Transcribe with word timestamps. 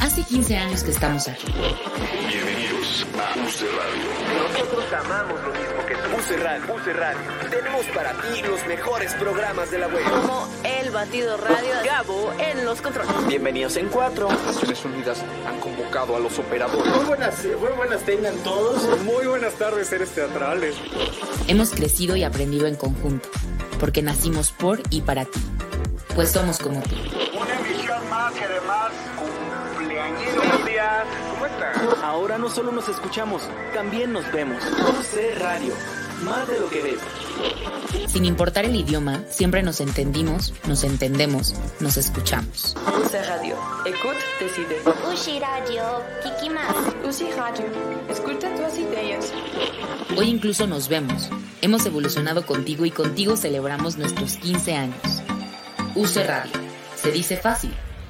Hace 0.00 0.22
15 0.22 0.56
años 0.56 0.84
que 0.84 0.90
estamos 0.90 1.28
aquí. 1.28 1.46
Bienvenidos 2.28 3.06
a 3.18 3.32
UC 3.38 3.60
Radio. 3.76 4.48
Nosotros 4.52 4.84
amamos 4.92 5.40
lo 5.42 5.52
mismo 5.52 5.86
que 5.88 5.94
tú. 5.94 6.16
UC 6.16 6.40
Radio. 6.42 6.94
Radio. 6.94 7.50
Tenemos 7.50 7.86
para 7.86 8.12
ti 8.12 8.42
los 8.42 8.66
mejores 8.66 9.14
programas 9.14 9.70
de 9.70 9.78
la 9.78 9.88
web. 9.88 10.02
Como 10.04 10.48
El 10.62 10.90
Batido 10.90 11.36
Radio, 11.36 11.74
Gabo 11.84 12.32
en 12.38 12.64
los 12.64 12.80
controles. 12.80 13.26
Bienvenidos 13.26 13.76
en 13.76 13.88
cuatro. 13.88 14.28
Naciones 14.30 14.84
Unidas 14.84 15.24
han 15.48 15.58
convocado 15.60 16.16
a 16.16 16.20
los 16.20 16.38
operadores. 16.38 16.94
Muy 16.94 17.04
buenas, 17.06 17.44
muy 17.44 17.72
buenas 17.76 18.02
tengan 18.02 18.36
todos. 18.44 19.00
Muy 19.04 19.26
buenas 19.26 19.54
tardes, 19.54 19.88
seres 19.88 20.10
teatrales. 20.10 20.76
Hemos 21.48 21.70
crecido 21.70 22.14
y 22.16 22.24
aprendido 22.24 22.66
en 22.66 22.76
conjunto, 22.76 23.28
porque 23.80 24.02
nacimos 24.02 24.52
por 24.52 24.80
y 24.90 25.00
para 25.00 25.24
ti. 25.24 25.40
Pues 26.14 26.30
somos 26.30 26.58
como 26.58 26.80
tú. 26.82 26.94
Una 28.54 28.62
emisión 28.62 28.66
más 28.66 28.92
y 28.92 29.18
además 29.18 29.66
cumpleañero. 29.72 30.36
Buenos 30.36 30.66
días, 30.66 31.04
¿cómo 31.30 31.46
están? 31.46 32.04
Ahora 32.04 32.38
no 32.38 32.48
solo 32.48 32.70
nos 32.70 32.88
escuchamos, 32.88 33.42
también 33.72 34.12
nos 34.12 34.30
vemos. 34.32 34.62
UC 34.64 35.38
Radio. 35.40 35.74
Más 36.22 36.46
de 36.48 36.60
lo 36.60 36.70
que 36.70 36.80
ves. 36.80 38.10
Sin 38.10 38.24
importar 38.24 38.64
el 38.64 38.76
idioma, 38.76 39.22
siempre 39.28 39.62
nos 39.62 39.80
entendimos, 39.80 40.54
nos 40.68 40.84
entendemos, 40.84 41.54
nos 41.80 41.96
escuchamos. 41.96 42.76
UC 42.86 43.12
Radio. 43.26 43.56
Écoute, 43.84 44.18
decide. 44.40 44.80
Ushi 45.12 45.40
Radio, 45.40 46.02
Kiki 46.22 46.50
más. 46.50 46.74
UC 47.04 47.36
Radio. 47.36 47.66
Escucha 48.08 48.54
tus 48.54 48.78
ideas. 48.78 49.32
Hoy 50.16 50.28
incluso 50.28 50.66
nos 50.66 50.88
vemos. 50.88 51.28
Hemos 51.60 51.84
evolucionado 51.86 52.46
contigo 52.46 52.84
y 52.86 52.92
contigo 52.92 53.36
celebramos 53.36 53.96
nuestros 53.96 54.36
15 54.36 54.74
años. 54.76 55.22
UC 55.96 56.24
Radio. 56.24 56.52
Se 56.96 57.10
dice 57.10 57.36
fácil, 57.36 57.74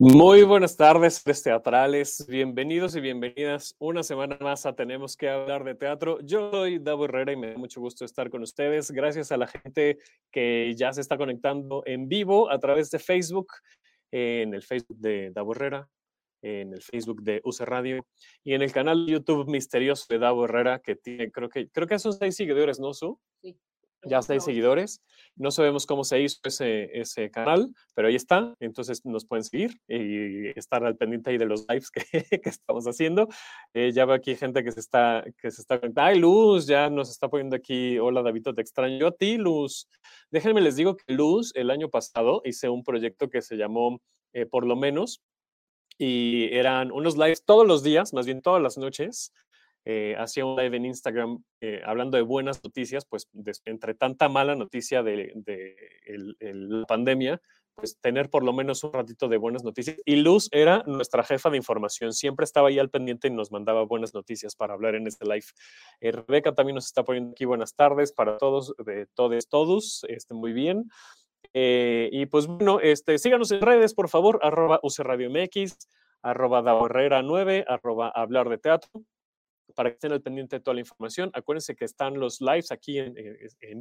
Muy 0.00 0.44
buenas 0.44 0.76
tardes, 0.76 1.14
seres 1.14 1.42
teatrales. 1.42 2.24
Bienvenidos 2.28 2.94
y 2.94 3.00
bienvenidas 3.00 3.74
una 3.80 4.04
semana 4.04 4.38
más 4.40 4.64
a 4.64 4.76
Tenemos 4.76 5.16
que 5.16 5.28
hablar 5.28 5.64
de 5.64 5.74
teatro. 5.74 6.20
Yo 6.20 6.52
soy 6.52 6.78
Davo 6.78 7.06
Herrera 7.06 7.32
y 7.32 7.36
me 7.36 7.50
da 7.50 7.58
mucho 7.58 7.80
gusto 7.80 8.04
estar 8.04 8.30
con 8.30 8.42
ustedes. 8.42 8.92
Gracias 8.92 9.32
a 9.32 9.36
la 9.36 9.48
gente 9.48 9.98
que 10.30 10.72
ya 10.76 10.92
se 10.92 11.00
está 11.00 11.16
conectando 11.16 11.82
en 11.84 12.08
vivo 12.08 12.48
a 12.48 12.60
través 12.60 12.92
de 12.92 13.00
Facebook, 13.00 13.48
en 14.12 14.54
el 14.54 14.62
Facebook 14.62 14.98
de 14.98 15.32
Davo 15.32 15.50
Herrera, 15.50 15.88
en 16.42 16.74
el 16.74 16.80
Facebook 16.80 17.24
de 17.24 17.40
UC 17.42 17.60
Radio 17.62 18.06
y 18.44 18.54
en 18.54 18.62
el 18.62 18.70
canal 18.70 19.04
YouTube 19.04 19.48
misterioso 19.48 20.06
de 20.08 20.20
Davo 20.20 20.44
Herrera, 20.44 20.78
que 20.78 20.94
tiene, 20.94 21.32
creo 21.32 21.48
que, 21.48 21.70
creo 21.70 21.88
que 21.88 21.98
son 21.98 22.12
seis 22.12 22.36
seguidores, 22.36 22.78
¿no, 22.78 22.94
Su? 22.94 23.18
Sí. 23.42 23.58
Ya 24.02 24.22
seis 24.22 24.44
seguidores. 24.44 25.02
No 25.34 25.50
sabemos 25.50 25.86
cómo 25.86 26.04
se 26.04 26.20
hizo 26.20 26.38
ese, 26.44 26.88
ese 26.98 27.30
canal, 27.30 27.74
pero 27.94 28.08
ahí 28.08 28.14
está. 28.14 28.54
Entonces 28.60 29.04
nos 29.04 29.24
pueden 29.26 29.44
seguir 29.44 29.80
y 29.88 30.48
estar 30.58 30.84
al 30.84 30.96
pendiente 30.96 31.30
ahí 31.30 31.38
de 31.38 31.46
los 31.46 31.66
lives 31.68 31.90
que, 31.90 32.02
que 32.42 32.48
estamos 32.48 32.86
haciendo. 32.86 33.28
Eh, 33.74 33.92
ya 33.92 34.04
veo 34.04 34.14
aquí 34.14 34.36
gente 34.36 34.62
que 34.62 34.72
se 34.72 34.80
está, 34.80 35.24
que 35.40 35.50
se 35.50 35.62
está. 35.62 35.80
¡Ay, 35.96 36.18
Luz! 36.18 36.66
Ya 36.66 36.90
nos 36.90 37.10
está 37.10 37.28
poniendo 37.28 37.56
aquí. 37.56 37.98
Hola, 37.98 38.22
David, 38.22 38.48
te 38.54 38.60
extraño. 38.60 39.08
A 39.08 39.12
ti, 39.12 39.36
Luz. 39.36 39.88
Déjenme 40.30 40.60
les 40.60 40.76
digo 40.76 40.96
que 40.96 41.12
Luz, 41.12 41.52
el 41.54 41.70
año 41.70 41.88
pasado, 41.88 42.42
hice 42.44 42.68
un 42.68 42.84
proyecto 42.84 43.28
que 43.28 43.42
se 43.42 43.56
llamó 43.56 44.00
eh, 44.32 44.46
Por 44.46 44.64
lo 44.64 44.76
menos 44.76 45.22
y 45.98 46.44
eran 46.52 46.92
unos 46.92 47.16
lives 47.16 47.44
todos 47.44 47.66
los 47.66 47.82
días, 47.82 48.14
más 48.14 48.24
bien 48.24 48.40
todas 48.40 48.62
las 48.62 48.78
noches. 48.78 49.32
Eh, 49.90 50.14
hacía 50.18 50.44
un 50.44 50.54
live 50.54 50.76
en 50.76 50.84
Instagram 50.84 51.42
eh, 51.62 51.80
hablando 51.82 52.18
de 52.18 52.22
buenas 52.22 52.62
noticias, 52.62 53.06
pues 53.06 53.26
entre 53.64 53.94
tanta 53.94 54.28
mala 54.28 54.54
noticia 54.54 55.02
de, 55.02 55.32
la 56.06 56.84
pandemia, 56.84 57.40
pues 57.74 57.98
tener 57.98 58.28
por 58.28 58.44
lo 58.44 58.52
menos 58.52 58.84
un 58.84 58.92
ratito 58.92 59.28
de 59.28 59.38
buenas 59.38 59.64
noticias. 59.64 59.96
Y 60.04 60.16
Luz 60.16 60.50
era 60.52 60.82
nuestra 60.86 61.24
jefa 61.24 61.48
de 61.48 61.56
información, 61.56 62.12
siempre 62.12 62.44
estaba 62.44 62.68
ahí 62.68 62.78
al 62.78 62.90
pendiente 62.90 63.28
y 63.28 63.30
nos 63.30 63.50
mandaba 63.50 63.82
buenas 63.86 64.12
noticias 64.12 64.54
para 64.54 64.74
hablar 64.74 64.94
en 64.94 65.06
este 65.06 65.24
live. 65.24 65.46
Eh, 66.00 66.12
Rebeca 66.12 66.54
también 66.54 66.74
nos 66.74 66.84
está 66.84 67.02
poniendo 67.02 67.30
aquí 67.30 67.46
buenas 67.46 67.74
tardes 67.74 68.12
para 68.12 68.36
todos, 68.36 68.74
de 68.84 69.06
todos, 69.14 69.48
todos, 69.48 70.04
este, 70.10 70.34
muy 70.34 70.52
bien. 70.52 70.90
Eh, 71.54 72.10
y 72.12 72.26
pues 72.26 72.46
bueno, 72.46 72.78
este, 72.80 73.16
síganos 73.16 73.50
en 73.52 73.62
redes, 73.62 73.94
por 73.94 74.10
favor, 74.10 74.38
arroba 74.42 74.80
UC 74.82 74.98
Radio 74.98 75.30
MX, 75.30 75.78
arroba 76.20 76.60
Davo 76.60 76.84
Herrera 76.84 77.22
9, 77.22 77.64
arroba 77.66 78.10
hablar 78.10 78.50
de 78.50 78.58
teatro, 78.58 78.90
para 79.78 79.90
que 79.90 79.94
estén 79.94 80.10
al 80.10 80.20
pendiente 80.20 80.56
de 80.56 80.60
toda 80.60 80.74
la 80.74 80.80
información. 80.80 81.30
Acuérdense 81.34 81.76
que 81.76 81.84
están 81.84 82.18
los 82.18 82.40
lives 82.40 82.72
aquí 82.72 82.98
en, 82.98 83.14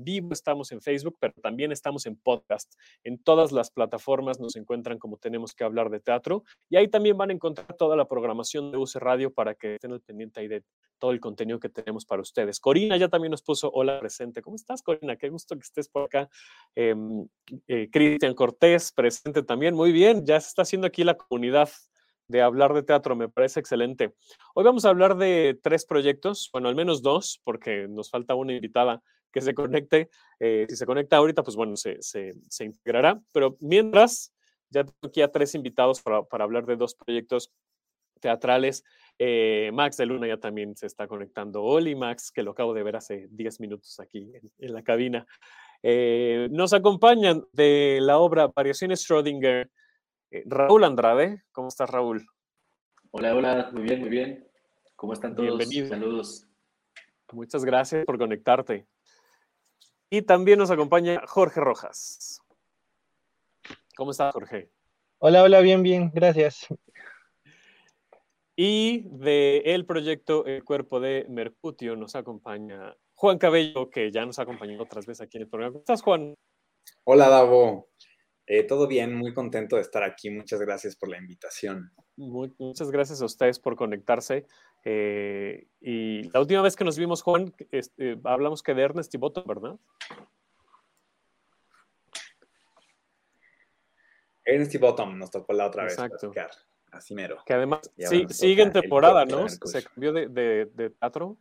vivo, 0.03 0.31
estamos 0.31 0.71
en 0.71 0.79
Facebook, 0.79 1.17
pero 1.19 1.33
también 1.41 1.71
estamos 1.71 2.05
en 2.05 2.15
podcast. 2.17 2.71
En 3.03 3.17
todas 3.17 3.51
las 3.51 3.71
plataformas 3.71 4.39
nos 4.39 4.55
encuentran 4.57 4.99
como 4.99 5.17
tenemos 5.17 5.55
que 5.55 5.63
hablar 5.63 5.89
de 5.89 5.99
teatro. 5.99 6.43
Y 6.69 6.75
ahí 6.75 6.87
también 6.87 7.17
van 7.17 7.31
a 7.31 7.33
encontrar 7.33 7.75
toda 7.77 7.95
la 7.95 8.07
programación 8.07 8.71
de 8.71 8.77
UC 8.77 8.97
Radio 8.97 9.33
para 9.33 9.55
que 9.55 9.73
estén 9.73 9.91
al 9.91 10.01
pendiente 10.01 10.39
ahí 10.39 10.47
de 10.47 10.63
todo 10.99 11.09
el 11.09 11.19
contenido 11.19 11.59
que 11.59 11.69
tenemos 11.69 12.05
para 12.05 12.21
ustedes. 12.21 12.59
Corina 12.59 12.95
ya 12.95 13.07
también 13.07 13.31
nos 13.31 13.41
puso 13.41 13.71
hola 13.71 13.99
presente. 13.99 14.43
¿Cómo 14.43 14.55
estás, 14.55 14.83
Corina? 14.83 15.15
Qué 15.15 15.29
gusto 15.29 15.55
que 15.55 15.61
estés 15.61 15.89
por 15.89 16.03
acá. 16.03 16.29
Em, 16.75 17.27
eh, 17.67 17.89
Cristian 17.91 18.35
Cortés 18.35 18.91
presente 18.91 19.41
también. 19.41 19.73
Muy 19.73 19.91
bien, 19.91 20.27
ya 20.27 20.39
se 20.39 20.49
está 20.49 20.61
haciendo 20.61 20.85
aquí 20.85 21.03
la 21.03 21.17
comunidad 21.17 21.71
de 22.27 22.41
hablar 22.41 22.73
de 22.73 22.83
teatro, 22.83 23.15
me 23.15 23.29
parece 23.29 23.59
excelente. 23.59 24.13
Hoy 24.53 24.63
vamos 24.63 24.85
a 24.85 24.89
hablar 24.89 25.17
de 25.17 25.57
tres 25.63 25.85
proyectos, 25.85 26.49
bueno, 26.51 26.67
al 26.67 26.75
menos 26.75 27.01
dos, 27.01 27.39
porque 27.43 27.87
nos 27.87 28.09
falta 28.09 28.35
una 28.35 28.53
invitada 28.53 29.01
que 29.31 29.41
se 29.41 29.53
conecte. 29.53 30.09
Eh, 30.39 30.65
si 30.69 30.75
se 30.75 30.85
conecta 30.85 31.17
ahorita, 31.17 31.43
pues 31.43 31.55
bueno, 31.55 31.75
se, 31.77 32.01
se- 32.01 32.33
se 32.49 32.65
integrará. 32.65 33.21
Pero 33.31 33.57
mientras, 33.61 34.33
ya 34.69 34.83
tengo 34.83 34.97
aquí 35.03 35.21
a 35.21 35.31
tres 35.31 35.55
invitados 35.55 36.01
para, 36.01 36.23
para 36.23 36.43
hablar 36.43 36.65
de 36.65 36.75
dos 36.75 36.95
proyectos 36.95 37.51
teatrales. 38.19 38.83
Eh, 39.19 39.69
Max 39.73 39.95
de 39.97 40.05
Luna 40.05 40.27
ya 40.27 40.37
también 40.37 40.75
se 40.75 40.85
está 40.87 41.07
conectando. 41.07 41.63
Oli, 41.63 41.95
Max, 41.95 42.31
que 42.31 42.43
lo 42.43 42.51
acabo 42.51 42.73
de 42.73 42.83
ver 42.83 42.97
hace 42.97 43.27
10 43.31 43.59
minutos 43.61 43.99
aquí 44.01 44.29
en, 44.33 44.51
en 44.57 44.73
la 44.73 44.83
cabina. 44.83 45.25
Eh, 45.81 46.49
nos 46.51 46.73
acompañan 46.73 47.45
de 47.53 47.99
la 48.01 48.17
obra 48.17 48.47
Variaciones 48.47 49.07
Schrödinger, 49.07 49.69
eh, 50.31 50.43
Raúl 50.45 50.83
Andrade. 50.83 51.43
¿Cómo 51.51 51.67
estás, 51.67 51.89
Raúl? 51.89 52.25
Hola, 53.11 53.35
hola, 53.35 53.69
muy 53.71 53.83
bien, 53.83 53.99
muy 53.99 54.09
bien. 54.09 54.47
¿Cómo 54.95 55.13
están 55.13 55.35
todos? 55.35 55.57
Bienvenido. 55.57 55.87
Saludos. 55.87 56.47
Muchas 57.31 57.63
gracias 57.63 58.05
por 58.05 58.17
conectarte. 58.17 58.87
Y 60.09 60.21
también 60.21 60.59
nos 60.59 60.71
acompaña 60.71 61.21
Jorge 61.27 61.59
Rojas. 61.59 62.41
¿Cómo 63.95 64.11
estás, 64.11 64.33
Jorge? 64.33 64.69
Hola, 65.19 65.43
hola, 65.43 65.59
bien, 65.61 65.83
bien, 65.83 66.11
gracias. 66.13 66.67
Y 68.55 69.07
de 69.09 69.57
el 69.65 69.85
proyecto 69.85 70.45
El 70.45 70.63
Cuerpo 70.63 70.99
de 70.99 71.25
Mercutio 71.29 71.95
nos 71.95 72.15
acompaña 72.15 72.95
Juan 73.13 73.37
Cabello, 73.37 73.89
que 73.89 74.11
ya 74.11 74.25
nos 74.25 74.39
ha 74.39 74.43
acompañado 74.43 74.83
otras 74.83 75.05
veces 75.05 75.21
aquí 75.21 75.37
en 75.37 75.43
el 75.43 75.49
programa. 75.49 75.73
¿Cómo 75.73 75.81
estás, 75.81 76.01
Juan? 76.01 76.33
Hola, 77.03 77.29
Davo. 77.29 77.87
Eh, 78.49 78.63
todo 78.63 78.87
bien, 78.87 79.13
muy 79.13 79.33
contento 79.33 79.75
de 79.75 79.81
estar 79.81 80.03
aquí. 80.03 80.29
Muchas 80.29 80.61
gracias 80.61 80.95
por 80.95 81.09
la 81.09 81.17
invitación. 81.17 81.91
Mu- 82.15 82.53
muchas 82.57 82.89
gracias 82.91 83.21
a 83.21 83.25
ustedes 83.25 83.59
por 83.59 83.75
conectarse. 83.75 84.45
Eh, 84.85 85.67
y 85.81 86.29
la 86.31 86.39
última 86.39 86.61
vez 86.61 86.77
que 86.77 86.85
nos 86.85 86.97
vimos, 86.97 87.21
Juan, 87.21 87.53
este, 87.71 88.17
hablamos 88.23 88.63
que 88.63 88.73
de 88.73 88.83
Ernest 88.83 89.13
y 89.13 89.17
Bottom, 89.17 89.43
¿verdad? 89.45 89.75
Ernest 94.45 94.73
y 94.75 94.77
Bottom 94.77 95.17
nos 95.17 95.29
tocó 95.29 95.51
la 95.53 95.67
otra 95.67 95.83
vez. 95.83 95.93
Exacto. 95.93 96.31
Así 96.91 97.13
mero. 97.13 97.37
Que 97.45 97.53
además 97.53 97.81
sí, 97.97 98.25
en 98.61 98.71
temporada, 98.71 99.25
¿no? 99.25 99.49
Se 99.49 99.83
cambió 99.83 100.13
de, 100.13 100.27
de- 100.29 100.65
de 100.73 100.89
teatro. 100.91 101.37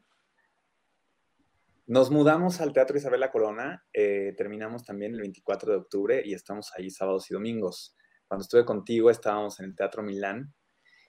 Nos 1.88 2.10
mudamos 2.10 2.60
al 2.60 2.72
Teatro 2.72 2.96
Isabel 2.96 3.20
La 3.20 3.30
Corona. 3.30 3.84
eh, 3.92 4.34
terminamos 4.36 4.82
también 4.84 5.14
el 5.14 5.20
24 5.20 5.70
de 5.72 5.78
octubre 5.78 6.22
y 6.24 6.34
estamos 6.34 6.72
ahí 6.76 6.90
sábados 6.90 7.30
y 7.30 7.34
domingos. 7.34 7.94
Cuando 8.26 8.42
estuve 8.42 8.64
contigo 8.64 9.08
estábamos 9.08 9.60
en 9.60 9.66
el 9.66 9.76
Teatro 9.76 10.02
Milán, 10.02 10.52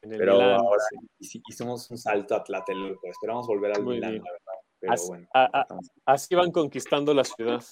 En 0.03 0.12
el 0.13 0.19
pero 0.19 0.33
Milán, 0.33 0.51
ahora 0.59 0.83
sí. 1.19 1.41
hicimos 1.47 1.89
un 1.89 1.97
salto 1.97 2.35
a 2.35 2.44
Tlatelolco. 2.44 3.07
Esperamos 3.07 3.47
volver 3.47 3.75
al 3.75 3.83
Muy 3.83 3.95
Milán, 3.95 4.12
bien. 4.12 4.24
la 4.24 4.31
verdad. 4.31 4.53
Pero 4.79 4.94
As- 4.94 5.07
bueno, 5.07 5.27
a- 5.33 5.50
a- 5.51 5.62
estamos- 5.63 5.89
así 6.06 6.35
van 6.35 6.51
conquistando 6.51 7.12
la 7.15 7.24
ciudad. 7.24 7.63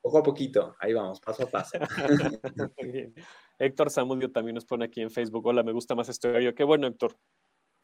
Poco 0.00 0.18
a 0.18 0.22
poquito, 0.22 0.76
ahí 0.78 0.92
vamos, 0.94 1.20
paso 1.20 1.42
a 1.42 1.46
paso. 1.50 1.76
Héctor 3.58 3.90
Zamudio 3.90 4.30
también 4.30 4.54
nos 4.54 4.64
pone 4.64 4.84
aquí 4.84 5.00
en 5.00 5.10
Facebook, 5.10 5.44
hola, 5.44 5.64
me 5.64 5.72
gusta 5.72 5.96
más 5.96 6.08
este 6.08 6.28
horario. 6.28 6.54
Qué 6.54 6.62
bueno, 6.62 6.86
Héctor. 6.86 7.16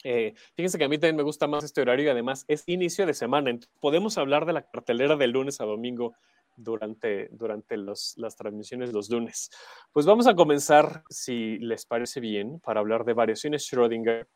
Eh, 0.04 0.34
fíjense 0.54 0.78
que 0.78 0.84
a 0.84 0.88
mí 0.88 0.98
también 0.98 1.16
me 1.16 1.22
gusta 1.22 1.46
más 1.46 1.64
este 1.64 1.80
horario 1.80 2.04
y 2.04 2.08
además 2.08 2.44
es 2.46 2.62
inicio 2.66 3.06
de 3.06 3.14
semana. 3.14 3.50
Entonces 3.50 3.74
podemos 3.80 4.18
hablar 4.18 4.46
de 4.46 4.52
la 4.52 4.62
cartelera 4.62 5.16
de 5.16 5.26
lunes 5.26 5.60
a 5.60 5.64
domingo 5.64 6.14
durante, 6.56 7.28
durante 7.32 7.76
los, 7.76 8.14
las 8.16 8.36
transmisiones 8.36 8.92
los 8.92 9.10
lunes. 9.10 9.50
Pues 9.92 10.06
vamos 10.06 10.26
a 10.26 10.34
comenzar, 10.34 11.02
si 11.08 11.58
les 11.58 11.86
parece 11.86 12.20
bien, 12.20 12.60
para 12.60 12.80
hablar 12.80 13.04
de 13.04 13.14
variaciones 13.14 13.68
Schrödinger, 13.68 14.28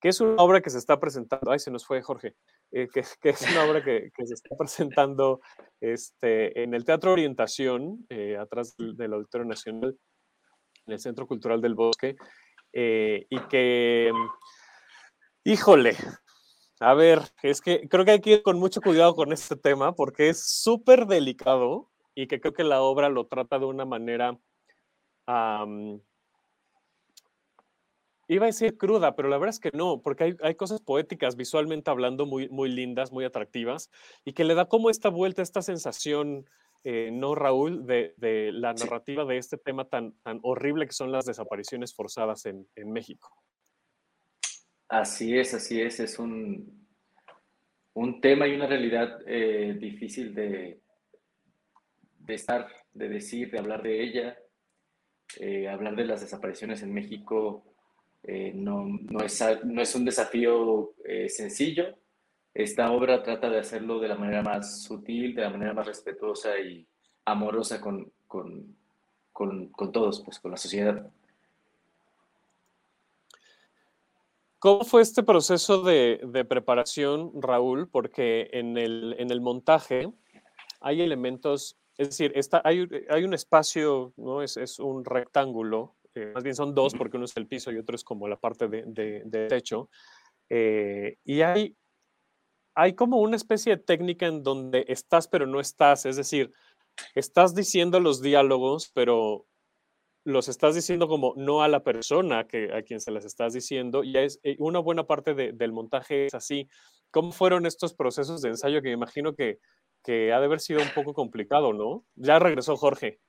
que 0.00 0.08
es 0.08 0.20
una 0.20 0.42
obra 0.42 0.60
que 0.60 0.70
se 0.70 0.78
está 0.78 1.00
presentando. 1.00 1.50
Ay, 1.50 1.58
se 1.58 1.70
nos 1.70 1.86
fue 1.86 2.02
Jorge. 2.02 2.34
Eh, 2.72 2.88
que, 2.92 3.04
que, 3.22 3.30
es 3.30 3.42
una 3.52 3.64
obra 3.64 3.84
que, 3.84 4.10
que, 4.14 4.26
se 4.26 4.34
está 4.34 4.56
presentando 4.56 5.40
este, 5.80 6.60
en 6.62 6.74
el 6.74 6.84
Teatro 6.84 7.12
Orientación, 7.12 8.04
eh, 8.08 8.36
atrás 8.36 8.76
del, 8.76 8.96
del, 8.96 9.12
Auditorio 9.12 9.46
Nacional, 9.46 9.96
en 10.86 10.92
el 10.92 10.98
Centro 10.98 11.26
Cultural 11.26 11.60
del 11.60 11.74
Bosque, 11.74 12.16
eh, 12.72 13.26
y 13.30 13.38
que, 13.46 14.12
híjole, 15.44 15.96
a 16.80 16.94
ver, 16.94 17.20
es 17.42 17.60
que 17.60 17.88
creo 17.88 18.04
que 18.04 18.12
hay 18.12 18.20
que 18.20 18.30
ir 18.30 18.42
con 18.42 18.58
mucho 18.58 18.80
cuidado 18.80 19.14
con 19.14 19.32
este 19.32 19.56
tema 19.56 19.94
porque 19.94 20.28
es 20.28 20.44
súper 20.44 21.06
delicado 21.06 21.90
y 22.14 22.26
que 22.26 22.40
creo 22.40 22.54
que 22.54 22.64
la 22.64 22.82
obra 22.82 23.08
lo 23.08 23.26
trata 23.26 23.58
de 23.58 23.66
una 23.66 23.84
manera... 23.84 24.38
Um, 25.26 26.00
Iba 28.26 28.46
a 28.46 28.46
decir 28.46 28.78
cruda, 28.78 29.14
pero 29.14 29.28
la 29.28 29.36
verdad 29.36 29.54
es 29.54 29.60
que 29.60 29.70
no, 29.74 30.00
porque 30.00 30.24
hay, 30.24 30.36
hay, 30.42 30.54
cosas 30.54 30.80
poéticas 30.80 31.36
visualmente 31.36 31.90
hablando 31.90 32.24
muy, 32.24 32.48
muy 32.48 32.70
lindas, 32.70 33.12
muy 33.12 33.26
atractivas, 33.26 33.90
y 34.24 34.32
que 34.32 34.44
le 34.44 34.54
da 34.54 34.64
como 34.64 34.88
esta 34.88 35.10
vuelta, 35.10 35.42
esta 35.42 35.60
sensación, 35.60 36.46
eh, 36.84 37.10
¿no, 37.12 37.34
Raúl? 37.34 37.84
De, 37.84 38.14
de 38.16 38.50
la 38.50 38.72
narrativa 38.72 39.24
sí. 39.24 39.28
de 39.28 39.36
este 39.36 39.58
tema 39.58 39.84
tan, 39.90 40.12
tan 40.22 40.40
horrible 40.42 40.86
que 40.86 40.94
son 40.94 41.12
las 41.12 41.26
desapariciones 41.26 41.94
forzadas 41.94 42.46
en, 42.46 42.66
en 42.76 42.92
México. 42.92 43.30
Así 44.88 45.36
es, 45.36 45.54
así 45.54 45.80
es, 45.80 45.98
es 46.00 46.18
un, 46.18 46.86
un 47.94 48.20
tema 48.20 48.46
y 48.46 48.54
una 48.54 48.66
realidad 48.66 49.20
eh, 49.26 49.76
difícil 49.80 50.34
de, 50.34 50.80
de 52.18 52.34
estar, 52.34 52.68
de 52.92 53.08
decir, 53.08 53.50
de 53.50 53.58
hablar 53.58 53.82
de 53.82 54.02
ella. 54.02 54.38
Eh, 55.40 55.68
hablar 55.68 55.96
de 55.96 56.04
las 56.04 56.20
desapariciones 56.20 56.82
en 56.82 56.92
México 56.92 57.64
eh, 58.22 58.52
no, 58.54 58.86
no, 58.86 59.20
es, 59.24 59.42
no, 59.64 59.82
es, 59.82 59.94
un 59.94 60.04
desafío 60.04 60.94
sencillo. 61.28 61.96
Esta 62.52 62.92
obra 62.92 63.22
trata 63.22 63.50
de 63.50 63.58
hacerlo 63.58 63.98
de 63.98 64.08
la 64.08 64.16
manera 64.16 64.42
más 64.42 64.82
sutil, 64.82 65.34
de 65.34 65.42
la 65.42 65.50
manera 65.50 65.72
más 65.72 65.86
respetuosa 65.86 66.58
y 66.58 66.86
amorosa 67.24 67.80
con, 67.80 68.12
con, 68.26 68.76
con, 69.32 69.68
con 69.68 69.92
todos, 69.92 70.22
pues 70.24 70.38
con 70.38 70.52
la 70.52 70.56
sociedad. 70.56 71.10
¿Cómo 74.64 74.82
fue 74.84 75.02
este 75.02 75.22
proceso 75.22 75.82
de, 75.82 76.22
de, 76.24 76.42
preparación, 76.46 77.30
Raúl? 77.34 77.86
Porque 77.86 78.48
en 78.50 78.78
el, 78.78 79.14
en 79.18 79.30
el 79.30 79.42
montaje 79.42 80.10
hay 80.80 81.02
elementos, 81.02 81.76
es 81.98 82.08
decir, 82.08 82.32
está, 82.34 82.62
hay, 82.64 82.88
hay 83.10 83.24
un 83.24 83.34
espacio, 83.34 84.14
¿no? 84.16 84.40
es, 84.40 84.56
es 84.56 84.78
un 84.78 85.04
rectángulo 85.04 85.96
eh, 86.14 86.30
más 86.34 86.42
bien 86.42 86.54
son 86.54 86.74
dos, 86.74 86.94
porque 86.94 87.18
uno 87.18 87.26
es 87.26 87.36
el 87.36 87.46
piso 87.46 87.72
y 87.72 87.76
otro 87.76 87.94
es 87.94 88.04
como 88.04 88.26
la 88.26 88.36
parte 88.36 88.66
de, 88.66 88.84
de, 88.86 89.22
de 89.26 89.48
techo. 89.48 89.90
Eh, 90.48 91.18
y 91.24 91.42
hay, 91.42 91.76
hay 92.74 92.94
como 92.94 93.18
una 93.18 93.36
especie 93.36 93.76
de 93.76 93.82
técnica 93.82 94.24
en 94.26 94.42
donde 94.42 94.86
estás 94.88 95.28
pero 95.28 95.46
no 95.46 95.60
estás, 95.60 96.06
es 96.06 96.16
decir, 96.16 96.54
estás 97.14 97.54
diciendo 97.54 98.00
los 98.00 98.22
diálogos, 98.22 98.90
pero 98.94 99.44
los 100.24 100.48
estás 100.48 100.74
diciendo 100.74 101.06
como 101.06 101.34
no 101.36 101.62
a 101.62 101.68
la 101.68 101.82
persona 101.82 102.44
que, 102.44 102.72
a 102.74 102.82
quien 102.82 103.00
se 103.00 103.10
las 103.10 103.24
estás 103.24 103.52
diciendo, 103.52 104.02
y 104.02 104.16
es 104.16 104.40
eh, 104.42 104.56
una 104.58 104.78
buena 104.78 105.04
parte 105.04 105.34
de, 105.34 105.52
del 105.52 105.72
montaje 105.72 106.26
es 106.26 106.34
así. 106.34 106.68
¿Cómo 107.10 107.30
fueron 107.30 107.66
estos 107.66 107.94
procesos 107.94 108.42
de 108.42 108.48
ensayo 108.48 108.82
que 108.82 108.88
me 108.88 108.94
imagino 108.94 109.34
que, 109.34 109.58
que 110.02 110.32
ha 110.32 110.40
de 110.40 110.46
haber 110.46 110.60
sido 110.60 110.80
un 110.80 110.88
poco 110.94 111.14
complicado, 111.14 111.72
¿no? 111.72 112.04
Ya 112.16 112.38
regresó 112.38 112.76
Jorge. 112.76 113.20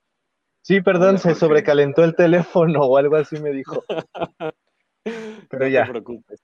Sí, 0.62 0.81
perdón, 0.81 1.19
se 1.19 1.36
sobrecalentó 1.36 2.03
el 2.03 2.15
teléfono 2.15 2.81
o 2.81 2.97
algo 2.97 3.18
así 3.18 3.39
me 3.39 3.51
dijo. 3.51 3.83
Pero 5.50 5.68
ya. 5.68 5.81
No 5.81 5.86
te 5.86 5.92
preocupes. 5.92 6.44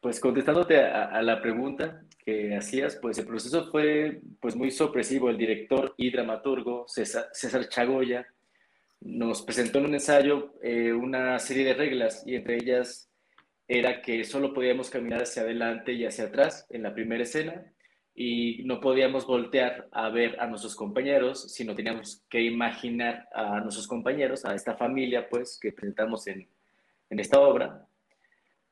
Pues 0.00 0.20
contestándote 0.20 0.80
a, 0.80 1.06
a, 1.06 1.20
la 1.22 1.42
pregunta 1.42 2.02
que 2.24 2.56
hacías, 2.56 2.96
pues 3.02 3.18
el 3.18 3.26
proceso 3.26 3.70
fue 3.70 4.22
pues 4.40 4.56
muy 4.56 4.70
sorpresivo. 4.70 5.28
El 5.28 5.36
director 5.36 5.94
y 5.98 6.10
dramaturgo 6.10 6.84
César, 6.86 7.26
César 7.32 7.68
Chagoya 7.68 8.26
nos 9.00 9.42
presentó 9.42 9.78
en 9.78 9.86
un 9.86 9.94
ensayo 9.94 10.54
eh, 10.62 10.92
una 10.92 11.38
serie 11.38 11.64
de 11.64 11.74
reglas 11.74 12.22
y 12.26 12.34
entre 12.34 12.56
ellas 12.56 13.10
era 13.66 14.02
que 14.02 14.24
solo 14.24 14.52
podíamos 14.52 14.90
caminar 14.90 15.22
hacia 15.22 15.42
adelante 15.42 15.92
y 15.92 16.04
hacia 16.04 16.24
atrás 16.24 16.66
en 16.70 16.82
la 16.82 16.92
primera 16.92 17.22
escena 17.22 17.72
y 18.14 18.62
no 18.64 18.80
podíamos 18.80 19.26
voltear 19.26 19.88
a 19.92 20.08
ver 20.10 20.38
a 20.40 20.46
nuestros 20.46 20.74
compañeros, 20.74 21.52
sino 21.52 21.74
teníamos 21.74 22.24
que 22.28 22.42
imaginar 22.42 23.28
a 23.32 23.60
nuestros 23.60 23.86
compañeros, 23.86 24.44
a 24.44 24.54
esta 24.54 24.76
familia, 24.76 25.28
pues, 25.28 25.58
que 25.60 25.72
presentamos 25.72 26.26
en, 26.26 26.48
en 27.08 27.20
esta 27.20 27.40
obra. 27.40 27.86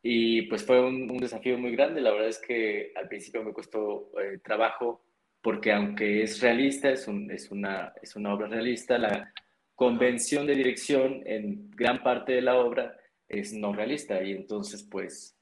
Y 0.02 0.42
pues 0.42 0.64
fue 0.64 0.80
un, 0.84 1.06
desafío 1.18 1.58
muy 1.58 1.72
grande. 1.72 2.00
La 2.00 2.12
verdad 2.12 2.28
es 2.28 2.38
que 2.40 2.92
al 2.94 3.08
principio 3.08 3.42
me 3.42 3.52
costó 3.52 4.10
eh, 4.20 4.38
trabajo 4.44 5.02
porque 5.40 5.72
aunque 5.72 6.22
es 6.22 6.40
realista, 6.40 6.90
es, 6.90 7.08
un, 7.08 7.30
es, 7.30 7.50
una, 7.50 7.92
es 8.02 8.16
una 8.16 8.34
obra 8.34 8.48
realista, 8.48 8.98
la 8.98 9.32
convención 9.78 10.44
de 10.44 10.56
dirección 10.56 11.22
en 11.24 11.70
gran 11.70 12.02
parte 12.02 12.32
de 12.32 12.42
la 12.42 12.56
obra 12.58 12.98
es 13.28 13.52
no 13.52 13.72
realista. 13.72 14.20
Y 14.24 14.32
entonces, 14.32 14.82
pues, 14.82 15.38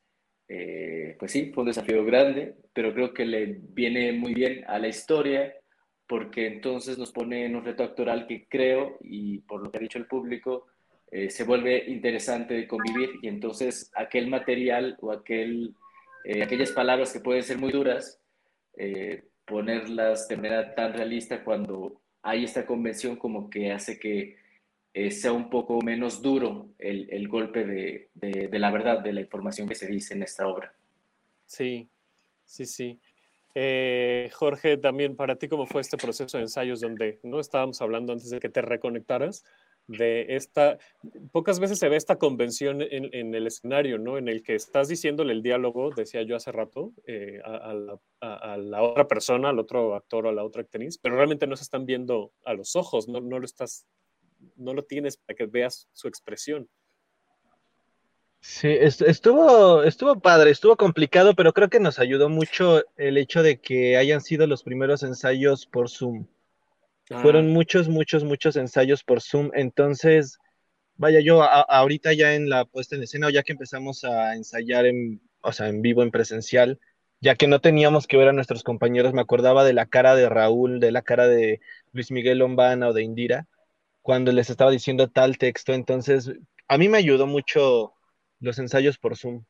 eh, 0.47 1.17
pues 1.19 1.33
sí, 1.33 1.53
fue 1.55 1.63
un 1.63 1.69
desafío 1.69 2.05
grande, 2.05 2.55
pero 2.75 2.93
creo 2.93 3.15
que 3.15 3.25
le 3.25 3.59
viene 3.71 4.13
muy 4.13 4.35
bien 4.35 4.63
a 4.69 4.79
la 4.79 4.89
historia 4.89 5.55
porque 6.07 6.49
entonces 6.49 6.99
nos 6.99 7.13
pone 7.13 7.47
en 7.47 7.57
un 7.57 7.65
reto 7.65 7.83
actoral 7.83 8.27
que 8.27 8.47
creo, 8.47 8.99
y 9.01 9.39
por 9.39 9.63
lo 9.63 9.71
que 9.71 9.79
ha 9.79 9.81
dicho 9.81 9.99
el 9.99 10.07
público, 10.07 10.67
eh, 11.11 11.31
se 11.31 11.45
vuelve 11.45 11.85
interesante 11.87 12.53
de 12.53 12.69
convivir 12.69 13.13
y 13.23 13.29
entonces 13.29 13.91
aquel 13.95 14.29
material 14.29 14.99
o 15.01 15.13
aquel, 15.13 15.75
eh, 16.27 16.43
aquellas 16.43 16.73
palabras 16.73 17.11
que 17.11 17.21
pueden 17.21 17.43
ser 17.43 17.57
muy 17.57 17.73
duras, 17.73 18.21
ponerlas 19.47 20.29
de 20.29 20.37
manera 20.37 20.75
tan 20.75 20.93
realista 20.93 21.43
cuando 21.43 22.03
hay 22.27 22.45
esta 22.45 22.67
convención 22.67 23.17
como 23.17 23.49
que 23.49 23.73
hace 23.73 23.99
que 23.99 24.37
eh, 24.93 25.11
sea 25.11 25.33
un 25.33 25.49
poco 25.49 25.81
menos 25.81 26.21
duro 26.23 26.71
el, 26.79 27.09
el 27.11 27.29
golpe 27.29 27.65
de, 27.65 28.09
de, 28.15 28.59
la 28.59 28.71
verdad, 28.71 29.01
de 29.01 29.13
la 29.13 29.21
información 29.21 29.69
que 29.69 29.75
se 29.75 29.87
dice 29.87 30.15
en 30.15 30.23
esta 30.23 30.49
obra. 30.49 30.75
Sí, 31.47 31.89
sí, 32.45 32.67
sí. 32.67 32.99
Eh, 33.55 34.29
Jorge, 34.33 34.77
también 34.77 35.15
para 35.15 35.37
ti, 35.37 35.49
¿cómo 35.49 35.67
fue 35.67 35.81
este 35.83 35.97
proceso 35.97 36.37
de 36.37 36.45
ensayos 36.45 36.81
donde 36.81 37.21
no 37.23 37.39
estábamos 37.39 37.81
hablando 37.81 38.13
antes 38.13 38.31
de 38.31 38.41
que 38.41 38.49
te 38.49 38.61
reconectaras? 38.61 39.45
De 39.89 40.37
esta, 40.37 40.79
pocas 41.33 41.61
veces 41.61 41.79
se 41.79 41.89
ve 41.89 41.97
esta 41.97 42.17
convención 42.17 42.83
en, 42.83 43.35
el 43.35 43.47
escenario, 43.47 43.99
¿no? 43.99 44.19
En 44.19 44.29
el 44.29 44.43
que 44.43 44.55
estás 44.55 44.89
diciéndole 44.89 45.33
el 45.33 45.43
diálogo, 45.43 45.91
decía 45.91 46.23
yo 46.23 46.37
hace 46.37 46.53
rato, 46.53 46.93
eh, 47.07 47.41
a, 47.45 47.75
la, 48.57 48.83
otra 48.83 49.07
persona, 49.07 49.51
al 49.51 49.59
otro 49.59 49.95
actor 49.95 50.27
o 50.27 50.29
a 50.31 50.33
la 50.33 50.45
otra 50.45 50.63
actriz, 50.63 50.99
pero 50.99 51.17
realmente 51.17 51.47
no 51.47 51.57
se 51.57 51.63
están 51.63 51.87
viendo 51.87 52.33
a 52.45 52.55
los 52.55 52.75
ojos, 52.75 53.09
no, 53.09 53.21
no 53.21 53.39
lo 53.39 53.45
estás 53.45 53.87
no 54.57 54.75
lo 54.75 54.85
tienes 54.85 55.17
para 55.17 55.37
que 55.37 55.47
veas 55.47 55.89
su 55.93 56.09
expresión. 56.09 56.69
Sí, 58.41 58.69
estuvo, 58.69 59.83
estuvo 59.83 60.21
padre, 60.21 60.51
estuvo 60.51 60.77
complicado, 60.77 61.35
pero 61.35 61.53
creo 61.53 61.69
que 61.69 61.81
nos 61.81 61.99
ayudó 61.99 62.29
mucho 62.29 62.85
el 62.97 63.19
hecho 63.19 63.43
de 63.43 63.59
que 63.61 63.97
hayan 63.97 64.21
sido 64.21 64.47
los 64.47 64.63
primeros 64.63 65.03
ensayos 65.03 65.67
por 65.67 65.91
Zoom. 65.91 66.27
Ah. 67.11 67.21
Fueron 67.21 67.51
muchos, 67.51 67.89
muchos, 67.89 68.25
muchos 68.25 68.57
ensayos 68.57 69.05
por 69.05 69.21
Zoom. 69.21 69.51
Entonces, 69.55 70.39
vaya, 70.97 71.21
yo 71.21 71.43
a, 71.43 71.61
ahorita 71.63 72.13
ya 72.13 72.35
en 72.35 72.49
la 72.49 72.65
puesta 72.65 72.97
en 72.97 73.03
escena, 73.03 73.29
o 73.29 73.31
ya 73.31 73.43
que 73.43 73.53
empezamos 73.53 74.05
a 74.05 74.35
ensayar 74.35 74.87
en, 74.87 75.21
o 75.41 75.53
sea, 75.53 75.69
en 75.69 75.83
vivo, 75.83 76.03
en 76.03 76.11
presencial, 76.11 76.81
ya 77.21 77.35
que 77.35 77.47
no 77.49 77.61
teníamos 77.61 78.07
que 78.07 78.17
ver 78.17 78.29
a 78.29 78.33
nuestros 78.33 78.63
compañeros, 78.63 79.13
me 79.15 79.23
acordaba 79.23 79.65
de 79.65 79.73
la 79.73 79.87
cara 79.87 80.15
de 80.15 80.29
Raúl, 80.29 80.81
de 80.81 80.93
la 80.93 81.03
cara 81.03 81.29
de 81.29 81.61
Luis 81.93 82.11
Miguel 82.11 82.39
Lombana 82.39 82.89
o 82.89 82.93
de 82.93 83.03
Indira 83.03 83.47
cuando 84.07 84.31
les 84.31 84.51
estaba 84.51 84.71
diciendo 84.71 85.09
tal 85.09 85.37
texto. 85.37 85.73
Entonces, 85.75 86.31
a 86.69 86.79
mí 86.79 86.89
me 86.89 86.99
ayudó 86.99 87.27
mucho 87.27 87.95
los 88.39 88.57
ensayos 88.61 88.99
por 88.99 89.17
Zoom. 89.17 89.45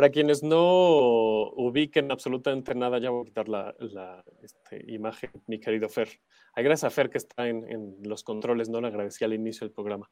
Para 0.00 0.12
quienes 0.12 0.42
no 0.42 1.50
ubiquen 1.56 2.10
absolutamente 2.10 2.74
nada, 2.74 2.98
ya 2.98 3.10
voy 3.10 3.20
a 3.20 3.24
quitar 3.26 3.50
la, 3.50 3.74
la 3.80 4.24
este, 4.42 4.82
imagen, 4.90 5.30
mi 5.46 5.60
querido 5.60 5.90
Fer. 5.90 6.08
Ay, 6.54 6.64
gracias 6.64 6.90
a 6.90 6.94
Fer 6.94 7.10
que 7.10 7.18
está 7.18 7.46
en, 7.46 7.70
en, 7.70 7.96
los 8.04 8.24
controles, 8.24 8.70
no 8.70 8.80
le 8.80 8.86
agradecí 8.86 9.26
al 9.26 9.34
inicio 9.34 9.66
del 9.66 9.74
programa. 9.74 10.08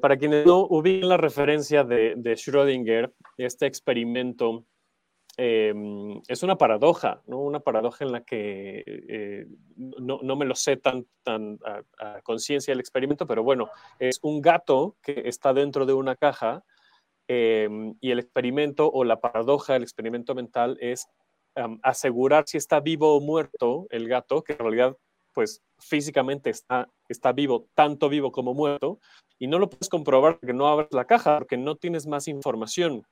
Para 0.00 0.16
quienes 0.16 0.46
no 0.46 0.68
ubiquen 0.70 1.08
la 1.08 1.16
referencia 1.16 1.82
de, 1.82 2.14
de 2.16 2.34
Schrödinger, 2.34 3.12
este 3.38 3.66
experimento 3.66 4.64
em, 5.36 6.22
es 6.28 6.44
una 6.44 6.54
paradoja, 6.54 7.22
¿no? 7.26 7.40
Una 7.40 7.58
paradoja 7.58 8.04
en 8.04 8.12
la 8.12 8.22
que 8.22 8.84
eh, 8.86 9.46
no, 9.76 10.20
no, 10.22 10.36
me 10.36 10.46
lo 10.46 10.54
sé 10.54 10.76
tan, 10.76 11.04
tan 11.24 11.58
a, 11.98 12.22
conciencia 12.22 12.70
del 12.70 12.78
experimento, 12.78 13.26
pero 13.26 13.42
bueno, 13.42 13.68
es 13.98 14.20
un 14.22 14.40
gato 14.40 14.94
que 15.02 15.22
está 15.24 15.52
dentro 15.52 15.86
de 15.86 15.92
una 15.92 16.14
caja 16.14 16.62
em, 17.28 17.94
y 18.00 18.10
el 18.10 18.18
experimento 18.18 18.90
o 18.90 19.04
la 19.04 19.20
paradoja 19.20 19.74
del 19.74 19.82
experimento 19.82 20.34
mental 20.34 20.78
es 20.80 21.08
asegurar 21.82 22.44
si 22.46 22.58
está 22.58 22.80
vivo 22.80 23.16
o 23.16 23.20
muerto 23.20 23.86
el 23.90 24.08
gato, 24.08 24.44
que 24.44 24.52
en 24.52 24.58
realidad 24.58 24.96
pues 25.32 25.62
físicamente 25.78 26.48
está, 26.48 26.88
está 27.10 27.32
vivo, 27.32 27.66
tanto 27.74 28.08
vivo 28.08 28.32
como 28.32 28.54
muerto, 28.54 29.00
y 29.38 29.48
no 29.48 29.58
lo 29.58 29.68
puedes 29.68 29.90
comprobar 29.90 30.38
porque 30.38 30.54
no 30.54 30.66
abres 30.66 30.88
la 30.92 31.04
caja, 31.04 31.38
porque 31.38 31.58
no 31.58 31.76
tienes 31.76 32.06
más 32.06 32.26
información. 32.26 33.06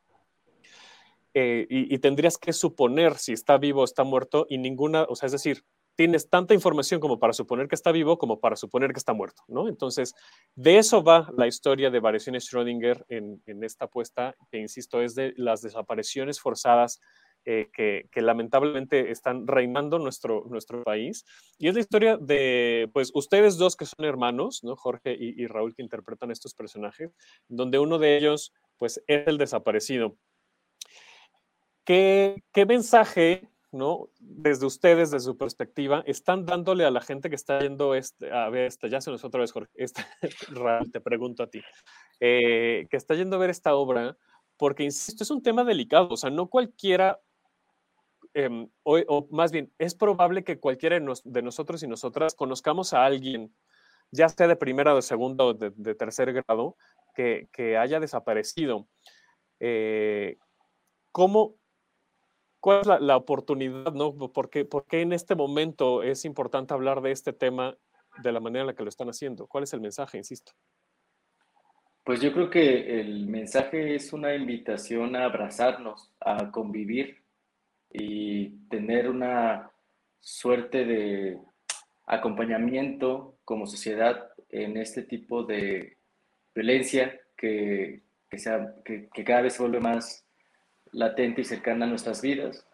Eh, 1.35 1.67
y, 1.69 1.99
tendrías 1.99 2.39
que 2.39 2.53
suponer 2.53 3.17
si 3.17 3.33
está 3.33 3.59
vivo 3.59 3.83
o 3.83 3.85
está 3.85 4.05
muerto 4.05 4.47
y 4.49 4.57
ninguna, 4.57 5.03
o 5.03 5.17
sea, 5.17 5.27
es 5.27 5.33
decir, 5.33 5.65
tienes 5.97 6.29
tanta 6.29 6.55
información 6.55 7.01
como 7.01 7.19
para 7.19 7.33
suponer 7.33 7.69
que 7.69 7.75
está 7.75 7.93
vivo 7.93 8.19
como 8.19 8.41
para 8.41 8.57
suponer 8.57 8.93
que 8.93 8.99
está 8.99 9.13
muerto, 9.13 9.43
¿no? 9.49 9.69
Entonces, 9.69 10.15
de 10.55 10.79
eso 10.79 11.03
va 11.03 11.31
la 11.37 11.47
historia 11.47 11.91
de 11.91 12.01
variaciones 12.01 12.51
Schrödinger 12.51 13.05
en, 13.09 13.41
esta 13.63 13.87
apuesta, 13.87 14.35
que 14.51 14.59
insisto, 14.59 15.01
es 15.01 15.15
de 15.15 15.33
las 15.37 15.63
desapariciones 15.63 16.41
forzadas 16.41 17.01
eh, 17.47 17.69
que, 17.73 18.23
lamentablemente 18.23 19.11
están 19.11 19.47
reinando 19.47 19.99
nuestro, 19.99 20.45
nuestro 20.49 20.83
país. 20.83 21.25
Y 21.59 21.69
es 21.69 21.75
la 21.75 21.81
historia 21.81 22.17
de, 22.17 22.91
pues, 22.93 23.11
ustedes 23.15 23.57
dos 23.57 23.77
que 23.77 23.87
son 23.87 24.05
hermanos, 24.05 24.65
¿no? 24.65 24.77
Jorge 24.77 25.15
y, 25.19 25.47
Raúl, 25.47 25.75
que 25.75 25.83
interpretan 25.83 26.31
estos 26.31 26.55
personajes, 26.55 27.11
donde 27.49 27.79
uno 27.79 27.99
de 27.99 28.17
ellos, 28.17 28.53
pues, 28.79 29.03
es 29.07 29.27
el 29.27 29.39
desaparecido. 29.39 30.17
¿Qué, 31.85 32.43
qué 32.53 32.65
mensaje 32.65 33.54
¿no? 33.75 34.09
Desde 34.21 34.67
ustedes, 34.67 35.11
desde 35.11 35.27
su 35.27 35.37
perspectiva, 35.37 36.03
están 36.07 36.47
dándole 36.47 36.85
a 36.85 36.91
la 36.91 37.01
gente 37.01 37.29
que 37.29 37.37
está 37.37 37.61
yendo, 37.61 37.95
este, 37.95 38.33
a 38.33 38.49
ver, 38.49 38.67
este, 38.67 38.89
ya 38.89 39.01
se 39.01 39.11
nos 39.11 39.25
otra 39.25 39.41
vez, 39.41 39.53
Jorge, 39.53 39.71
Raúl, 40.49 40.91
te 40.91 41.01
pregunto 41.01 41.43
a 41.43 41.49
ti, 41.49 41.61
eh, 42.21 42.87
que 42.91 42.97
está 42.97 43.15
yendo 43.15 43.37
a 43.37 43.41
ver 43.41 43.51
esta 43.51 43.75
obra, 43.75 44.17
porque, 44.57 44.85
insisto, 44.85 45.25
es 45.25 45.31
un 45.31 45.43
tema 45.43 45.65
delicado, 45.65 46.09
o 46.11 46.17
sea, 46.17 46.31
no 46.31 46.49
cualquiera 46.49 47.21
Em, 48.35 48.69
o, 48.83 49.29
más 49.31 49.53
bien, 49.53 49.73
es 49.79 49.95
probable 49.95 50.43
que 50.43 50.59
cualquiera 50.59 50.99
de, 50.99 51.43
nosotros 51.43 51.83
y 51.85 51.87
nosotras 51.87 52.35
conozcamos 52.35 52.93
a 52.93 53.05
alguien, 53.05 53.55
ya 54.11 54.29
sea 54.29 54.49
de 54.49 54.57
primera, 54.57 54.93
de 54.93 55.03
segunda 55.03 55.45
o 55.45 55.55
de, 55.55 55.95
tercer 55.95 56.33
grado, 56.33 56.77
que, 57.15 57.79
haya 57.79 58.01
desaparecido. 58.01 58.89
Eh, 59.61 60.37
¿Cómo, 61.13 61.55
¿Cuál 62.65 62.81
es 62.81 62.87
la, 62.87 63.17
oportunidad? 63.19 63.93
¿no? 63.93 64.15
¿Por 64.15 64.49
qué, 64.49 64.65
¿Por 64.65 64.87
qué 64.87 65.03
en 65.03 65.13
este 65.13 65.35
momento 65.35 66.03
es 66.03 66.25
importante 66.25 66.73
hablar 66.73 67.03
de 67.03 67.11
este 67.11 67.35
tema 67.35 67.77
de 68.23 68.33
la 68.33 68.41
manera 68.41 68.63
en 68.63 68.69
la 68.69 68.75
que 68.75 68.83
lo 68.83 68.89
están 68.89 69.11
haciendo? 69.11 69.47
¿Cuál 69.47 69.65
es 69.65 69.75
el 69.75 69.83
mensaje, 69.83 70.17
insisto? 70.17 70.53
Pues 72.05 72.23
yo 72.23 72.33
creo 72.33 72.49
que 72.49 73.01
el 73.01 73.27
mensaje 73.27 73.95
es 73.95 74.15
una 74.15 74.35
invitación 74.35 75.15
a 75.15 75.27
abrazarnos, 75.27 76.11
a 76.21 76.51
convivir, 76.51 77.23
y 77.91 78.49
tener 78.71 79.11
una 79.11 79.71
suerte 80.21 80.87
de 80.87 81.39
acompañamiento 82.07 83.37
como 83.45 83.67
sociedad 83.67 84.31
en 84.49 84.79
este 84.79 85.03
tipo 85.03 85.43
de 85.43 85.99
violencia 86.55 87.21
que, 87.37 88.05
que, 88.31 88.39
sea, 88.39 88.75
que, 88.87 89.11
cada 89.23 89.43
vez 89.43 89.53
se 89.53 89.63
vuelve 89.63 89.81
más 89.81 90.24
latente 90.95 91.43
y 91.43 91.45
cercana 91.45 91.85
a 91.85 91.89
nuestras 91.89 92.23
vidas. 92.23 92.67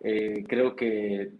Eh, 0.00 0.44
creo 0.46 0.76
que 0.76 1.32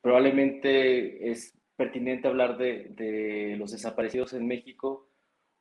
probablemente 0.00 1.30
es 1.30 1.54
pertinente 1.76 2.28
hablar 2.28 2.56
de, 2.56 2.88
de, 2.90 3.56
los 3.58 3.72
desaparecidos 3.72 4.32
en 4.32 4.46
México 4.46 5.08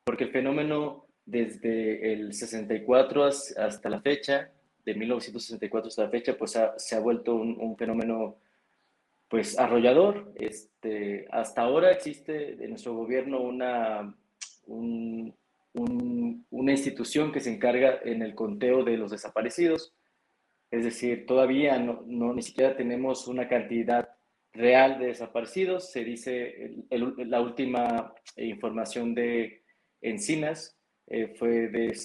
porque 0.04 0.24
el 0.24 0.32
fenómeno 0.32 1.06
desde 1.26 2.14
el 2.14 2.34
64 2.34 3.26
hasta 3.26 3.90
la 3.90 4.02
fecha 4.02 4.52
de 4.88 4.96
1964 4.96 5.90
hasta 5.90 6.04
la 6.04 6.10
fecha, 6.10 6.38
pues 6.38 6.58
se 6.78 6.96
ha 6.96 7.00
vuelto 7.02 7.36
un, 7.36 7.76
fenómeno 7.76 8.38
pues 9.28 9.60
arrollador. 9.60 10.32
Este, 10.36 11.28
hasta 11.30 11.62
ahora 11.62 11.92
existe 11.92 12.54
en 12.54 12.70
nuestro 12.70 12.96
gobierno 12.96 13.42
una, 13.42 14.16
una 15.78 16.72
institución 16.72 17.32
que 17.32 17.40
se 17.40 17.54
encarga 17.54 18.00
en 18.04 18.22
el 18.22 18.36
conteo 18.36 18.84
de 18.84 18.98
los 18.98 19.12
desaparecidos. 19.12 19.94
Es 20.72 20.84
decir, 20.84 21.26
todavía 21.26 21.78
no, 21.80 22.04
no 22.06 22.34
ni 22.34 22.42
siquiera 22.42 22.76
tenemos 22.76 23.28
una 23.28 23.48
cantidad 23.48 24.10
real 24.54 25.00
de 25.00 25.08
desaparecidos. 25.08 25.92
Se 25.92 26.04
dice 26.04 26.76
la 26.90 27.42
última 27.42 28.14
información 28.36 29.14
de 29.14 29.64
Encinas, 30.02 30.78
eh, 31.08 31.34
fue 31.40 31.70
de, 31.70 31.98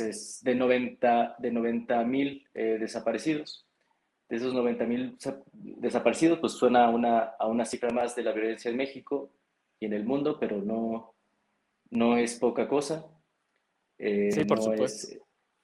de 0.43 0.55
90 0.55 1.37
de 1.39 1.51
90 1.51 2.05
mil 2.05 2.47
eh, 2.55 2.77
desaparecidos. 2.79 3.67
De 4.29 4.37
esos 4.37 4.55
90 4.55 4.85
mil 4.87 5.17
desaparecidos, 5.53 6.39
pues 6.39 6.53
suena 6.53 6.87
a 6.87 6.91
una, 6.91 7.19
a 7.39 7.47
una 7.49 7.65
cifra 7.65 7.91
más 7.91 8.15
de 8.17 8.23
la 8.23 8.33
violencia 8.33 8.71
en 8.71 8.77
México 8.77 9.31
y 9.79 9.87
en 9.87 9.93
el 9.93 10.05
mundo, 10.05 10.39
pero 10.39 10.59
no, 10.59 11.15
no 11.91 12.17
es 12.17 12.39
poca 12.39 12.69
cosa. 12.69 13.05
Eh, 14.05 14.33
sí, 14.33 14.45
por 14.45 14.59
no 14.59 14.65
supuesto. 14.65 15.13
Es, 15.13 15.21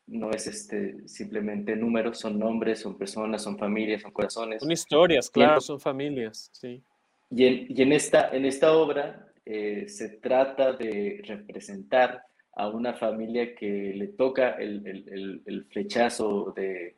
no 0.07 0.31
es 0.31 0.47
este, 0.47 1.07
simplemente 1.07 1.77
números, 1.77 2.19
son 2.19 2.39
nombres, 2.39 2.81
son 2.81 2.97
personas, 2.97 3.43
son 3.43 3.59
familias, 3.59 4.03
son 4.03 4.13
corazones. 4.13 4.63
Son 4.63 4.73
historias, 4.73 5.29
claro, 5.29 5.61
son 5.61 5.79
familias, 5.81 6.49
sí. 6.53 6.83
Y 7.31 7.45
en, 7.45 7.67
y 7.69 7.83
en, 7.83 7.93
esta, 7.93 8.31
en 8.31 8.47
esta 8.47 8.73
obra 8.73 9.27
se 9.45 10.19
trata 10.21 10.73
de 10.75 11.23
representar 11.25 12.23
a 12.59 12.69
una 12.69 12.93
familia 12.93 13.55
que 13.55 13.95
le 13.95 14.09
toca 14.09 14.51
el, 14.53 14.85
el, 14.85 15.43
el, 15.47 15.65
flechazo 15.67 16.53
de, 16.57 16.97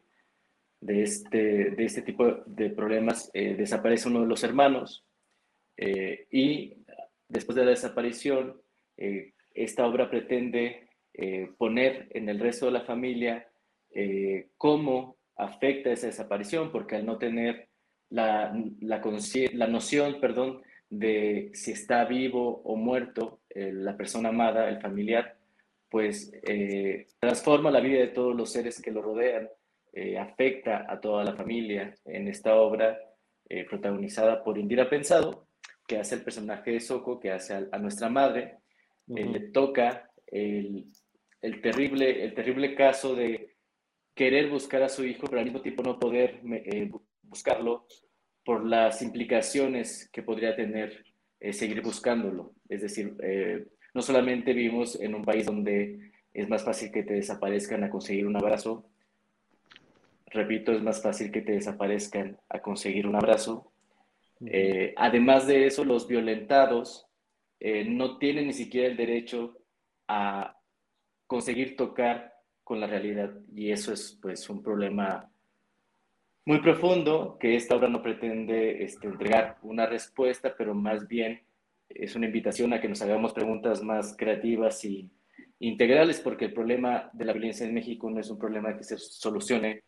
de, 0.81 1.03
este, 1.03 1.71
de 1.73 1.85
este 1.85 2.01
tipo 2.01 2.27
de 2.47 2.71
problemas, 2.71 3.31
eh, 3.35 3.55
desaparece 3.55 4.09
uno 4.09 4.23
de 4.23 4.27
los 4.27 4.43
hermanos 4.43 5.05
eh, 5.77 6.27
y 6.31 6.79
después 7.29 7.57
de 7.57 7.65
la 7.65 7.73
desaparición, 7.73 8.59
eh, 8.97 9.35
esta 9.53 9.87
obra 9.87 10.09
pretende 10.09 10.89
poner 11.59 12.09
en 12.11 12.29
el 12.29 12.39
resto 12.39 12.67
de 12.67 12.73
la 12.73 12.83
familia 12.83 13.47
cómo 14.57 15.17
afecta 15.37 15.91
esa 15.91 16.07
desaparición, 16.07 16.71
porque 16.73 16.97
al 16.97 17.07
no 17.07 17.19
tener 17.19 17.69
la, 18.09 18.57
la, 18.81 19.01
la 19.53 19.67
noción, 19.67 20.21
perdón, 20.21 20.63
de 20.89 21.51
si 21.55 21.73
está 21.73 22.05
vivo 22.05 22.63
o 22.65 22.77
muerto 22.77 23.41
la 23.55 23.97
persona 23.97 24.31
amada, 24.31 24.69
el 24.69 24.81
familiar, 24.81 25.37
pues 25.91 26.33
eh, 26.45 27.09
transforma 27.19 27.71
la 27.71 27.81
vida 27.81 27.99
de 27.99 28.09
todos 28.09 28.35
los 28.35 28.51
seres 28.51 28.81
que 28.81 28.93
lo 28.93 29.03
rodean, 29.03 29.49
eh, 29.93 30.17
afecta 30.19 30.87
a 30.89 31.01
toda 31.01 31.25
la 31.25 31.35
familia 31.35 31.95
en 32.05 32.29
esta 32.29 32.55
obra 32.55 32.97
eh, 33.49 33.65
protagonizada 33.65 34.45
por 34.45 34.57
Indira 34.57 34.89
Pensado, 34.89 35.49
que 35.87 35.99
hace 35.99 36.15
el 36.15 36.23
personaje 36.23 36.71
de 36.71 36.81
Soco, 36.81 37.19
que 37.19 37.33
hace 37.33 37.55
a, 37.55 37.79
nuestra 37.79 38.09
madre, 38.09 38.59
le 39.09 39.41
toca 39.49 40.09
el, 40.29 40.87
el, 41.43 41.61
terrible, 41.61 42.25
el 42.25 42.35
terrible 42.35 42.75
caso 42.75 43.15
de 43.15 43.57
querer 44.15 44.51
buscar 44.51 44.83
a 44.83 44.89
su 44.89 45.05
hijo, 45.05 45.27
pero 45.27 45.39
al 45.39 45.47
mismo 45.47 45.63
tiempo 45.63 45.83
no 45.83 45.99
poder 45.99 46.41
buscarlo 47.23 47.87
por 48.45 48.67
las 48.67 49.03
implicaciones 49.03 50.09
que 50.13 50.23
podría 50.23 50.57
tener 50.57 51.05
seguir 51.53 51.81
buscándolo. 51.81 52.53
Es 52.69 52.83
decir, 52.83 53.17
no 53.95 54.03
solamente 54.03 54.53
vivimos 54.53 55.01
en 55.01 55.15
un 55.15 55.25
país 55.25 55.47
donde 55.47 56.13
es 56.35 56.49
más 56.49 56.65
fácil 56.65 56.91
que 56.91 57.03
te 57.03 57.15
desaparezcan 57.15 57.85
a 57.85 57.91
conseguir 57.91 58.27
un 58.27 58.37
abrazo, 58.37 58.91
repito, 60.31 60.73
es 60.73 60.83
más 60.83 61.03
fácil 61.03 61.31
que 61.31 61.43
te 61.43 61.53
desaparezcan 61.53 62.39
a 62.49 62.61
conseguir 62.61 63.07
un 63.07 63.17
abrazo. 63.17 63.73
Eh, 64.47 64.95
además 64.97 65.47
de 65.47 65.67
eso, 65.67 65.85
los 65.85 66.07
violentados 66.07 67.07
eh, 67.59 67.85
no 67.85 68.19
tienen 68.19 68.47
ni 68.47 68.53
siquiera 68.53 68.89
el 68.89 68.97
derecho 68.97 69.59
a 70.09 70.57
conseguir 71.31 71.77
tocar 71.77 72.35
con 72.65 72.81
la 72.81 72.89
realidad 72.89 73.31
y 73.55 73.71
eso 73.71 73.93
es 73.93 74.19
pues 74.21 74.51
un 74.51 74.65
problema 74.65 75.31
muy 76.45 76.61
profundo 76.61 77.37
que 77.39 77.55
esta 77.55 77.77
obra 77.77 77.89
no 77.89 78.03
pretende 78.03 78.83
este, 78.83 79.07
entregar 79.07 79.57
una 79.63 79.87
respuesta, 79.87 80.53
pero 80.59 80.75
más 80.75 81.07
bien 81.07 81.41
es 81.89 82.17
una 82.17 82.27
invitación 82.27 82.73
a 82.73 82.81
que 82.81 82.89
nos 82.89 83.01
hagamos 83.01 83.33
preguntas 83.33 83.81
más 83.81 84.17
creativas 84.17 84.85
y 84.85 85.09
integrales, 85.61 86.19
porque 86.19 86.47
el 86.47 86.53
problema 86.53 87.11
de 87.13 87.25
la 87.25 87.33
violencia 87.33 87.65
en 87.65 87.75
México 87.75 88.11
no 88.11 88.19
es 88.19 88.29
un 88.29 88.39
problema 88.39 88.77
que 88.77 88.83
se 88.83 88.99
solucione 88.99 89.85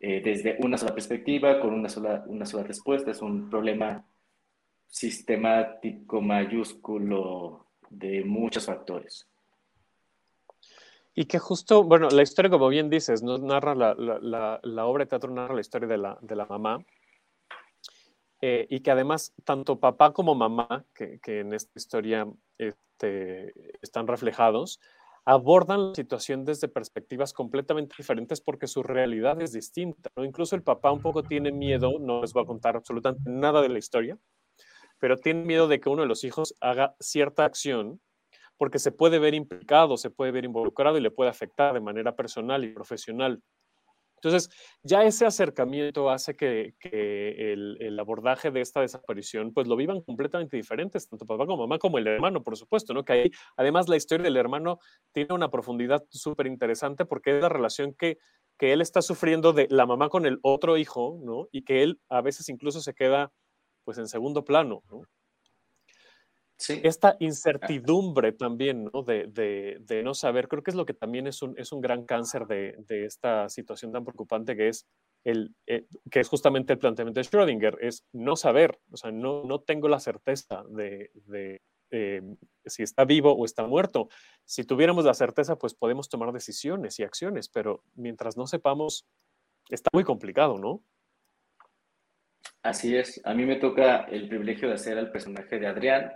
eh, 0.00 0.20
desde 0.22 0.58
una 0.60 0.76
sola 0.76 0.92
perspectiva, 0.92 1.60
con 1.60 1.72
una 1.72 1.88
sola, 1.88 2.24
una 2.26 2.44
sola 2.44 2.64
respuesta, 2.64 3.10
es 3.10 3.22
un 3.22 3.48
problema 3.48 4.04
sistemático, 4.86 6.20
mayúsculo, 6.20 7.64
de 7.88 8.22
muchos 8.22 8.66
factores. 8.66 9.26
Y 11.20 11.24
que 11.24 11.40
justo, 11.40 11.82
bueno, 11.82 12.10
la 12.10 12.22
historia, 12.22 12.48
como 12.48 12.68
bien 12.68 12.90
dices, 12.90 13.24
¿no? 13.24 13.38
narra 13.38 13.74
la, 13.74 14.86
obra 14.86 15.04
de 15.04 15.08
teatro 15.08 15.32
narra 15.32 15.52
la 15.52 15.60
historia 15.60 15.88
de 15.88 15.98
la, 15.98 16.16
de 16.20 16.36
mamá, 16.36 16.78
eh, 18.40 18.68
y 18.70 18.78
que 18.78 18.92
además 18.92 19.34
tanto 19.42 19.80
papá 19.80 20.12
como 20.12 20.36
mamá, 20.36 20.84
que, 20.94 21.18
que 21.18 21.40
en 21.40 21.54
esta 21.54 21.72
historia 21.74 22.24
este, 22.56 23.52
están 23.82 24.06
reflejados, 24.06 24.78
abordan 25.24 25.88
la 25.88 25.94
situación 25.96 26.44
desde 26.44 26.68
perspectivas 26.68 27.32
completamente 27.32 27.96
diferentes 27.98 28.40
porque 28.40 28.68
su 28.68 28.84
realidad 28.84 29.42
es 29.42 29.50
distinta. 29.50 30.10
¿no? 30.14 30.24
Incluso 30.24 30.54
el 30.54 30.62
papá 30.62 30.92
un 30.92 31.02
poco 31.02 31.24
tiene 31.24 31.50
miedo, 31.50 31.98
no 31.98 32.20
les 32.20 32.32
voy 32.32 32.44
a 32.44 32.46
contar 32.46 32.76
absolutamente 32.76 33.28
nada 33.28 33.60
de 33.60 33.70
la 33.70 33.78
historia, 33.80 34.16
pero 35.00 35.16
tiene 35.16 35.42
miedo 35.42 35.66
de 35.66 35.80
que 35.80 35.88
uno 35.88 36.02
de 36.02 36.08
los 36.08 36.22
hijos 36.22 36.54
haga 36.60 36.94
cierta 37.00 37.44
acción 37.44 38.00
porque 38.58 38.78
se 38.78 38.92
puede 38.92 39.18
ver 39.18 39.34
implicado, 39.34 39.96
se 39.96 40.10
puede 40.10 40.32
ver 40.32 40.44
involucrado 40.44 40.98
y 40.98 41.00
le 41.00 41.10
puede 41.10 41.30
afectar 41.30 41.72
de 41.72 41.80
manera 41.80 42.14
personal 42.14 42.64
y 42.64 42.72
profesional. 42.74 43.42
Entonces, 44.18 44.50
ya 44.82 45.04
ese 45.04 45.26
acercamiento 45.26 46.10
hace 46.10 46.34
que, 46.34 46.74
el, 46.82 47.98
abordaje 48.00 48.50
de 48.50 48.60
esta 48.60 48.80
desaparición, 48.80 49.52
pues 49.52 49.68
lo 49.68 49.76
vivan 49.76 50.02
completamente 50.02 50.56
diferentes, 50.56 51.08
tanto 51.08 51.24
papá 51.24 51.46
como 51.46 51.62
mamá, 51.62 51.78
como 51.78 51.98
el 51.98 52.06
hermano, 52.06 52.42
por 52.42 52.56
supuesto, 52.56 52.94
¿no? 52.94 53.04
Que 53.04 53.12
ahí, 53.12 53.30
además, 53.56 53.88
la 53.88 53.96
historia 53.96 54.24
del 54.24 54.36
hermano 54.36 54.78
tiene 55.12 55.34
una 55.34 55.50
profundidad 55.50 56.04
súper 56.10 56.46
interesante 56.48 57.04
porque 57.04 57.36
es 57.36 57.42
la 57.42 57.48
relación 57.48 57.94
que, 57.94 58.18
que 58.58 58.72
él 58.72 58.80
está 58.80 59.02
sufriendo 59.02 59.52
de 59.52 59.68
la 59.70 59.86
mamá 59.86 60.08
con 60.08 60.26
el 60.26 60.38
otro 60.42 60.76
hijo, 60.78 61.20
¿no? 61.22 61.48
Y 61.52 61.62
que 61.62 61.84
él 61.84 62.00
a 62.08 62.20
veces 62.20 62.48
incluso 62.48 62.80
se 62.80 62.94
queda, 62.94 63.32
pues, 63.84 63.98
en 63.98 64.08
segundo 64.08 64.44
plano, 64.44 64.82
¿no? 64.90 65.02
Esta 66.66 67.16
incertidumbre 67.20 68.32
también, 68.32 68.90
¿no? 68.92 69.02
De, 69.02 69.26
de, 69.28 69.78
de, 69.80 70.02
no 70.02 70.12
saber, 70.12 70.48
creo 70.48 70.62
que 70.62 70.72
es 70.72 70.76
lo 70.76 70.86
que 70.86 70.94
también 70.94 71.28
es 71.28 71.40
un, 71.40 71.54
es 71.56 71.70
un 71.70 71.80
gran 71.80 72.04
cáncer 72.04 72.46
de, 72.46 72.74
de 72.88 73.04
esta 73.04 73.48
situación 73.48 73.92
tan 73.92 74.04
preocupante 74.04 74.56
que 74.56 74.68
es, 74.68 74.88
el, 75.24 75.54
eh, 75.66 75.86
que 76.10 76.20
es 76.20 76.28
justamente 76.28 76.72
el 76.72 76.80
planteamiento 76.80 77.20
de 77.20 77.26
Schrödinger, 77.26 77.78
es 77.80 78.04
no 78.12 78.34
saber, 78.34 78.80
o 78.90 78.96
sea, 78.96 79.12
no, 79.12 79.44
no 79.44 79.60
tengo 79.60 79.88
la 79.88 80.00
certeza 80.00 80.64
de, 80.68 81.12
eh, 81.90 82.22
si 82.66 82.82
está 82.82 83.04
vivo 83.04 83.32
o 83.32 83.44
está 83.44 83.66
muerto. 83.66 84.08
Si 84.44 84.64
tuviéramos 84.64 85.04
la 85.04 85.14
certeza, 85.14 85.56
pues 85.56 85.74
podemos 85.74 86.08
tomar 86.08 86.32
decisiones 86.32 86.98
y 86.98 87.04
acciones, 87.04 87.48
pero 87.48 87.84
mientras 87.94 88.36
no 88.36 88.46
sepamos, 88.46 89.06
está 89.70 89.90
muy 89.92 90.02
complicado, 90.02 90.58
¿no? 90.58 90.82
Así 92.62 92.96
es, 92.96 93.20
a 93.24 93.34
mí 93.34 93.46
me 93.46 93.56
toca 93.56 94.04
el 94.04 94.28
privilegio 94.28 94.68
de 94.68 94.74
hacer 94.74 94.98
al 94.98 95.12
personaje 95.12 95.58
de 95.58 95.66
Adrián, 95.68 96.12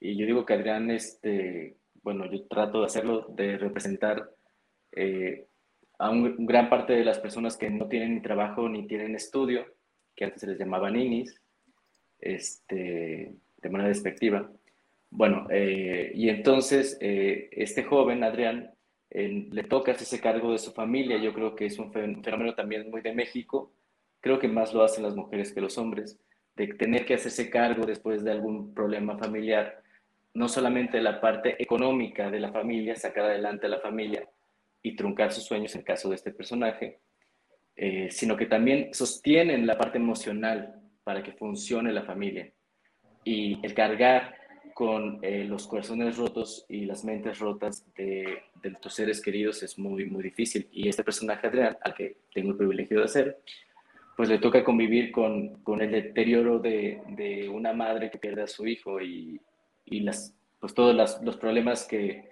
y 0.00 0.16
yo 0.16 0.26
digo 0.26 0.44
que 0.44 0.54
Adrián, 0.54 0.90
este, 0.90 1.76
bueno, 2.02 2.30
yo 2.30 2.46
trato 2.46 2.80
de 2.80 2.86
hacerlo, 2.86 3.26
de 3.28 3.58
representar 3.58 4.30
eh, 4.92 5.46
a 5.98 6.10
un, 6.10 6.46
gran 6.46 6.70
parte 6.70 6.92
de 6.92 7.04
las 7.04 7.18
personas 7.18 7.56
que 7.56 7.70
no 7.70 7.88
tienen 7.88 8.14
ni 8.14 8.22
trabajo 8.22 8.68
ni 8.68 8.86
tienen 8.86 9.14
estudio, 9.14 9.66
que 10.14 10.24
antes 10.24 10.40
se 10.40 10.46
les 10.46 10.58
llamaba 10.58 10.90
ninis, 10.90 11.40
este, 12.20 13.34
de 13.56 13.70
manera 13.70 13.88
despectiva. 13.88 14.50
Bueno, 15.10 15.46
eh, 15.50 16.12
y 16.14 16.28
entonces 16.28 16.96
eh, 17.00 17.48
este 17.52 17.82
joven, 17.82 18.22
Adrián, 18.22 18.72
le 19.10 19.62
toca 19.64 19.92
ese 19.92 20.20
cargo 20.20 20.52
de 20.52 20.58
su 20.58 20.72
familia. 20.72 21.16
Yo 21.16 21.32
creo 21.32 21.56
que 21.56 21.66
es 21.66 21.78
un 21.78 21.92
fenómeno 21.92 22.54
también 22.54 22.90
muy 22.90 23.00
de 23.00 23.14
México. 23.14 23.72
Creo 24.20 24.38
que 24.38 24.48
más 24.48 24.74
lo 24.74 24.82
hacen 24.82 25.02
las 25.02 25.16
mujeres 25.16 25.52
que 25.52 25.62
los 25.62 25.78
hombres, 25.78 26.20
de 26.56 26.68
tener 26.74 27.06
que 27.06 27.14
hacerse 27.14 27.48
cargo 27.48 27.86
después 27.86 28.22
de 28.22 28.32
algún 28.32 28.74
problema 28.74 29.16
familiar 29.16 29.82
no 30.34 30.48
solamente 30.48 31.00
la 31.00 31.20
parte 31.20 31.60
económica 31.62 32.30
de 32.30 32.40
la 32.40 32.52
familia, 32.52 32.96
sacar 32.96 33.24
adelante 33.24 33.66
a 33.66 33.70
la 33.70 33.80
familia 33.80 34.28
y 34.82 34.94
truncar 34.94 35.32
sus 35.32 35.44
sueños 35.44 35.74
en 35.74 35.82
caso 35.82 36.08
de 36.08 36.16
este 36.16 36.30
personaje, 36.30 37.00
eh, 37.76 38.08
sino 38.10 38.36
que 38.36 38.46
también 38.46 38.92
sostienen 38.92 39.66
la 39.66 39.78
parte 39.78 39.98
emocional 39.98 40.80
para 41.04 41.22
que 41.22 41.32
funcione 41.32 41.92
la 41.92 42.04
familia. 42.04 42.50
Y 43.24 43.58
el 43.64 43.74
cargar 43.74 44.36
con 44.74 45.18
eh, 45.22 45.44
los 45.44 45.66
corazones 45.66 46.16
rotos 46.16 46.64
y 46.68 46.84
las 46.84 47.04
mentes 47.04 47.38
rotas 47.40 47.84
de, 47.94 48.42
tus 48.80 48.94
seres 48.94 49.20
queridos 49.20 49.62
es 49.62 49.78
muy, 49.78 50.06
muy 50.06 50.22
difícil. 50.22 50.68
Y 50.70 50.88
este 50.88 51.02
personaje, 51.02 51.48
Adrián, 51.48 51.76
al 51.82 51.94
que 51.94 52.18
tengo 52.32 52.52
el 52.52 52.56
privilegio 52.56 52.98
de 52.98 53.04
hacer, 53.04 53.40
pues 54.16 54.28
le 54.28 54.38
toca 54.38 54.62
convivir 54.62 55.10
con, 55.10 55.62
con 55.62 55.80
el 55.80 55.90
deterioro 55.90 56.58
de, 56.58 57.00
de, 57.08 57.48
una 57.48 57.72
madre 57.72 58.10
que 58.10 58.18
pierde 58.18 58.42
a 58.42 58.46
su 58.46 58.66
hijo 58.66 59.00
y, 59.00 59.40
y 59.90 60.00
las, 60.00 60.34
pues 60.60 60.74
todos 60.74 60.94
los 61.22 61.36
problemas 61.36 61.86
que, 61.86 62.30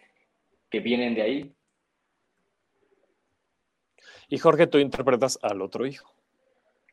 que 0.71 0.81
vienen 0.81 1.15
de 1.15 1.23
ahí. 1.23 1.57
Y 4.29 4.39
Jorge, 4.39 4.67
tú 4.67 4.79
interpretas 4.79 5.39
al 5.43 5.63
otro 5.63 5.87
hijo. 5.87 6.13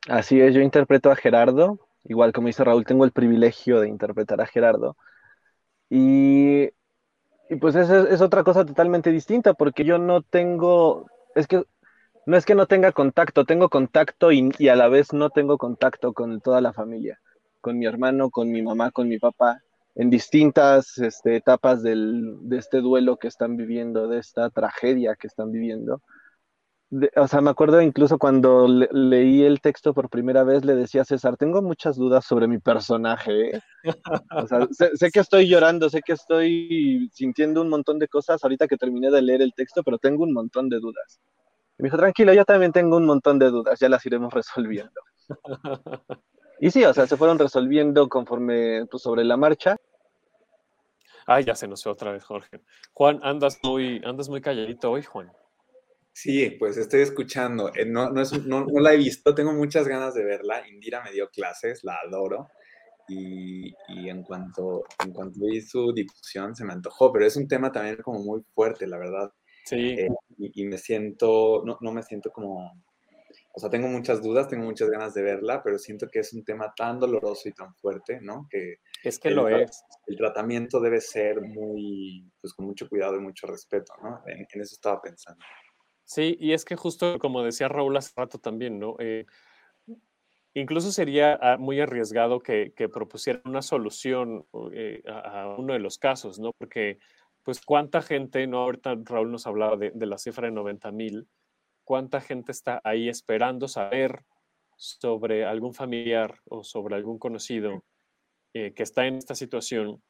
Así 0.08 0.39
es, 0.39 0.54
yo 0.54 0.62
interpreto 0.62 1.10
a 1.12 1.15
Gerardo. 1.15 1.80
Igual 2.04 2.34
como 2.34 2.47
dice 2.47 2.63
Raúl, 2.63 2.86
tengo 2.86 3.06
el 3.06 3.12
privilegio 3.12 3.80
de 3.80 3.88
interpretar 3.88 4.41
a 4.41 4.45
Gerardo. 4.45 4.97
Y, 5.89 6.69
y 7.49 7.56
pues 7.60 7.76
es, 7.76 7.89
es 7.89 8.21
otra 8.21 8.43
cosa 8.43 8.65
totalmente 8.65 9.12
distinta, 9.12 9.54
porque 9.54 9.86
yo 9.86 9.97
no 9.97 10.21
tengo, 10.21 11.08
es 11.36 11.47
que 11.47 11.63
no 12.26 12.38
es 12.38 12.45
que 12.45 12.56
no 12.56 12.67
tenga 12.67 12.91
contacto, 12.91 13.45
tengo 13.45 13.69
contacto 13.69 14.32
y, 14.32 14.49
y, 14.58 14.69
a 14.69 14.76
la 14.76 14.88
vez 14.88 15.13
no 15.13 15.30
tengo 15.30 15.58
contacto 15.58 16.13
con 16.13 16.39
toda 16.41 16.62
la 16.62 16.73
familia, 16.73 17.19
con 17.62 17.78
mi 17.78 17.86
hermano, 17.86 18.30
con 18.30 18.49
mi 18.52 18.62
mamá, 18.62 18.91
con 18.91 19.10
mi 19.10 19.19
papá 19.19 19.62
en 19.95 20.10
distintas 20.10 20.97
este, 20.97 21.36
etapas 21.36 21.84
del, 21.84 22.38
de 22.41 22.58
este 22.58 22.82
duelo 22.82 23.17
que 23.17 23.27
están 23.27 23.58
viviendo, 23.58 24.08
de 24.08 24.19
esta 24.19 24.49
tragedia 24.49 25.15
que 25.15 25.27
están 25.27 25.51
viviendo. 25.51 26.01
o 27.15 27.27
sea, 27.27 27.41
me 27.41 27.51
acuerdo 27.51 27.82
incluso 27.82 28.17
cuando 28.17 28.67
leí 28.67 29.43
el 29.43 29.62
texto 29.62 29.93
por 29.93 30.10
primera 30.10 30.43
vez, 30.43 30.65
le 30.65 30.75
decía 30.75 31.01
a 31.01 31.06
César, 31.06 31.38
tengo 31.38 31.62
muchas 31.62 31.95
dudas 31.95 32.25
sobre 32.25 32.47
mi 32.47 32.58
personaje. 32.58 33.58
¿eh? 33.58 33.62
O 34.36 34.47
sea, 34.47 34.67
sé, 34.71 35.12
que 35.12 35.19
estoy 35.19 35.47
llorando, 35.47 35.89
sé 35.89 36.01
que 36.01 36.13
estoy 36.13 37.10
sintiendo 37.13 37.62
un 37.62 37.69
montón 37.69 37.99
de 37.99 38.08
cosas 38.08 38.43
ahorita 38.43 38.67
que 38.67 38.77
terminé 38.77 39.12
de 39.12 39.21
leer 39.21 39.41
el 39.41 39.53
texto, 39.53 39.84
pero 39.84 39.99
tengo 39.99 40.23
un 40.23 40.34
montón 40.34 40.69
de 40.69 40.79
dudas. 40.79 41.19
Y 41.77 41.84
me 41.84 41.88
dijo, 41.88 41.97
tranquilo, 41.97 42.34
yo 42.34 42.45
también 42.45 42.71
tengo 42.71 42.97
un 42.97 43.06
montón 43.06 43.38
de 43.39 43.49
dudas, 43.49 43.79
ya 43.79 43.89
las 43.89 44.06
iremos 44.06 44.34
resolviendo. 44.34 45.01
Y 46.63 46.71
sí, 46.71 46.82
o 46.86 46.93
sea, 46.93 47.06
se 47.08 47.17
fueron 47.17 47.38
resolviendo 47.39 48.08
conforme 48.08 48.86
pues, 48.89 49.03
sobre 49.03 49.25
la 49.25 49.36
marcha. 49.36 49.75
Ay, 51.25 51.43
ya 51.43 51.55
se 51.55 51.67
nos 51.67 51.83
fue 51.83 51.91
otra 51.91 52.12
vez, 52.12 52.23
Jorge. 52.23 52.62
Juan, 52.93 53.19
andas 53.23 53.59
muy, 53.63 54.01
andas 54.05 54.29
muy 54.29 54.41
calladito 54.41 54.91
hoy, 54.91 55.03
Juan. 55.03 55.31
Sí, 56.13 56.51
pues 56.59 56.77
estoy 56.77 57.01
escuchando. 57.01 57.71
Eh, 57.75 57.86
no, 57.86 58.12
no, 58.12 58.65
la 58.79 58.93
he 58.93 58.97
visto, 58.97 59.33
tengo 59.33 59.51
muchas 59.53 59.88
ganas 59.88 60.13
de 60.13 60.23
verla. 60.23 60.67
Indira 60.67 61.03
me 61.03 61.12
dio 61.12 61.29
clases, 61.29 61.83
la 61.83 61.97
adoro. 62.05 62.49
Y, 63.09 63.73
en, 63.89 64.23
cuanto, 64.23 64.83
en 65.03 65.12
cuanto 65.12 65.39
vi 65.41 65.62
su 65.62 65.91
difusión 65.93 66.55
se 66.55 66.63
me 66.63 66.73
antojó, 66.73 67.12
pero 67.12 67.25
es 67.25 67.36
un 67.36 67.47
tema 67.47 67.71
también 67.71 67.97
como 67.97 68.19
muy 68.19 68.41
fuerte, 68.53 68.88
la 68.88 68.97
verdad. 68.97 69.31
Sí. 69.65 69.95
Eh, 69.99 70.07
y, 70.38 70.62
y, 70.62 70.65
me 70.65 70.77
siento, 70.77 71.63
no, 71.65 71.77
no 71.81 71.91
me 71.91 72.03
siento 72.03 72.31
como 72.31 72.71
o 73.55 73.59
sea, 73.59 73.69
tengo 73.69 73.87
muchas 73.87 74.23
dudas, 74.23 74.47
tengo 74.47 74.65
muchas 74.65 74.89
ganas 74.89 75.13
de 75.13 75.21
verla, 75.21 75.61
pero 75.61 75.77
siento 75.77 76.09
que 76.09 76.19
es 76.19 76.33
un 76.33 76.43
tema 76.43 76.73
tan 76.75 76.99
doloroso 76.99 77.47
y 77.47 77.53
tan 77.53 77.75
fuerte, 77.75 78.19
¿no? 78.19 78.47
Que 78.49 78.77
es 79.03 79.19
que 79.19 79.29
lo 79.29 79.47
es. 79.47 79.83
El 80.07 80.17
tratamiento 80.17 80.79
debe 80.79 80.99
ser 80.99 81.39
muy, 81.39 82.31
pues 82.41 82.51
con 82.55 82.65
mucho 82.65 82.89
cuidado 82.89 83.15
y 83.15 83.19
mucho 83.19 83.45
respeto, 83.45 83.93
¿no? 84.01 84.23
En, 84.25 84.47
eso 84.59 84.73
estaba 84.73 84.99
pensando. 84.99 85.45
Sí, 86.03 86.35
y 86.39 86.53
es 86.53 86.65
que 86.65 86.75
justo 86.75 87.19
como 87.19 87.43
decía 87.43 87.67
Raúl 87.67 87.95
hace 87.95 88.11
rato 88.15 88.39
también, 88.39 88.79
¿no? 88.79 88.95
Eh, 88.97 89.27
incluso 90.55 90.91
sería 90.91 91.37
ah, 91.39 91.57
muy 91.57 91.79
arriesgado 91.79 92.39
que, 92.39 92.73
que 92.75 92.89
propusieran 92.89 93.43
una 93.45 93.61
solución 93.61 94.47
eh, 94.73 95.03
a, 95.05 95.55
uno 95.59 95.73
de 95.73 95.79
los 95.79 95.99
casos, 95.99 96.39
¿no? 96.39 96.53
Porque, 96.53 96.97
pues, 97.43 97.61
¿cuánta 97.61 98.01
gente, 98.01 98.47
no? 98.47 98.61
Ahorita 98.61 98.95
Raúl 99.03 99.31
nos 99.31 99.45
hablaba 99.45 99.77
de, 99.77 99.91
de 99.93 100.05
la 100.07 100.17
cifra 100.17 100.47
de 100.47 100.53
90 100.53 100.91
mil, 100.91 101.27
cuánta 101.84 102.22
gente 102.22 102.52
está 102.52 102.82
ahí 102.84 103.10
esperando 103.10 103.67
saber 103.67 104.24
sobre 104.78 105.46
algún 105.46 105.74
familiar 105.74 106.39
o 106.46 106.63
sobre 106.63 106.96
algún 106.96 107.19
conocido 107.19 107.84
eh, 108.54 108.74
que 108.74 108.84
está 108.84 109.08
en 109.08 109.15
esta 109.15 109.36
situación. 109.36 110.02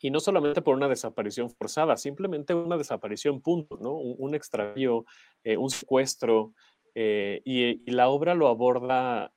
Y 0.00 0.10
no 0.10 0.20
solamente 0.20 0.62
por 0.62 0.76
una 0.76 0.88
desaparición 0.88 1.50
forzada, 1.50 1.96
simplemente 1.96 2.54
una 2.54 2.78
desaparición 2.78 3.40
punto, 3.40 3.78
¿no? 3.80 3.92
Un, 3.92 4.34
extravío, 4.34 5.04
eh, 5.44 5.56
un 5.56 5.70
secuestro. 5.70 6.54
Eh, 6.94 7.42
y, 7.44 7.90
la 7.90 8.08
obra 8.08 8.34
lo 8.34 8.48
aborda 8.48 9.32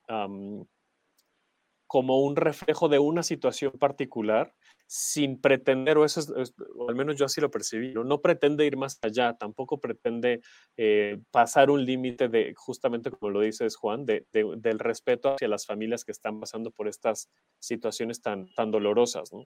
como 1.86 2.20
un 2.20 2.34
reflejo 2.34 2.88
de 2.88 2.98
una 2.98 3.22
situación 3.22 3.72
particular 3.72 4.54
sin 4.86 5.40
pretender, 5.40 5.98
o 5.98 6.04
eso 6.04 6.20
es, 6.20 6.54
o 6.76 6.88
al 6.88 6.94
menos 6.94 7.16
yo 7.16 7.24
así 7.24 7.40
lo 7.40 7.50
percibí, 7.50 7.92
¿no? 7.94 8.20
pretende 8.20 8.66
ir 8.66 8.76
más 8.76 8.98
allá, 9.02 9.34
tampoco 9.34 9.80
pretende 9.80 10.40
eh, 10.76 11.18
pasar 11.30 11.70
un 11.70 11.84
límite 11.84 12.28
de, 12.28 12.54
justamente 12.56 13.10
como 13.10 13.30
lo 13.30 13.40
dices 13.40 13.76
Juan, 13.76 14.04
de, 14.04 14.26
del 14.32 14.78
respeto 14.78 15.34
hacia 15.34 15.48
las 15.48 15.66
familias 15.66 16.04
que 16.04 16.12
están 16.12 16.40
pasando 16.40 16.70
por 16.70 16.88
estas 16.88 17.30
situaciones 17.58 18.20
tan, 18.20 18.46
tan 18.54 18.70
dolorosas, 18.70 19.32
¿no? 19.32 19.44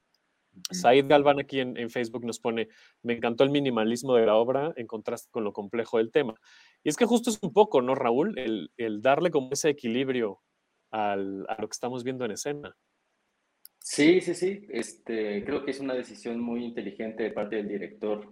Said 0.71 1.07
Galván 1.07 1.41
aquí 1.41 1.61
en, 1.61 1.91
Facebook 1.91 2.25
nos 2.25 2.41
pone, 2.41 2.69
me 3.03 3.15
encantó 3.15 3.45
el 3.45 3.51
minimalismo 3.51 4.15
de 4.15 4.27
la 4.27 4.35
obra 4.35 4.73
en 4.77 4.87
contraste 4.87 5.31
con 5.31 5.45
lo 5.45 5.53
complejo 5.53 5.99
del 5.99 6.11
tema. 6.11 6.35
Y 6.83 6.89
es 6.89 6.97
que 6.97 7.07
justo 7.07 7.31
es 7.31 7.39
un 7.43 7.53
poco, 7.53 7.81
¿no, 7.81 7.95
Raúl? 7.95 8.37
El, 8.39 9.03
darle 9.03 9.31
como 9.31 9.51
ese 9.53 9.71
equilibrio 9.71 10.41
al, 10.91 11.47
a 11.49 11.61
lo 11.61 11.69
que 11.69 11.75
estamos 11.75 12.05
viendo 12.05 12.25
en 12.25 12.33
escena. 12.33 12.77
Sí, 13.91 14.21
sí, 14.21 14.35
sí. 14.35 14.67
Este, 14.69 15.43
creo 15.45 15.65
que 15.65 15.71
es 15.71 15.81
una 15.81 15.95
decisión 15.95 16.39
muy 16.41 16.63
inteligente 16.63 17.23
de 17.23 17.31
parte 17.31 17.57
del 17.57 17.69
director 17.69 18.29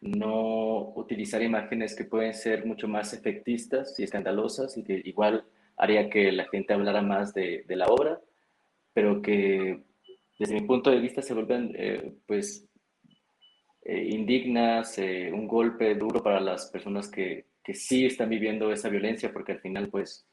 no 0.00 0.92
utilizar 0.94 1.42
imágenes 1.42 1.96
que 1.96 2.04
pueden 2.04 2.32
ser 2.32 2.64
mucho 2.64 2.86
más 2.86 3.12
efectistas 3.12 3.98
y 3.98 4.04
escandalosas 4.04 4.76
y 4.76 4.84
que 4.84 5.02
igual 5.04 5.46
haría 5.76 6.08
que 6.08 6.30
la 6.30 6.46
gente 6.48 6.74
hablara 6.74 7.02
más 7.02 7.34
de, 7.34 7.64
la 7.70 7.86
obra, 7.86 8.20
pero 8.92 9.20
que 9.20 9.82
desde 10.38 10.54
mi 10.54 10.60
punto 10.66 10.90
de 10.90 11.00
vista 11.00 11.22
se 11.22 11.34
vuelven 11.34 11.74
eh, 11.76 12.14
pues 12.26 12.68
eh, 13.82 14.08
indignas, 14.10 14.96
eh, 14.98 15.30
un 15.32 15.48
golpe 15.48 15.96
duro 15.96 16.22
para 16.22 16.38
las 16.38 16.70
personas 16.70 17.10
que, 17.10 17.46
que, 17.64 17.74
sí 17.74 18.06
están 18.06 18.28
viviendo 18.28 18.70
esa 18.72 18.88
violencia, 18.88 19.32
porque 19.32 19.52
al 19.52 19.60
final 19.60 19.88
pues, 19.88 20.24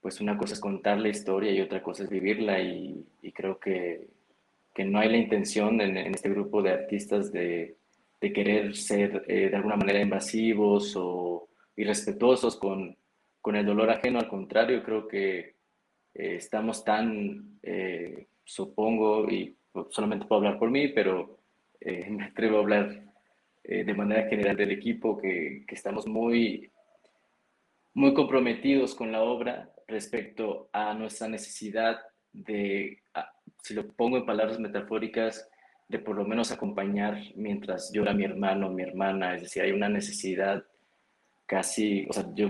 pues 0.00 0.20
una 0.20 0.36
cosa 0.36 0.54
es 0.54 0.60
contar 0.60 0.98
la 0.98 1.08
historia 1.08 1.52
y 1.52 1.60
otra 1.60 1.82
cosa 1.82 2.04
es 2.04 2.10
vivirla 2.10 2.60
y, 2.60 3.04
y 3.22 3.32
creo 3.32 3.58
que, 3.58 4.08
que, 4.74 4.84
no 4.84 4.98
hay 4.98 5.10
la 5.10 5.18
intención 5.18 5.80
en, 5.80 5.96
en 5.96 6.14
este 6.14 6.30
grupo 6.30 6.62
de 6.62 6.72
artistas 6.72 7.32
de, 7.32 7.76
de 8.20 8.32
querer 8.32 8.76
ser 8.76 9.26
de 9.26 9.54
alguna 9.54 9.76
manera 9.76 10.00
invasivos 10.00 10.94
o 10.96 11.48
irrespetuosos 11.76 12.56
con, 12.56 12.96
con 13.40 13.56
el 13.56 13.66
dolor 13.66 13.90
ajeno, 13.90 14.18
al 14.18 14.28
contrario, 14.28 14.82
creo 14.82 15.06
que 15.06 15.54
estamos 16.14 16.84
tan 16.84 17.58
supongo, 18.50 19.30
y 19.30 19.56
solamente 19.90 20.26
puedo 20.26 20.40
hablar 20.40 20.58
por 20.58 20.70
mí, 20.70 20.88
pero 20.88 21.38
eh, 21.80 22.06
me 22.10 22.24
atrevo 22.24 22.56
a 22.56 22.60
hablar 22.60 23.02
eh, 23.64 23.84
de 23.84 23.94
manera 23.94 24.28
general 24.28 24.56
del 24.56 24.72
equipo, 24.72 25.16
que, 25.16 25.64
que, 25.66 25.74
estamos 25.74 26.06
muy, 26.06 26.70
muy 27.94 28.14
comprometidos 28.14 28.94
con 28.94 29.12
la 29.12 29.22
obra 29.22 29.72
respecto 29.86 30.68
a 30.72 30.94
nuestra 30.94 31.28
necesidad 31.28 31.98
de, 32.32 33.02
si 33.62 33.74
lo 33.74 33.88
pongo 33.88 34.16
en 34.16 34.26
palabras 34.26 34.58
metafóricas, 34.58 35.48
de 35.88 35.98
por 35.98 36.16
lo 36.16 36.24
menos 36.24 36.52
acompañar 36.52 37.20
mientras 37.34 37.90
llora 37.92 38.14
mi 38.14 38.24
hermano 38.24 38.68
o 38.68 38.70
mi 38.70 38.82
hermana, 38.82 39.34
es 39.34 39.42
decir, 39.42 39.62
hay 39.62 39.72
una 39.72 39.88
necesidad 39.88 40.64
casi, 41.46 42.06
o 42.08 42.12
sea, 42.12 42.26
yo 42.32 42.48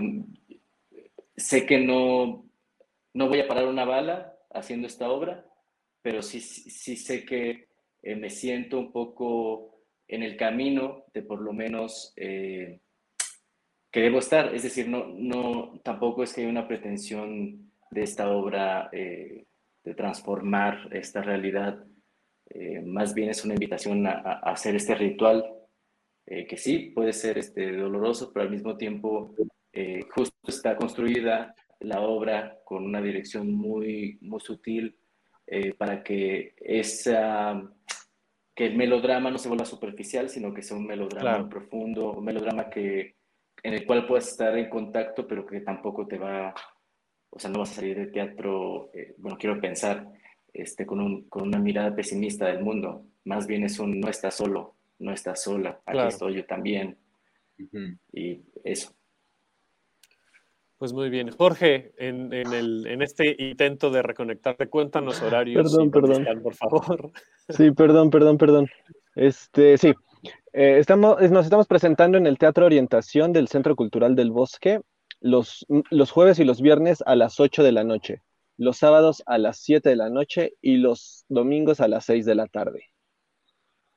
sé 1.35 1.65
que 1.65 1.79
no, 1.79 2.45
no 3.13 3.27
voy 3.27 3.39
a 3.39 3.47
parar 3.47 3.65
una 3.65 3.83
bala 3.83 4.35
haciendo 4.53 4.85
esta 4.85 5.09
obra, 5.09 5.43
pero 6.03 6.21
sí, 6.21 6.39
sí 6.39 6.95
sé 6.95 7.25
que 7.25 7.67
eh, 8.03 8.15
me 8.15 8.29
siento 8.29 8.77
un 8.77 8.91
poco 8.91 9.79
en 10.07 10.21
el 10.21 10.37
camino 10.37 11.05
de 11.13 11.23
por 11.23 11.41
lo 11.41 11.53
menos 11.53 12.13
eh, 12.15 12.79
que 13.91 14.01
debo 14.01 14.19
estar. 14.19 14.53
Es 14.53 14.63
decir, 14.63 14.87
no, 14.87 15.07
no, 15.07 15.79
tampoco 15.83 16.23
es 16.23 16.33
que 16.33 16.41
hay 16.41 16.47
una 16.47 16.67
pretensión 16.67 17.71
de 17.91 18.03
esta 18.03 18.29
obra 18.29 18.89
eh, 18.91 19.45
de 19.83 19.95
transformar 19.95 20.89
esta 20.91 21.21
realidad. 21.21 21.83
más 22.85 23.13
bien 23.13 23.29
es 23.29 23.45
una 23.45 23.53
invitación 23.53 24.05
a, 24.07 24.11
a 24.11 24.51
hacer 24.51 24.75
este 24.75 24.95
ritual, 24.95 25.45
que 26.25 26.57
sí 26.57 26.91
puede 26.95 27.13
ser 27.13 27.37
este, 27.37 27.71
doloroso, 27.71 28.31
pero 28.31 28.43
al 28.43 28.51
mismo 28.51 28.77
tiempo 28.77 29.33
justo 30.13 30.35
está 30.47 30.75
construida 30.75 31.55
la 31.81 32.01
obra 32.01 32.59
con 32.63 32.85
una 32.85 33.01
dirección 33.01 33.51
muy, 33.53 34.17
muy 34.21 34.39
sutil, 34.39 34.95
eh, 35.47 35.73
para 35.73 36.03
que, 36.03 36.55
esa, 36.61 37.61
que 38.55 38.67
el 38.67 38.77
melodrama 38.77 39.29
no 39.29 39.37
se 39.37 39.49
vuelva 39.49 39.65
superficial, 39.65 40.29
sino 40.29 40.53
que 40.53 40.61
sea 40.61 40.77
un 40.77 40.87
melodrama 40.87 41.49
profundo, 41.49 42.13
un 42.13 42.23
melodrama 42.23 42.69
que, 42.69 43.15
en 43.63 43.73
el 43.73 43.85
cual 43.85 44.07
puedas 44.07 44.27
estar 44.27 44.57
en 44.57 44.69
contacto, 44.69 45.27
pero 45.27 45.45
que 45.45 45.61
tampoco 45.61 46.07
te 46.07 46.17
va, 46.17 46.53
o 47.29 47.39
sea, 47.39 47.49
no 47.49 47.59
vas 47.59 47.71
a 47.71 47.75
salir 47.75 47.97
del 47.97 48.11
teatro, 48.11 48.91
eh, 48.93 49.13
bueno, 49.17 49.37
quiero 49.37 49.59
pensar, 49.59 50.07
este, 50.53 50.85
con, 50.85 50.99
un, 50.99 51.29
con, 51.29 51.47
una 51.47 51.59
mirada 51.59 51.95
pesimista 51.95 52.47
del 52.47 52.63
mundo. 52.63 53.05
Más 53.25 53.47
bien 53.47 53.63
es 53.63 53.79
un 53.79 53.99
no 53.99 54.09
estás 54.09 54.35
solo, 54.35 54.75
no 54.99 55.13
estás 55.13 55.43
sola, 55.43 55.79
aquí 55.85 55.99
estoy 56.07 56.35
yo 56.35 56.45
también. 56.45 56.97
Y 58.11 58.41
eso. 58.63 58.91
Pues 60.81 60.93
muy 60.93 61.11
bien. 61.11 61.29
Jorge, 61.29 61.93
en, 61.97 62.33
el, 62.33 62.87
en 62.87 63.03
este 63.03 63.35
intento 63.37 63.91
de 63.91 64.01
reconectarte, 64.01 64.67
cuéntanos 64.67 65.21
horarios. 65.21 65.71
Perdón, 65.71 65.91
perdón. 65.91 66.41
por 66.41 66.55
favor. 66.55 67.11
Sí, 67.49 67.69
perdón, 67.69 68.09
perdón, 68.09 68.39
perdón. 68.39 68.67
Este, 69.13 69.77
sí. 69.77 69.93
Eh, 70.53 70.79
estamos, 70.79 71.21
nos 71.31 71.45
estamos 71.45 71.67
presentando 71.67 72.17
en 72.17 72.27
el 72.27 72.37
Teatro 72.37 72.65
Orientación 72.65 73.31
del 73.31 73.47
Centro 73.47 73.75
Cultural 73.75 74.15
del 74.15 74.31
Bosque 74.31 74.81
los, 75.21 75.65
los 75.89 76.11
jueves 76.11 76.39
y 76.39 76.43
los 76.43 76.61
viernes 76.61 77.03
a 77.05 77.15
las 77.15 77.39
8 77.39 77.63
de 77.63 77.71
la 77.71 77.83
noche, 77.83 78.21
los 78.57 78.77
sábados 78.77 79.23
a 79.27 79.37
las 79.37 79.59
7 79.59 79.87
de 79.87 79.95
la 79.95 80.09
noche 80.09 80.55
y 80.61 80.77
los 80.77 81.25
domingos 81.29 81.79
a 81.79 81.87
las 81.87 82.05
6 82.05 82.25
de 82.25 82.35
la 82.35 82.47
tarde. 82.47 82.85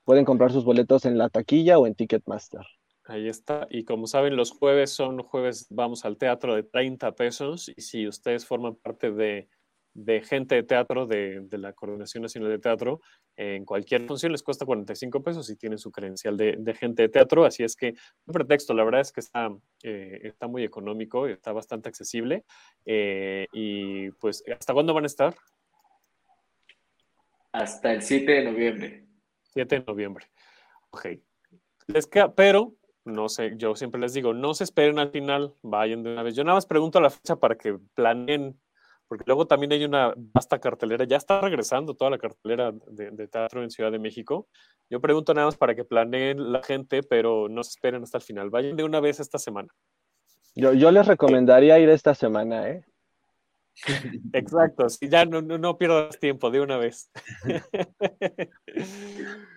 Pueden 0.04 0.24
comprar 0.24 0.52
sus 0.52 0.64
boletos 0.64 1.06
en 1.06 1.18
la 1.18 1.30
taquilla 1.30 1.78
o 1.78 1.86
en 1.86 1.94
Ticketmaster. 1.94 2.60
Ahí 3.06 3.28
está. 3.28 3.66
Y 3.70 3.84
como 3.84 4.06
saben, 4.06 4.36
los 4.36 4.50
jueves 4.50 4.90
son 4.90 5.22
jueves, 5.22 5.66
vamos 5.70 6.04
al 6.04 6.18
teatro 6.18 6.54
de 6.54 6.62
30 6.62 7.14
pesos. 7.14 7.70
Y 7.74 7.80
si 7.80 8.06
ustedes 8.06 8.46
forman 8.46 8.76
parte 8.76 9.10
de, 9.10 9.48
gente 10.22 10.56
de 10.56 10.62
teatro, 10.62 11.06
de, 11.06 11.46
la 11.52 11.72
Coordinación 11.72 12.22
Nacional 12.22 12.50
de 12.50 12.58
Teatro, 12.58 13.00
en 13.36 13.64
cualquier 13.64 14.06
función 14.06 14.32
les 14.32 14.42
cuesta 14.42 14.66
45 14.66 15.22
pesos 15.22 15.48
y 15.50 15.56
tienen 15.56 15.78
su 15.78 15.90
credencial 15.92 16.36
de, 16.36 16.74
gente 16.78 17.02
de 17.02 17.08
teatro. 17.08 17.44
Así 17.44 17.62
es 17.62 17.76
que, 17.76 17.94
un 18.26 18.32
pretexto, 18.32 18.74
la 18.74 18.84
verdad 18.84 19.00
es 19.00 19.12
que 19.12 19.20
está, 19.20 19.50
eh, 19.82 20.20
está 20.24 20.46
muy 20.46 20.64
económico, 20.64 21.26
está 21.26 21.52
bastante 21.52 21.88
accesible. 21.88 22.44
Eh, 22.84 23.46
y 23.52 24.10
pues, 24.12 24.42
¿hasta 24.52 24.72
cuándo 24.72 24.94
van 24.94 25.04
a 25.04 25.06
estar? 25.06 25.34
Hasta 27.52 27.92
el 27.92 28.02
7 28.02 28.32
de 28.32 28.44
noviembre. 28.44 29.06
7 29.52 29.78
de 29.78 29.84
noviembre. 29.86 30.26
Ok. 30.90 31.06
Les 31.86 32.06
queda, 32.06 32.34
pero 32.34 32.74
no 33.04 33.28
sé, 33.28 33.52
yo 33.56 33.76
siempre 33.76 34.00
les 34.00 34.14
digo, 34.14 34.32
no 34.32 34.54
se 34.54 34.64
esperen 34.64 34.98
al 34.98 35.10
final, 35.10 35.54
vayan 35.62 36.02
de 36.02 36.12
una 36.12 36.22
vez. 36.22 36.34
Yo 36.34 36.42
nada 36.42 36.56
más 36.56 36.66
pregunto 36.66 36.98
a 36.98 37.02
la 37.02 37.10
fecha 37.10 37.36
para 37.36 37.56
que 37.56 37.78
planeen, 37.94 38.58
porque 39.08 39.24
luego 39.26 39.46
también 39.46 39.72
hay 39.72 39.84
una 39.84 40.14
vasta 40.16 40.58
cartelera, 40.58 41.04
ya 41.04 41.16
está 41.16 41.40
regresando 41.40 41.94
toda 41.94 42.10
la 42.10 42.18
cartelera 42.18 42.72
de, 42.86 43.28
teatro 43.28 43.62
en 43.62 43.70
Ciudad 43.70 43.92
de 43.92 43.98
México. 43.98 44.48
Yo 44.90 45.00
pregunto 45.00 45.34
nada 45.34 45.46
más 45.46 45.56
para 45.56 45.74
que 45.74 45.84
planeen 45.84 46.52
la 46.52 46.62
gente, 46.62 47.02
pero 47.02 47.48
no 47.48 47.62
se 47.64 47.70
esperen 47.70 48.02
hasta 48.02 48.18
el 48.18 48.24
final, 48.24 48.50
vayan 48.50 48.76
de 48.76 48.84
una 48.84 49.00
vez 49.00 49.20
esta 49.20 49.38
semana. 49.38 49.68
Yo, 50.54 50.72
yo 50.72 50.90
les 50.90 51.06
recomendaría 51.06 51.78
ir 51.78 51.88
esta 51.88 52.14
semana, 52.14 52.68
¿eh? 52.68 52.84
Exacto, 54.32 54.88
si 54.88 55.08
ya 55.08 55.24
no, 55.24 55.42
no, 55.42 55.58
no 55.58 55.76
pierdas 55.76 56.18
tiempo, 56.18 56.50
de 56.50 56.60
una 56.60 56.76
vez. 56.76 57.10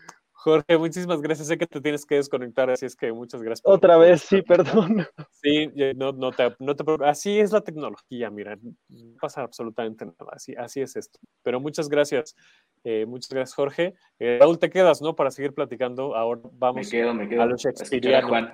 Jorge, 0.47 0.77
muchísimas 0.77 1.21
gracias. 1.21 1.49
Sé 1.49 1.57
que 1.57 1.67
te 1.67 1.81
tienes 1.81 2.05
que 2.05 2.15
desconectar, 2.15 2.69
así 2.69 2.85
es 2.85 2.95
que 2.95 3.11
muchas 3.11 3.43
gracias. 3.43 3.65
Otra 3.65 3.97
vez, 3.97 4.21
sí, 4.21 4.41
perdón. 4.41 5.05
Sí, 5.31 5.69
no, 5.95 6.13
no, 6.13 6.31
te, 6.31 6.55
no 6.59 6.73
te 6.73 6.83
Así 7.03 7.39
es 7.39 7.51
la 7.51 7.61
tecnología, 7.61 8.29
mira, 8.29 8.57
no 8.87 9.17
pasa 9.19 9.41
absolutamente 9.41 10.05
nada. 10.05 10.31
Así, 10.31 10.55
así 10.55 10.79
es 10.81 10.95
esto. 10.95 11.19
Pero 11.43 11.59
muchas 11.59 11.89
gracias. 11.89 12.35
Eh, 12.83 13.05
muchas 13.05 13.29
gracias, 13.29 13.55
Jorge. 13.55 13.93
Eh, 14.19 14.37
Raúl, 14.39 14.57
te 14.57 14.69
quedas, 14.69 15.01
¿no? 15.01 15.15
Para 15.15 15.31
seguir 15.31 15.53
platicando. 15.53 16.15
Ahora 16.15 16.41
vamos 16.53 16.93
a 16.93 17.45
los 17.45 17.61
Shakespeareanos. 17.61 18.53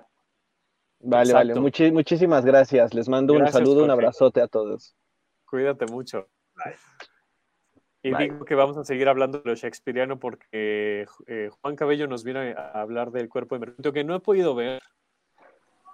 Vale, 0.99 1.33
vale. 1.33 1.55
muchísimas 1.55 2.43
gracias. 2.43 2.93
Les 2.93 3.07
mando 3.07 3.33
un 3.33 3.47
saludo, 3.47 3.83
un 3.83 3.91
abrazote 3.91 4.41
a 4.41 4.47
todos. 4.47 4.95
Cuídate 5.45 5.85
mucho. 5.85 6.27
Bye. 6.55 6.73
Y 8.03 8.13
digo 8.17 8.43
que 8.43 8.53
vamos 8.53 8.75
a 8.77 8.83
seguir 8.83 9.07
hablando 9.07 9.39
de 9.39 9.49
lo 9.49 9.55
shakespeariano 9.55 10.19
porque 10.19 11.05
eh, 11.25 11.49
Juan 11.61 11.77
Cabello 11.77 12.05
nos 12.05 12.25
viene 12.25 12.51
a 12.51 12.81
hablar 12.81 13.11
del 13.11 13.29
cuerpo 13.29 13.55
de 13.55 13.59
Mercurio, 13.59 13.93
que 13.93 14.03
no 14.03 14.13
he 14.13 14.19
podido 14.19 14.53
ver. 14.53 14.81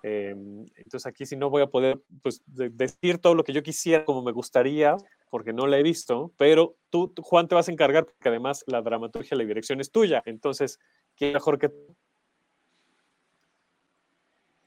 Em, 0.01 0.65
entonces 0.75 1.05
aquí 1.05 1.27
sí 1.27 1.35
no 1.35 1.51
voy 1.51 1.61
a 1.61 1.67
poder 1.67 2.01
pues, 2.23 2.41
decir 2.47 3.19
todo 3.19 3.35
lo 3.35 3.43
que 3.43 3.53
yo 3.53 3.61
quisiera 3.61 4.05
como 4.05 4.23
me 4.23 4.31
gustaría, 4.31 4.97
porque 5.29 5.53
no 5.53 5.67
la 5.67 5.77
he 5.77 5.83
visto, 5.83 6.31
pero 6.35 6.77
tú, 6.89 7.13
Juan, 7.21 7.47
te 7.47 7.53
vas 7.53 7.69
a 7.69 7.71
encargar 7.71 8.05
porque 8.05 8.29
además 8.29 8.63
la 8.65 8.81
dramaturgia, 8.81 9.37
la 9.37 9.43
dirección 9.43 9.79
es 9.79 9.91
tuya. 9.91 10.23
Entonces, 10.25 10.79
¿quién 11.15 11.33
mejor 11.33 11.59
que 11.59 11.69
tú? 11.69 11.95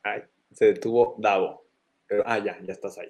Ay, 0.05 0.23
se 0.53 0.67
detuvo 0.67 1.17
Davo. 1.19 1.65
Pero, 2.07 2.23
ah, 2.25 2.39
ya, 2.39 2.57
ya 2.63 2.73
estás 2.73 2.99
ahí. 2.99 3.09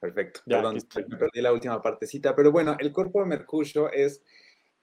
Perfecto. 0.00 0.40
Perdón, 0.46 0.78
me 1.08 1.16
perdí 1.16 1.42
la 1.42 1.52
última 1.52 1.80
partecita. 1.82 2.34
Pero 2.34 2.50
bueno, 2.50 2.76
el 2.78 2.92
cuerpo 2.92 3.20
de 3.20 3.26
Mercurio 3.26 3.92
es 3.92 4.24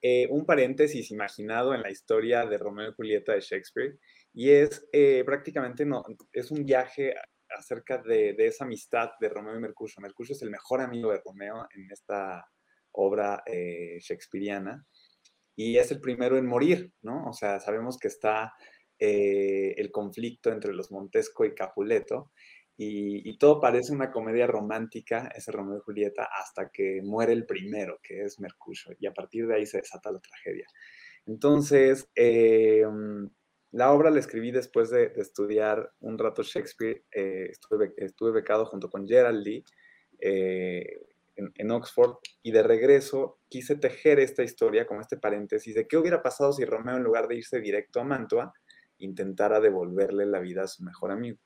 eh, 0.01 0.27
un 0.29 0.45
paréntesis 0.45 1.09
imaginado 1.09 1.73
en 1.73 1.81
la 1.81 1.89
historia 1.89 2.45
de 2.45 2.57
Romeo 2.57 2.89
y 2.89 2.93
Julieta 2.93 3.33
de 3.33 3.41
Shakespeare. 3.41 3.97
Y 4.33 4.51
es 4.51 4.87
eh, 4.91 5.23
prácticamente 5.25 5.85
no, 5.85 6.05
es 6.31 6.51
un 6.51 6.63
viaje 6.63 7.15
acerca 7.49 7.97
de, 7.97 8.35
esa 8.37 8.65
amistad 8.65 9.09
de 9.19 9.29
Romeo 9.29 9.55
y 9.55 9.59
Mercurio. 9.59 9.95
Mercurio 9.99 10.33
es 10.33 10.41
el 10.43 10.51
mejor 10.51 10.81
amigo 10.81 11.11
de 11.11 11.21
Romeo 11.25 11.67
en 11.73 11.89
esta 11.91 12.47
obra 12.91 13.41
eh, 13.45 13.97
shakespeariana. 13.99 14.85
y 15.55 15.77
es 15.77 15.91
el 15.91 15.99
primero 15.99 16.37
en 16.37 16.45
morir, 16.45 16.91
¿no? 17.01 17.27
O 17.27 17.33
sea, 17.33 17.59
sabemos 17.59 17.97
que 17.97 18.07
está 18.07 18.53
eh, 18.99 19.75
el 19.77 19.91
conflicto 19.91 20.51
entre 20.51 20.73
los 20.73 20.91
Montesco 20.91 21.45
y 21.45 21.53
Capuleto, 21.53 22.31
y, 22.79 23.37
todo 23.39 23.59
parece 23.59 23.91
una 23.91 24.11
comedia 24.11 24.45
romántica, 24.45 25.31
ese 25.35 25.51
Romeo 25.51 25.77
y 25.77 25.81
Julieta, 25.81 26.29
hasta 26.31 26.69
que 26.69 27.01
muere 27.03 27.33
el 27.33 27.45
primero, 27.47 27.99
que 28.03 28.21
es 28.21 28.39
Mercurio, 28.39 28.95
y 28.99 29.07
a 29.07 29.13
partir 29.13 29.47
de 29.47 29.55
ahí 29.55 29.65
se 29.65 29.77
desata 29.79 30.11
la 30.11 30.19
tragedia. 30.19 30.67
Entonces, 31.25 32.07
eh, 32.15 32.85
la 33.71 33.91
obra 33.91 34.11
la 34.11 34.19
escribí 34.19 34.51
después 34.51 34.91
de, 34.91 35.11
estudiar 35.15 35.91
un 36.01 36.19
rato 36.19 36.43
Shakespeare, 36.43 37.03
eh, 37.11 37.49
estuve, 37.49 38.31
becado 38.31 38.65
junto 38.67 38.89
con 38.89 39.07
Gerald 39.07 39.43
Lee 39.43 39.63
en, 40.19 41.71
Oxford, 41.71 42.17
y 42.43 42.51
de 42.51 42.61
regreso 42.61 43.39
quise 43.49 43.75
tejer 43.75 44.19
esta 44.19 44.43
historia 44.43 44.85
con 44.85 44.99
este 45.01 45.17
paréntesis 45.17 45.73
de 45.73 45.87
qué 45.87 45.97
hubiera 45.97 46.21
pasado 46.21 46.53
si 46.53 46.63
Romeo, 46.63 46.97
en 46.97 47.03
lugar 47.03 47.27
de 47.27 47.37
irse 47.37 47.59
directo 47.59 47.99
a 47.99 48.03
Mantua, 48.03 48.53
intentara 48.99 49.59
devolverle 49.59 50.25
la 50.25 50.39
vida 50.39 50.63
a 50.63 50.67
su 50.67 50.83
mejor 50.83 51.11
amigo. 51.11 51.39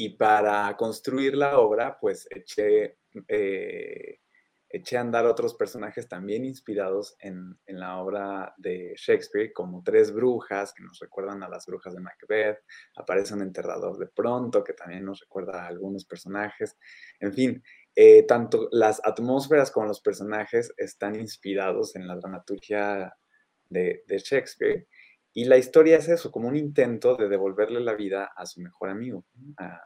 Y 0.00 0.10
para 0.10 0.76
construir 0.76 1.34
la 1.34 1.58
obra, 1.58 1.98
pues 2.00 2.28
eché, 2.30 2.98
eh, 3.26 4.20
eché 4.68 4.96
a 4.96 5.00
andar 5.00 5.26
otros 5.26 5.56
personajes 5.56 6.08
también 6.08 6.44
inspirados 6.44 7.16
en, 7.18 7.58
en, 7.66 7.80
la 7.80 7.96
obra 7.96 8.54
de 8.58 8.94
Shakespeare, 8.96 9.52
como 9.52 9.82
tres 9.82 10.12
brujas 10.12 10.72
que 10.72 10.84
nos 10.84 11.00
recuerdan 11.00 11.42
a 11.42 11.48
las 11.48 11.66
brujas 11.66 11.94
de 11.94 12.00
Macbeth, 12.00 12.60
aparece 12.94 13.34
un 13.34 13.42
enterrador 13.42 13.98
de 13.98 14.06
pronto 14.06 14.62
que 14.62 14.74
también 14.74 15.04
nos 15.04 15.18
recuerda 15.18 15.64
a 15.64 15.66
algunos 15.66 16.04
personajes. 16.04 16.76
En 17.18 17.32
fin, 17.32 17.60
eh, 17.96 18.22
tanto 18.22 18.68
las 18.70 19.00
atmósferas 19.04 19.72
como 19.72 19.86
los 19.86 20.00
personajes 20.00 20.72
están 20.76 21.16
inspirados 21.16 21.96
en 21.96 22.06
la 22.06 22.14
dramaturgia 22.14 23.12
de, 23.68 24.04
de 24.06 24.18
Shakespeare. 24.18 24.86
Y 25.34 25.44
la 25.44 25.56
historia 25.56 25.98
es 25.98 26.08
eso, 26.08 26.30
como 26.30 26.48
un 26.48 26.56
intento 26.56 27.16
de 27.16 27.28
devolverle 27.28 27.80
la 27.80 27.94
vida 27.94 28.30
a 28.34 28.46
su 28.46 28.60
mejor 28.60 28.90
amigo, 28.90 29.24
a, 29.58 29.80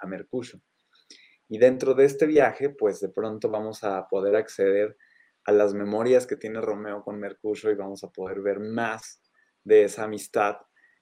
a 0.00 0.06
Mercurio. 0.06 0.60
Y 1.48 1.58
dentro 1.58 1.94
de 1.94 2.04
este 2.04 2.26
viaje, 2.26 2.70
pues 2.70 3.00
de 3.00 3.08
pronto 3.08 3.50
vamos 3.50 3.84
a 3.84 4.06
poder 4.08 4.36
acceder 4.36 4.96
a 5.44 5.52
las 5.52 5.74
memorias 5.74 6.26
que 6.26 6.36
tiene 6.36 6.60
Romeo 6.60 7.02
con 7.02 7.20
Mercurio 7.20 7.70
y 7.70 7.76
vamos 7.76 8.02
a 8.02 8.10
poder 8.10 8.40
ver 8.40 8.58
más 8.58 9.22
de 9.62 9.84
esa 9.84 10.04
amistad 10.04 10.56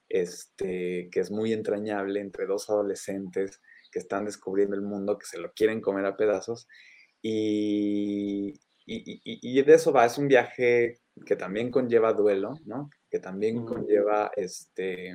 este, 0.09 1.09
que 1.11 1.21
es 1.21 1.31
muy 1.31 1.53
entrañable 1.53 2.21
entre 2.21 2.47
dos 2.47 2.69
adolescentes 2.69 3.61
que 3.91 3.99
están 3.99 4.27
descubriendo 4.27 4.77
el 4.77 4.83
mundo, 4.83 5.19
que 5.19 5.27
se 5.27 5.39
lo 5.39 5.53
quieren 5.53 5.81
comer 5.81 6.05
a 6.05 6.17
pedazos. 6.17 6.69
Y, 7.23 8.53
y, 8.87 9.21
y, 9.25 9.63
de 9.63 9.75
eso 9.75 9.93
va, 9.93 10.05
es 10.05 10.19
un 10.19 10.29
viaje 10.29 11.01
que 11.25 11.37
también 11.37 11.71
conlleva 11.71 12.13
duelo, 12.13 12.55
¿no? 12.67 12.91
Que 13.15 13.21
también 13.21 13.65
conlleva 13.65 14.33
este, 14.35 15.15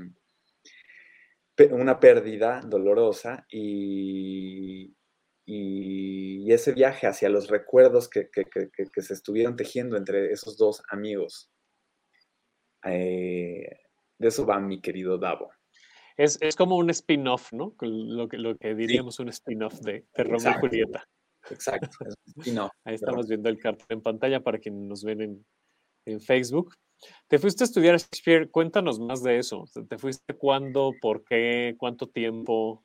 una 1.69 1.99
pérdida 1.99 2.61
dolorosa 2.61 3.45
y, 3.51 4.95
y 5.45 6.49
ese 6.49 6.71
viaje 6.71 7.07
hacia 7.07 7.27
los 7.27 7.49
recuerdos 7.49 8.07
que, 8.07 8.29
se 9.01 9.13
estuvieron 9.13 9.57
tejiendo 9.57 9.97
entre 9.97 10.31
esos 10.31 10.55
dos 10.55 10.81
amigos. 10.87 11.51
Eh, 12.85 13.67
de 14.17 14.27
eso 14.29 14.45
va 14.45 14.61
mi 14.61 14.79
querido 14.79 15.17
Davo. 15.17 15.51
Es, 16.15 16.39
como 16.55 16.77
un 16.77 16.89
spin-off, 16.91 17.51
¿no? 17.51 17.75
Lo 17.81 18.29
que, 18.29 18.37
lo 18.37 18.57
que 18.57 18.75
diríamos 18.75 19.19
un 19.19 19.27
spin-off 19.27 19.77
de, 19.81 20.05
de 20.15 20.23
Romeo 20.23 20.51
y 20.51 20.59
Julieta. 20.61 21.05
Exacto, 21.51 21.89
Ahí 22.85 22.95
estamos 22.95 23.27
viendo 23.27 23.49
el 23.49 23.57
cartel 23.57 23.87
en 23.89 24.01
pantalla 24.01 24.39
para 24.39 24.57
quienes 24.57 24.83
nos 24.83 25.03
ven 25.03 25.19
en, 25.19 25.45
en 26.05 26.21
Facebook. 26.21 26.75
Te 27.27 27.39
fuiste 27.39 27.63
a 27.63 27.65
estudiar 27.65 27.97
Shakespeare, 27.97 28.49
cuéntanos 28.49 28.99
más 28.99 29.23
de 29.23 29.37
eso. 29.37 29.65
¿Te 29.87 29.97
fuiste 29.97 30.33
cuándo, 30.35 30.93
por 31.01 31.23
qué, 31.23 31.75
cuánto 31.77 32.07
tiempo? 32.09 32.83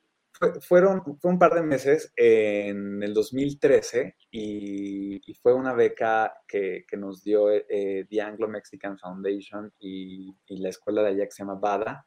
fueron, 0.61 1.01
fue 1.19 1.31
un 1.31 1.39
par 1.39 1.53
de 1.53 1.61
meses 1.61 2.11
en 2.15 3.01
el 3.01 3.13
2013 3.13 4.15
y, 4.31 5.21
fue 5.41 5.53
una 5.53 5.73
beca 5.73 6.33
que, 6.47 6.85
nos 6.97 7.23
dio 7.23 7.51
eh, 7.51 8.05
The 8.09 8.21
Anglo 8.21 8.47
Mexican 8.47 8.97
Foundation 8.97 9.71
y, 9.79 10.35
la 10.47 10.69
escuela 10.69 11.03
de 11.03 11.09
allá 11.09 11.25
que 11.25 11.31
se 11.31 11.43
llama 11.43 11.55
BADA. 11.55 12.05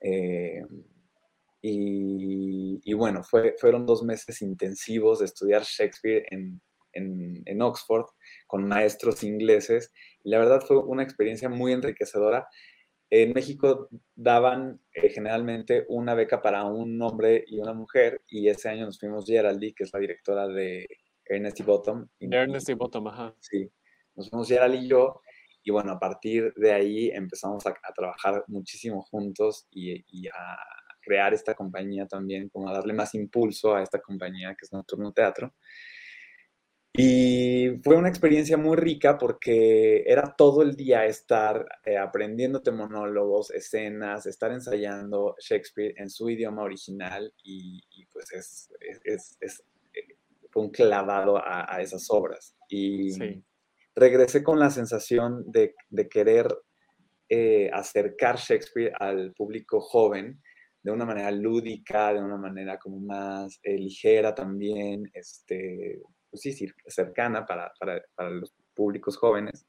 Eh, 0.00 0.64
y, 1.62 2.92
bueno, 2.94 3.22
fue, 3.22 3.54
fueron 3.58 3.84
dos 3.84 4.02
meses 4.02 4.40
intensivos 4.40 5.18
de 5.18 5.26
estudiar 5.26 5.62
Shakespeare 5.62 6.24
en, 6.30 6.60
en, 6.92 7.62
Oxford 7.62 8.06
con 8.50 8.66
maestros 8.66 9.22
ingleses. 9.22 9.92
Y 10.24 10.30
la 10.30 10.40
verdad 10.40 10.60
fue 10.60 10.78
una 10.78 11.04
experiencia 11.04 11.48
muy 11.48 11.72
enriquecedora. 11.72 12.48
En 13.08 13.32
México 13.32 13.88
daban 14.16 14.80
eh, 14.92 15.08
generalmente 15.08 15.84
una 15.88 16.14
beca 16.14 16.42
para 16.42 16.64
un 16.64 17.00
hombre 17.00 17.44
y 17.46 17.60
una 17.60 17.72
mujer, 17.72 18.22
y 18.28 18.48
ese 18.48 18.68
año 18.68 18.86
nos 18.86 18.98
fuimos 18.98 19.24
Geraldine, 19.26 19.74
que 19.74 19.84
es 19.84 19.92
la 19.92 20.00
directora 20.00 20.48
de 20.48 20.86
Ernest 21.24 21.60
y 21.60 21.62
Bottom. 21.62 22.08
Ernest 22.20 22.68
y 22.68 22.74
Bottom, 22.74 23.06
ajá. 23.08 23.34
Sí, 23.40 23.70
nos 24.14 24.30
fuimos 24.30 24.48
Gerald 24.48 24.74
y 24.74 24.88
yo, 24.88 25.20
y 25.62 25.70
bueno, 25.70 25.92
a 25.92 25.98
partir 25.98 26.52
de 26.54 26.72
ahí 26.72 27.10
empezamos 27.10 27.64
a, 27.66 27.74
trabajar 27.94 28.44
muchísimo 28.48 29.02
juntos 29.02 29.66
y, 29.70 30.04
y, 30.08 30.28
a 30.28 30.56
crear 31.02 31.34
esta 31.34 31.54
compañía 31.54 32.06
también, 32.06 32.48
como 32.48 32.68
a 32.68 32.72
darle 32.72 32.92
más 32.92 33.14
impulso 33.14 33.74
a 33.74 33.82
esta 33.82 34.00
compañía 34.00 34.50
que 34.50 34.66
es 34.66 34.72
Nocturno 34.72 35.12
Teatro. 35.12 35.54
Y 36.92 37.78
fue 37.84 37.96
una 37.96 38.08
experiencia 38.08 38.56
muy 38.56 38.76
rica 38.76 39.16
porque 39.16 40.02
era 40.06 40.34
todo 40.36 40.62
el 40.62 40.74
día 40.74 41.06
estar 41.06 41.64
eh, 41.84 41.96
aprendiéndote 41.96 42.72
monólogos, 42.72 43.52
escenas, 43.52 44.26
estar 44.26 44.50
ensayando 44.50 45.36
Shakespeare 45.38 45.94
en 45.96 46.10
su 46.10 46.28
idioma 46.28 46.62
original 46.62 47.32
y, 47.44 47.80
pues 48.12 48.32
es, 48.32 48.70
es, 49.04 49.36
es, 49.40 49.62
eh, 49.94 50.16
fue 50.50 50.64
un 50.64 50.70
clavado 50.70 51.36
a, 51.38 51.80
esas 51.80 52.10
obras. 52.10 52.56
Y 52.68 53.16
regresé 53.94 54.42
con 54.42 54.58
la 54.58 54.70
sensación 54.70 55.44
de, 55.46 55.76
de 55.90 56.08
querer 56.08 56.48
eh, 57.28 57.70
acercar 57.72 58.36
Shakespeare 58.36 58.92
al 58.98 59.32
público 59.34 59.80
joven 59.80 60.42
de 60.82 60.90
una 60.90 61.04
manera 61.04 61.30
lúdica, 61.30 62.12
de 62.12 62.20
una 62.20 62.36
manera 62.36 62.78
como 62.80 62.98
más 62.98 63.60
ligera 63.62 64.34
también, 64.34 65.08
este, 65.14 66.00
pues 66.30 66.42
sí, 66.42 66.72
cercana 66.86 67.44
para, 67.46 67.72
los 68.30 68.54
públicos 68.74 69.16
jóvenes. 69.16 69.66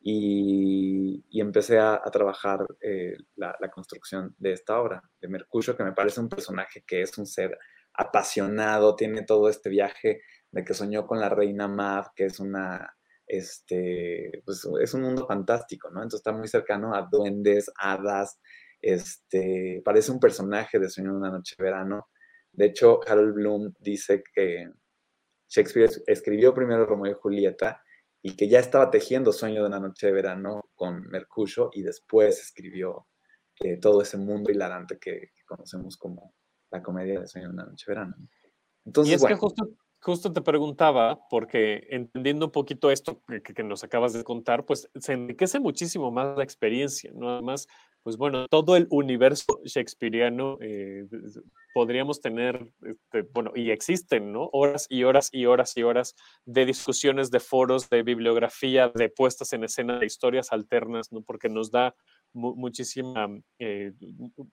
Y, 0.00 1.24
empecé 1.40 1.78
a, 1.78 2.02
trabajar 2.12 2.66
eh, 2.80 3.16
la, 3.36 3.56
construcción 3.72 4.34
de 4.38 4.52
esta 4.52 4.80
obra, 4.80 5.02
de 5.20 5.28
Mercurio, 5.28 5.76
que 5.76 5.84
me 5.84 5.92
parece 5.92 6.20
un 6.20 6.28
personaje 6.28 6.84
que 6.86 7.02
es 7.02 7.16
un 7.16 7.26
ser 7.26 7.58
apasionado, 7.94 8.96
tiene 8.96 9.22
todo 9.22 9.48
este 9.48 9.70
viaje 9.70 10.20
de 10.50 10.64
que 10.64 10.74
soñó 10.74 11.06
con 11.06 11.20
la 11.20 11.28
reina 11.28 11.68
Mav, 11.68 12.12
que 12.14 12.26
es 12.26 12.40
una, 12.40 12.94
este, 13.26 14.42
pues 14.44 14.66
es 14.80 14.94
un 14.94 15.02
mundo 15.02 15.26
fantástico, 15.26 15.90
¿no? 15.90 16.02
Entonces 16.02 16.20
está 16.20 16.32
muy 16.32 16.48
cercano 16.48 16.94
a 16.94 17.08
duendes, 17.10 17.70
hadas, 17.76 18.40
este, 18.80 19.80
parece 19.84 20.12
un 20.12 20.20
personaje 20.20 20.78
de 20.78 20.90
Sueño 20.90 21.12
de 21.12 21.18
una 21.18 21.30
noche 21.30 21.54
de 21.58 21.64
verano. 21.64 22.08
De 22.52 22.66
hecho, 22.66 23.00
Harold 23.06 23.34
Bloom 23.34 23.72
dice 23.80 24.22
que, 24.34 24.68
Shakespeare 25.54 25.90
escribió 26.06 26.52
primero 26.52 26.84
Romeo 26.84 27.12
y 27.12 27.14
Julieta 27.14 27.82
y 28.22 28.36
que 28.36 28.48
ya 28.48 28.58
estaba 28.58 28.90
tejiendo 28.90 29.32
Sueño 29.32 29.62
de 29.62 29.68
una 29.68 29.78
noche 29.78 30.06
de 30.06 30.12
verano 30.12 30.62
con 30.74 31.06
Mercurio 31.08 31.70
y 31.72 31.82
después 31.82 32.40
escribió 32.40 33.06
eh, 33.60 33.76
todo 33.76 34.02
ese 34.02 34.16
mundo 34.16 34.50
hilarante 34.50 34.98
que, 34.98 35.30
conocemos 35.46 35.98
como 35.98 36.34
la 36.70 36.82
comedia 36.82 37.20
de 37.20 37.26
Sueño 37.26 37.48
de 37.48 37.54
una 37.54 37.66
noche 37.66 37.84
de 37.86 37.94
verano. 37.94 38.16
Entonces, 38.84 39.12
y 39.12 39.14
es 39.14 39.24
que 39.24 39.34
justo, 39.34 39.68
justo 40.00 40.32
te 40.32 40.40
preguntaba, 40.40 41.20
porque 41.28 41.86
entendiendo 41.90 42.46
un 42.46 42.52
poquito 42.52 42.90
esto 42.90 43.22
que, 43.28 43.42
que, 43.42 43.62
nos 43.62 43.84
acabas 43.84 44.14
de 44.14 44.24
contar, 44.24 44.64
pues 44.64 44.90
se 44.98 45.12
enriquece 45.12 45.60
muchísimo 45.60 46.10
más 46.10 46.36
la 46.36 46.44
experiencia, 46.44 47.12
¿no? 47.14 47.28
Además, 47.30 47.68
pues 48.04 48.18
bueno, 48.18 48.46
todo 48.48 48.76
el 48.76 48.86
universo 48.90 49.60
shakespeariano 49.64 50.58
eh, 50.60 51.06
podríamos 51.72 52.20
tener, 52.20 52.70
este, 52.82 53.22
bueno, 53.32 53.52
y 53.54 53.70
existen, 53.70 54.30
¿no? 54.30 54.50
Horas 54.52 54.86
y 54.90 55.04
horas 55.04 55.30
y 55.32 55.46
horas 55.46 55.74
y 55.74 55.84
horas 55.84 56.14
de 56.44 56.66
discusiones, 56.66 57.30
de 57.30 57.40
foros, 57.40 57.88
de 57.88 58.02
bibliografía, 58.02 58.90
de 58.94 59.08
puestas 59.08 59.54
en 59.54 59.64
escena, 59.64 59.98
de 59.98 60.04
historias 60.04 60.52
alternas, 60.52 61.12
¿no? 61.12 61.22
Porque 61.22 61.48
nos 61.48 61.70
da 61.70 61.96
muchísima, 62.34 63.28
eh, 63.58 63.92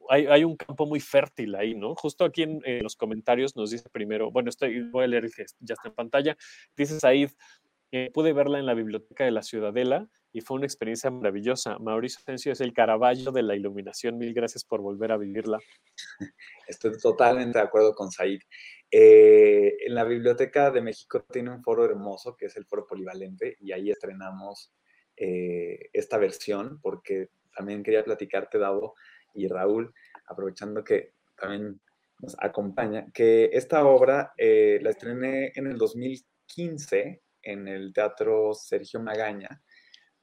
hay, 0.08 0.44
un 0.46 0.56
campo 0.56 0.86
muy 0.86 1.02
fértil 1.02 1.56
ahí, 1.56 1.76
¿no? 1.76 1.94
Justo 1.96 2.24
aquí 2.24 2.44
en, 2.44 2.62
los 2.82 2.96
comentarios 2.96 3.58
nos 3.58 3.72
dice 3.72 3.90
primero, 3.92 4.32
bueno, 4.32 4.50
estoy, 4.50 4.90
voy 4.92 5.04
a 5.04 5.08
leer 5.08 5.26
el 5.26 5.34
que 5.34 5.44
ya 5.60 5.74
está 5.74 5.90
en 5.90 5.96
pantalla, 5.96 6.38
dice 6.78 7.02
Said, 7.02 7.32
pude 8.14 8.32
verla 8.32 8.60
en 8.60 8.66
la 8.66 8.76
biblioteca 8.76 9.26
de 9.26 9.32
la 9.32 9.44
Ciudadela 9.44 10.08
y 10.34 10.41
fue 10.41 10.58
una 10.58 10.65
experiencia 10.65 11.10
maravillosa. 11.10 11.78
Mauricio 11.80 12.20
Asensio 12.20 12.52
es 12.52 12.62
el 12.62 12.74
Caravaggio 12.74 13.32
de 13.32 13.44
la 13.44 13.56
iluminación. 13.56 14.17
Mil 14.17 14.34
gracias 14.34 14.63
por 14.63 14.82
volver 14.82 15.12
a 15.12 15.17
vivirla. 15.17 15.60
Estoy 16.67 16.98
totalmente 16.98 17.60
de 17.60 17.65
acuerdo 17.65 17.94
con 17.94 18.12
Said. 18.12 18.41
Eh, 18.89 19.78
en 19.86 19.96
la 19.96 20.04
Biblioteca 20.04 20.72
de 20.72 20.82
México 20.82 21.24
tiene 21.32 21.52
un 21.52 21.63
foro 21.63 21.86
hermoso 21.86 22.36
que 22.36 22.48
es 22.48 22.58
el 22.58 22.65
foro 22.65 22.86
polivalente 22.86 23.56
y 23.60 23.72
ahí 23.72 23.89
estrenamos 23.89 24.74
eh, 25.15 25.89
esta 25.94 26.17
versión, 26.17 26.80
porque 26.82 27.30
también 27.56 27.84
quería 27.84 28.04
platicarte, 28.04 28.58
Davo 28.58 28.96
y 29.34 29.48
Raúl, 29.48 29.94
aprovechando 30.28 30.84
que 30.84 31.13
también 31.38 31.80
nos 32.20 32.36
acompaña, 32.39 33.08
que 33.13 33.50
esta 33.54 33.86
obra 33.86 34.34
eh, 34.38 34.80
la 34.82 34.91
estrené 34.91 35.52
en 35.56 35.67
el 35.67 35.78
2015 35.78 37.22
en 37.44 37.67
el 37.67 37.94
Teatro 37.94 38.54
Sergio 38.54 39.00
Magaña, 39.00 39.62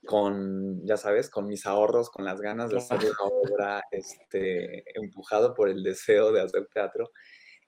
con, 0.05 0.87
ya 0.87 0.97
sabes, 0.97 1.31
con 1.31 1.47
mis 1.47 1.67
ahorros, 1.67 2.11
con 2.11 2.25
las 2.25 2.41
ganas 2.41 2.71
de 2.71 2.79
hacer 2.79 3.03
la 3.03 3.25
obra, 3.25 3.83
este, 3.91 4.85
empujado 4.99 5.55
por 5.55 5.69
el 5.69 5.83
deseo 5.83 6.33
de 6.33 6.41
hacer 6.41 6.67
teatro 6.73 7.11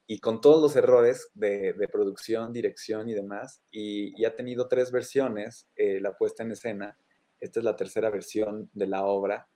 y 0.07 0.19
con 0.19 0.41
todos 0.41 0.61
los 0.61 0.75
errores 0.75 1.31
de, 1.35 1.73
producción, 1.91 2.53
dirección 2.53 3.09
y 3.09 3.15
demás. 3.15 3.63
Y, 3.71 4.25
ha 4.25 4.35
tenido 4.35 4.67
tres 4.67 4.91
versiones 4.91 5.69
eh, 5.77 6.01
la 6.01 6.17
puesta 6.17 6.43
en 6.43 6.51
escena. 6.51 6.99
Esta 7.39 7.61
es 7.61 7.65
la 7.65 7.77
tercera 7.77 8.11
versión 8.11 8.69
de 8.73 8.89
la 8.89 9.05
obra. 9.05 9.49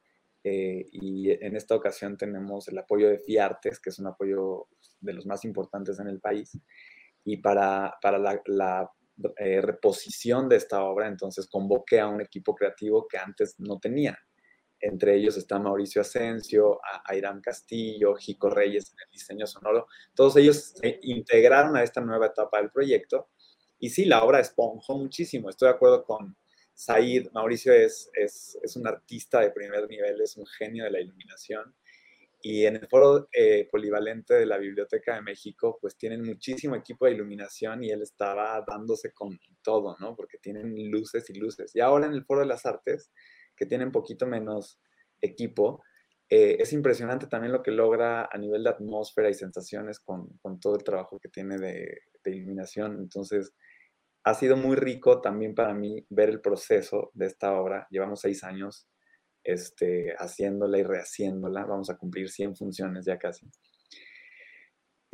Eh, 0.44 0.86
y 0.92 1.30
en 1.30 1.56
esta 1.56 1.74
ocasión 1.74 2.16
tenemos 2.16 2.68
el 2.68 2.78
apoyo 2.78 3.08
de 3.08 3.18
FIARTES, 3.18 3.80
que 3.80 3.90
es 3.90 3.98
un 3.98 4.06
apoyo 4.06 4.68
de 5.00 5.14
los 5.14 5.26
más 5.26 5.44
importantes 5.44 5.98
en 5.98 6.06
el 6.06 6.20
país. 6.20 6.56
Y 7.24 7.38
para, 7.38 7.96
para 8.00 8.18
la, 8.18 8.40
la 8.46 8.88
eh, 9.36 9.60
reposición 9.60 10.48
de 10.48 10.56
esta 10.56 10.82
obra, 10.82 11.06
entonces 11.06 11.46
convoqué 11.46 12.00
a 12.00 12.08
un 12.08 12.20
equipo 12.20 12.54
creativo 12.54 13.06
que 13.06 13.18
antes 13.18 13.54
no 13.58 13.78
tenía. 13.78 14.18
Entre 14.80 15.16
ellos 15.16 15.36
está 15.36 15.58
Mauricio 15.58 16.02
Asensio, 16.02 16.80
Airam 17.04 17.40
Castillo, 17.40 18.14
Jico 18.16 18.50
Reyes 18.50 18.92
en 18.92 18.98
el 19.04 19.10
diseño 19.10 19.46
sonoro. 19.46 19.86
Todos 20.14 20.36
ellos 20.36 20.74
se 20.74 20.98
integraron 21.02 21.76
a 21.76 21.82
esta 21.82 22.00
nueva 22.00 22.26
etapa 22.26 22.58
del 22.58 22.70
proyecto. 22.70 23.30
Y 23.78 23.90
sí, 23.90 24.04
la 24.04 24.22
obra 24.22 24.40
esponjó 24.40 24.98
muchísimo. 24.98 25.48
Estoy 25.48 25.68
de 25.68 25.74
acuerdo 25.74 26.04
con 26.04 26.36
Said. 26.74 27.30
Mauricio 27.32 27.72
es, 27.72 28.10
es, 28.14 28.58
es 28.62 28.76
un 28.76 28.86
artista 28.86 29.40
de 29.40 29.52
primer 29.52 29.88
nivel, 29.88 30.20
es 30.20 30.36
un 30.36 30.44
genio 30.46 30.84
de 30.84 30.90
la 30.90 31.00
iluminación 31.00 31.74
y 32.46 32.66
en 32.66 32.76
el 32.76 32.86
foro 32.88 33.26
eh, 33.32 33.66
polivalente 33.72 34.34
de 34.34 34.44
la 34.44 34.58
Biblioteca 34.58 35.14
de 35.14 35.22
México, 35.22 35.78
pues 35.80 35.96
tienen 35.96 36.22
muchísimo 36.22 36.76
equipo 36.76 37.06
de 37.06 37.12
iluminación 37.12 37.82
y 37.82 37.90
él 37.90 38.02
estaba 38.02 38.62
dándose 38.68 39.12
con 39.14 39.38
todo, 39.62 39.96
¿no? 39.98 40.14
Porque 40.14 40.36
tienen 40.36 40.74
luces 40.90 41.30
y 41.30 41.38
luces. 41.38 41.74
Y 41.74 41.80
ahora 41.80 42.04
en 42.04 42.12
el 42.12 42.26
foro 42.26 42.40
de 42.40 42.46
las 42.46 42.66
artes, 42.66 43.10
que 43.56 43.64
tienen 43.64 43.90
poquito 43.90 44.26
menos 44.26 44.78
equipo, 45.22 45.82
eh, 46.28 46.58
es 46.60 46.74
impresionante 46.74 47.28
también 47.28 47.50
lo 47.50 47.62
que 47.62 47.70
logra 47.70 48.28
a 48.30 48.36
nivel 48.36 48.62
de 48.62 48.70
atmósfera 48.70 49.30
y 49.30 49.34
sensaciones 49.34 49.98
con, 49.98 50.28
con 50.42 50.60
todo 50.60 50.76
el 50.76 50.84
trabajo 50.84 51.18
que 51.18 51.30
tiene 51.30 51.56
de, 51.56 51.98
de 52.22 52.30
iluminación. 52.30 52.98
Entonces, 52.98 53.54
ha 54.22 54.34
sido 54.34 54.58
muy 54.58 54.76
rico 54.76 55.22
también 55.22 55.54
para 55.54 55.72
mí 55.72 56.04
ver 56.10 56.28
el 56.28 56.42
proceso 56.42 57.10
de 57.14 57.24
esta 57.24 57.58
obra. 57.58 57.86
Llevamos 57.88 58.20
seis 58.20 58.44
años 58.44 58.86
este, 59.44 60.14
haciéndola 60.18 60.78
y 60.78 60.82
rehaciéndola. 60.82 61.64
Vamos 61.64 61.90
a 61.90 61.96
cumplir 61.96 62.30
100 62.30 62.56
funciones 62.56 63.04
ya 63.04 63.18
casi. 63.18 63.48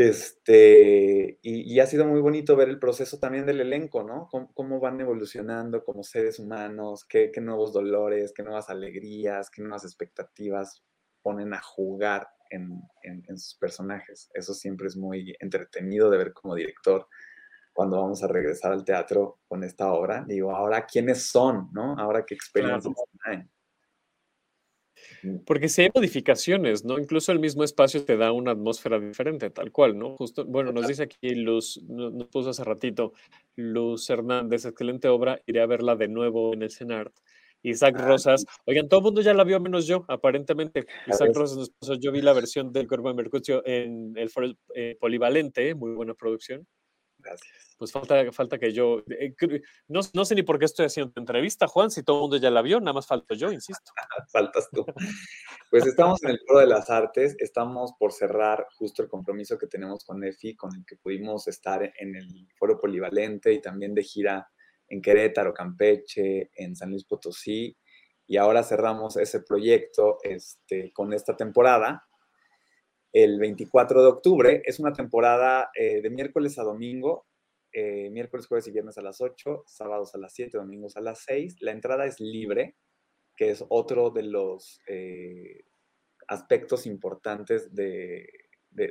Este, 0.00 1.38
y, 1.42 1.78
ha 1.78 1.84
sido 1.84 2.06
muy 2.06 2.22
bonito 2.22 2.56
ver 2.56 2.70
el 2.70 2.78
proceso 2.78 3.18
también 3.18 3.44
del 3.44 3.60
elenco, 3.60 4.02
¿no? 4.02 4.30
Cómo, 4.54 4.80
van 4.80 4.98
evolucionando 4.98 5.84
como 5.84 6.02
seres 6.02 6.38
humanos, 6.38 7.04
qué, 7.04 7.30
nuevos 7.42 7.74
dolores, 7.74 8.32
qué 8.34 8.42
nuevas 8.42 8.70
alegrías, 8.70 9.50
qué 9.50 9.60
nuevas 9.60 9.84
expectativas 9.84 10.82
ponen 11.20 11.52
a 11.52 11.60
jugar 11.60 12.28
en, 12.48 12.80
en, 13.02 13.36
sus 13.36 13.56
personajes. 13.56 14.30
Eso 14.32 14.54
siempre 14.54 14.86
es 14.86 14.96
muy 14.96 15.36
entretenido 15.38 16.08
de 16.08 16.16
ver 16.16 16.32
como 16.32 16.54
director 16.54 17.06
cuando 17.74 18.00
vamos 18.00 18.22
a 18.24 18.28
regresar 18.28 18.72
al 18.72 18.86
teatro 18.86 19.40
con 19.48 19.62
esta 19.64 19.92
obra. 19.92 20.24
Digo, 20.26 20.56
ahora, 20.56 20.86
¿quiénes 20.86 21.26
son, 21.26 21.68
no? 21.72 21.94
Ahora, 21.98 22.24
¿qué 22.24 22.34
experiencias 22.34 22.94
tienen? 23.22 23.50
Porque 25.44 25.68
si 25.68 25.82
hay 25.82 25.90
modificaciones, 25.94 26.84
¿no? 26.84 26.98
Incluso 26.98 27.32
el 27.32 27.40
mismo 27.40 27.64
espacio 27.64 28.04
te 28.04 28.16
da 28.16 28.32
una 28.32 28.52
atmósfera 28.52 28.98
diferente, 28.98 29.50
tal 29.50 29.70
cual, 29.70 29.98
¿no? 29.98 30.16
Justo, 30.16 30.44
bueno, 30.44 30.72
nos 30.72 30.86
dice 30.86 31.04
aquí 31.04 31.34
Luz, 31.34 31.82
nos 31.88 32.26
puso 32.28 32.50
hace 32.50 32.64
ratito, 32.64 33.12
Luz 33.56 34.08
Hernández, 34.08 34.64
excelente 34.64 35.08
obra, 35.08 35.40
iré 35.46 35.60
a 35.60 35.66
verla 35.66 35.96
de 35.96 36.08
nuevo 36.08 36.54
en 36.54 36.62
el 36.62 36.70
CENART. 36.70 37.12
Isaac 37.62 37.96
ah, 37.98 38.06
Rosas, 38.06 38.46
oigan, 38.64 38.88
todo 38.88 39.00
el 39.00 39.04
mundo 39.04 39.20
ya 39.20 39.34
la 39.34 39.44
vio 39.44 39.60
menos 39.60 39.86
yo, 39.86 40.04
aparentemente. 40.08 40.86
Isaac 41.06 41.32
Rosas 41.34 41.58
nos 41.58 41.70
puso, 41.70 41.94
yo 41.94 42.10
vi 42.10 42.22
la 42.22 42.32
versión 42.32 42.72
del 42.72 42.88
Cuerpo 42.88 43.08
de 43.08 43.14
Mercurio 43.14 43.62
en 43.66 44.16
el 44.16 44.30
foro 44.30 44.52
eh, 44.74 44.96
polivalente, 44.98 45.74
muy 45.74 45.92
buena 45.92 46.14
producción. 46.14 46.66
Gracias 47.30 47.70
pues 47.80 47.92
falta, 47.92 48.30
falta 48.30 48.58
que 48.58 48.74
yo, 48.74 49.02
eh, 49.08 49.34
no, 49.88 50.00
no, 50.12 50.24
sé 50.26 50.34
ni 50.34 50.42
por 50.42 50.58
qué 50.58 50.66
estoy 50.66 50.84
haciendo 50.84 51.14
entrevista, 51.16 51.66
Juan, 51.66 51.90
si 51.90 52.02
todo 52.02 52.16
el 52.16 52.20
mundo 52.20 52.36
ya 52.36 52.50
la 52.50 52.60
vio, 52.60 52.78
nada 52.78 52.92
más 52.92 53.06
falto 53.06 53.34
yo, 53.34 53.50
insisto. 53.50 53.90
Faltas 54.30 54.68
tú. 54.70 54.84
Pues 55.70 55.86
estamos 55.86 56.22
en 56.22 56.30
el 56.32 56.40
Foro 56.46 56.60
de 56.60 56.66
las 56.66 56.90
Artes, 56.90 57.36
estamos 57.38 57.94
por 57.98 58.12
cerrar 58.12 58.66
justo 58.76 59.02
el 59.02 59.08
compromiso 59.08 59.56
que 59.56 59.66
tenemos 59.66 60.04
con 60.04 60.22
EFI, 60.22 60.56
con 60.56 60.76
el 60.76 60.84
que 60.84 60.96
pudimos 60.96 61.48
estar 61.48 61.82
en 61.82 62.16
el 62.16 62.48
Foro 62.58 62.78
Polivalente 62.78 63.50
y 63.50 63.62
también 63.62 63.94
de 63.94 64.02
gira 64.02 64.46
en 64.86 65.00
Querétaro, 65.00 65.54
Campeche, 65.54 66.50
en 66.54 66.76
San 66.76 66.90
Luis 66.90 67.04
Potosí, 67.04 67.74
y 68.26 68.36
ahora 68.36 68.62
cerramos 68.62 69.16
ese 69.16 69.40
proyecto 69.40 70.18
este, 70.22 70.92
con 70.92 71.14
esta 71.14 71.34
temporada. 71.34 72.06
El 73.12 73.40
24 73.40 74.02
de 74.02 74.08
octubre 74.08 74.62
es 74.64 74.78
una 74.78 74.92
temporada 74.92 75.70
eh, 75.74 76.00
de 76.00 76.10
miércoles 76.10 76.58
a 76.58 76.62
domingo, 76.62 77.26
eh, 77.72 78.08
miércoles, 78.10 78.46
jueves 78.46 78.68
y 78.68 78.72
viernes 78.72 78.98
a 78.98 79.02
las 79.02 79.20
8, 79.20 79.64
sábados 79.66 80.14
a 80.14 80.18
las 80.18 80.32
7, 80.32 80.58
domingos 80.58 80.96
a 80.96 81.00
las 81.00 81.24
6. 81.24 81.56
La 81.60 81.72
entrada 81.72 82.06
es 82.06 82.20
libre, 82.20 82.76
que 83.36 83.50
es 83.50 83.64
otro 83.68 84.10
de 84.10 84.22
los 84.22 84.80
eh, 84.86 85.64
aspectos 86.28 86.86
importantes 86.86 87.74
de, 87.74 88.28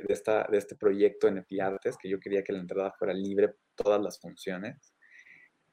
esta, 0.08 0.46
de 0.50 0.58
este 0.58 0.76
proyecto 0.76 1.26
en 1.26 1.44
Artes, 1.60 1.96
que 1.96 2.08
yo 2.08 2.20
quería 2.20 2.42
que 2.42 2.52
la 2.52 2.60
entrada 2.60 2.92
fuera 2.98 3.14
libre 3.14 3.54
todas 3.74 4.02
las 4.02 4.20
funciones. 4.20 4.94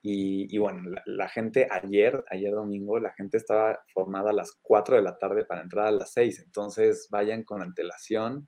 Y, 0.10 0.58
bueno, 0.58 0.90
la, 1.06 1.28
gente 1.28 1.68
ayer, 1.70 2.24
ayer 2.30 2.54
domingo, 2.54 2.98
la 2.98 3.12
gente 3.12 3.36
estaba 3.36 3.78
formada 3.94 4.30
a 4.30 4.34
las 4.34 4.58
4 4.62 4.96
de 4.96 5.02
la 5.02 5.18
tarde 5.18 5.44
para 5.44 5.62
entrar 5.62 5.88
a 5.88 5.92
las 5.92 6.14
6. 6.14 6.44
Entonces 6.46 7.10
vayan 7.12 7.44
con 7.44 7.62
antelación 7.62 8.48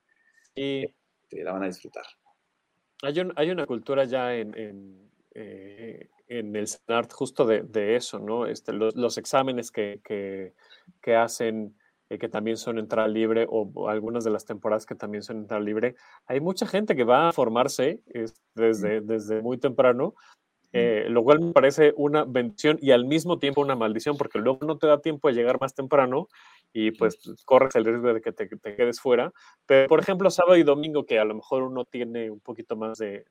y 0.54 0.86
este, 1.20 1.44
la 1.44 1.52
van 1.52 1.64
a 1.64 1.66
disfrutar. 1.66 2.04
Hay, 3.02 3.50
una 3.50 3.66
cultura 3.66 4.04
ya 4.04 4.34
en, 4.34 4.56
en, 4.56 5.10
eh, 5.34 6.08
el 6.28 6.66
CENART 6.66 7.12
justo 7.12 7.44
de, 7.44 7.94
eso, 7.94 8.18
¿no? 8.18 8.46
Este, 8.46 8.72
los, 8.72 9.18
exámenes 9.18 9.70
que, 9.70 10.00
que, 10.02 11.14
hacen, 11.14 11.76
eh, 12.08 12.18
que 12.18 12.30
también 12.30 12.56
son 12.56 12.78
entrada 12.78 13.08
libre, 13.08 13.46
o, 13.50 13.90
algunas 13.90 14.24
de 14.24 14.30
las 14.30 14.46
temporadas 14.46 14.86
que 14.86 14.94
también 14.94 15.22
son 15.22 15.40
entrada 15.40 15.62
libre, 15.62 15.94
hay 16.24 16.40
mucha 16.40 16.66
gente 16.66 16.96
que 16.96 17.04
va 17.04 17.28
a 17.28 17.32
formarse 17.32 18.00
desde, 18.54 19.02
desde 19.02 19.42
muy 19.42 19.58
temprano 19.58 20.14
eh, 20.72 21.06
lo 21.08 21.24
cual 21.24 21.40
me 21.40 21.52
parece 21.52 21.92
una 21.96 22.24
bendición 22.24 22.78
y 22.80 22.92
al 22.92 23.04
mismo 23.04 23.38
tiempo 23.38 23.60
una 23.60 23.74
maldición, 23.74 24.16
porque 24.16 24.38
luego 24.38 24.64
no 24.64 24.78
te 24.78 24.86
da 24.86 25.00
tiempo 25.00 25.28
de 25.28 25.34
llegar 25.34 25.60
más 25.60 25.74
temprano 25.74 26.28
y 26.72 26.92
pues 26.92 27.18
corres 27.44 27.74
el 27.74 27.84
riesgo 27.84 28.14
de 28.14 28.20
que 28.20 28.32
te, 28.32 28.48
quedes 28.48 29.00
fuera. 29.00 29.32
Pero, 29.66 29.88
por 29.88 29.98
ejemplo, 29.98 30.30
sábado 30.30 30.56
y 30.56 30.62
domingo, 30.62 31.04
que 31.04 31.18
a 31.18 31.24
lo 31.24 31.34
mejor 31.34 31.64
uno 31.64 31.84
tiene 31.84 32.30
un 32.30 32.38
poquito 32.38 32.76
más 32.76 32.98
de, 32.98 33.24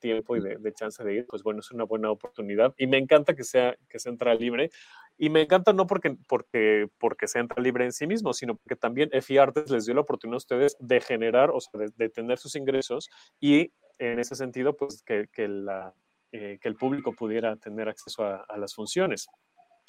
tiempo 0.00 0.36
y 0.36 0.40
de, 0.40 0.72
chance 0.74 1.02
de 1.02 1.14
ir, 1.14 1.26
pues 1.26 1.42
bueno, 1.42 1.60
es 1.60 1.70
una 1.70 1.84
buena 1.84 2.10
oportunidad. 2.10 2.74
Y 2.76 2.86
me 2.86 2.98
encanta 2.98 3.34
que 3.34 3.44
sea, 3.44 3.74
que 3.88 3.98
se 3.98 4.10
entra 4.10 4.34
libre. 4.34 4.70
Y 5.16 5.30
me 5.30 5.42
encanta 5.42 5.72
no 5.72 5.86
porque, 5.86 6.16
porque, 6.28 6.88
porque 6.98 7.26
se 7.26 7.38
entra 7.38 7.62
libre 7.62 7.84
en 7.84 7.92
sí 7.92 8.06
mismo, 8.06 8.34
sino 8.34 8.56
porque 8.56 8.76
también 8.76 9.08
EFI 9.12 9.38
Artes 9.38 9.70
les 9.70 9.86
dio 9.86 9.94
la 9.94 10.00
oportunidad 10.02 10.34
a 10.34 10.38
ustedes 10.38 10.76
de 10.78 11.00
generar, 11.00 11.50
o 11.50 11.60
sea, 11.60 11.80
de, 11.96 12.08
tener 12.08 12.38
sus 12.38 12.56
ingresos 12.56 13.08
y 13.40 13.72
en 13.98 14.18
ese 14.18 14.34
sentido, 14.34 14.76
pues 14.76 15.02
que, 15.02 15.28
que 15.32 15.48
la, 15.48 15.94
eh, 16.32 16.58
que 16.60 16.68
el 16.68 16.76
público 16.76 17.12
pudiera 17.12 17.56
tener 17.56 17.88
acceso 17.88 18.24
a, 18.24 18.56
las 18.56 18.74
funciones. 18.74 19.26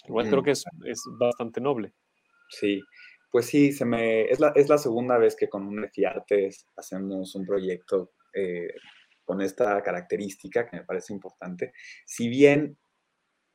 Igual 0.08 0.28
creo 0.28 0.42
mm. 0.42 0.46
que 0.46 0.52
es, 0.52 0.66
es, 0.86 1.02
bastante 1.18 1.62
noble. 1.62 1.94
Sí, 2.50 2.82
pues 3.32 3.46
sí, 3.46 3.72
se 3.72 3.86
me, 3.86 4.24
es, 4.24 4.40
la, 4.40 4.52
es 4.56 4.70
la 4.70 4.78
segunda 4.78 5.18
vez 5.18 5.36
que 5.36 5.50
con 5.50 5.66
un 5.66 5.90
Artes 6.06 6.68
hacemos 6.76 7.34
un 7.36 7.46
proyecto 7.46 8.12
eh, 8.34 8.74
con 9.24 9.42
esta 9.42 9.82
característica 9.82 10.70
que 10.70 10.78
me 10.78 10.84
parece 10.84 11.14
importante. 11.14 11.74
Si 12.06 12.28
bien 12.28 12.78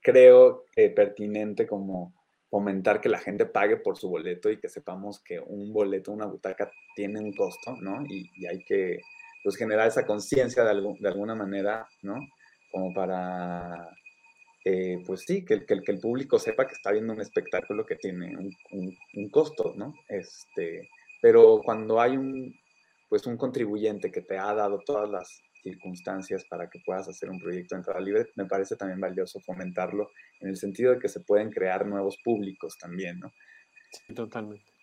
creo 0.00 0.64
pertinente 0.74 1.66
como 1.66 2.14
fomentar 2.48 3.00
que 3.00 3.08
la 3.08 3.18
gente 3.18 3.46
pague 3.46 3.76
por 3.76 3.98
su 3.98 4.08
boleto 4.08 4.50
y 4.50 4.58
que 4.58 4.68
sepamos 4.68 5.22
que 5.22 5.38
un 5.38 5.72
boleto, 5.72 6.12
una 6.12 6.26
butaca 6.26 6.70
tiene 6.96 7.20
un 7.20 7.34
costo, 7.34 7.76
¿no? 7.80 8.02
Y, 8.08 8.30
y 8.36 8.46
hay 8.46 8.64
que 8.64 8.98
pues, 9.44 9.56
generar 9.56 9.88
esa 9.88 10.06
conciencia 10.06 10.64
de, 10.64 10.94
de, 10.98 11.08
alguna 11.08 11.34
manera, 11.34 11.86
¿no? 12.02 12.16
Como 12.70 12.92
para, 12.92 13.90
eh, 14.64 15.02
pues 15.06 15.22
sí, 15.26 15.44
que, 15.44 15.64
que, 15.64 15.82
que, 15.82 15.92
el 15.92 16.00
público 16.00 16.38
sepa 16.38 16.66
que 16.66 16.74
está 16.74 16.92
viendo 16.92 17.12
un 17.12 17.20
espectáculo 17.20 17.86
que 17.86 17.96
tiene 17.96 18.36
un, 18.36 18.96
un, 19.14 19.28
costo, 19.30 19.74
¿no? 19.76 19.94
Este, 20.08 20.88
pero 21.22 21.60
cuando 21.64 22.00
hay 22.00 22.16
un, 22.16 22.54
pues 23.08 23.26
un 23.26 23.36
contribuyente 23.36 24.10
que 24.10 24.22
te 24.22 24.38
ha 24.38 24.52
dado 24.54 24.80
todas 24.84 25.08
las 25.08 25.42
circunstancias 25.62 26.44
para 26.48 26.68
que 26.70 26.80
puedas 26.84 27.08
hacer 27.08 27.30
un 27.30 27.40
proyecto 27.40 27.74
de 27.74 27.80
entrada 27.80 28.00
libre, 28.00 28.26
me 28.36 28.46
parece 28.46 28.76
también 28.76 29.00
valioso 29.00 29.40
fomentarlo 29.40 30.10
en 30.40 30.50
el 30.50 30.56
sentido 30.56 30.94
de 30.94 31.00
que 31.00 31.08
se 31.08 31.20
pueden 31.20 31.50
crear 31.50 31.86
nuevos 31.86 32.16
públicos 32.22 32.76
también, 32.78 33.18
¿no? 33.18 33.32
Sí, 33.90 34.14
totalmente. 34.14 34.77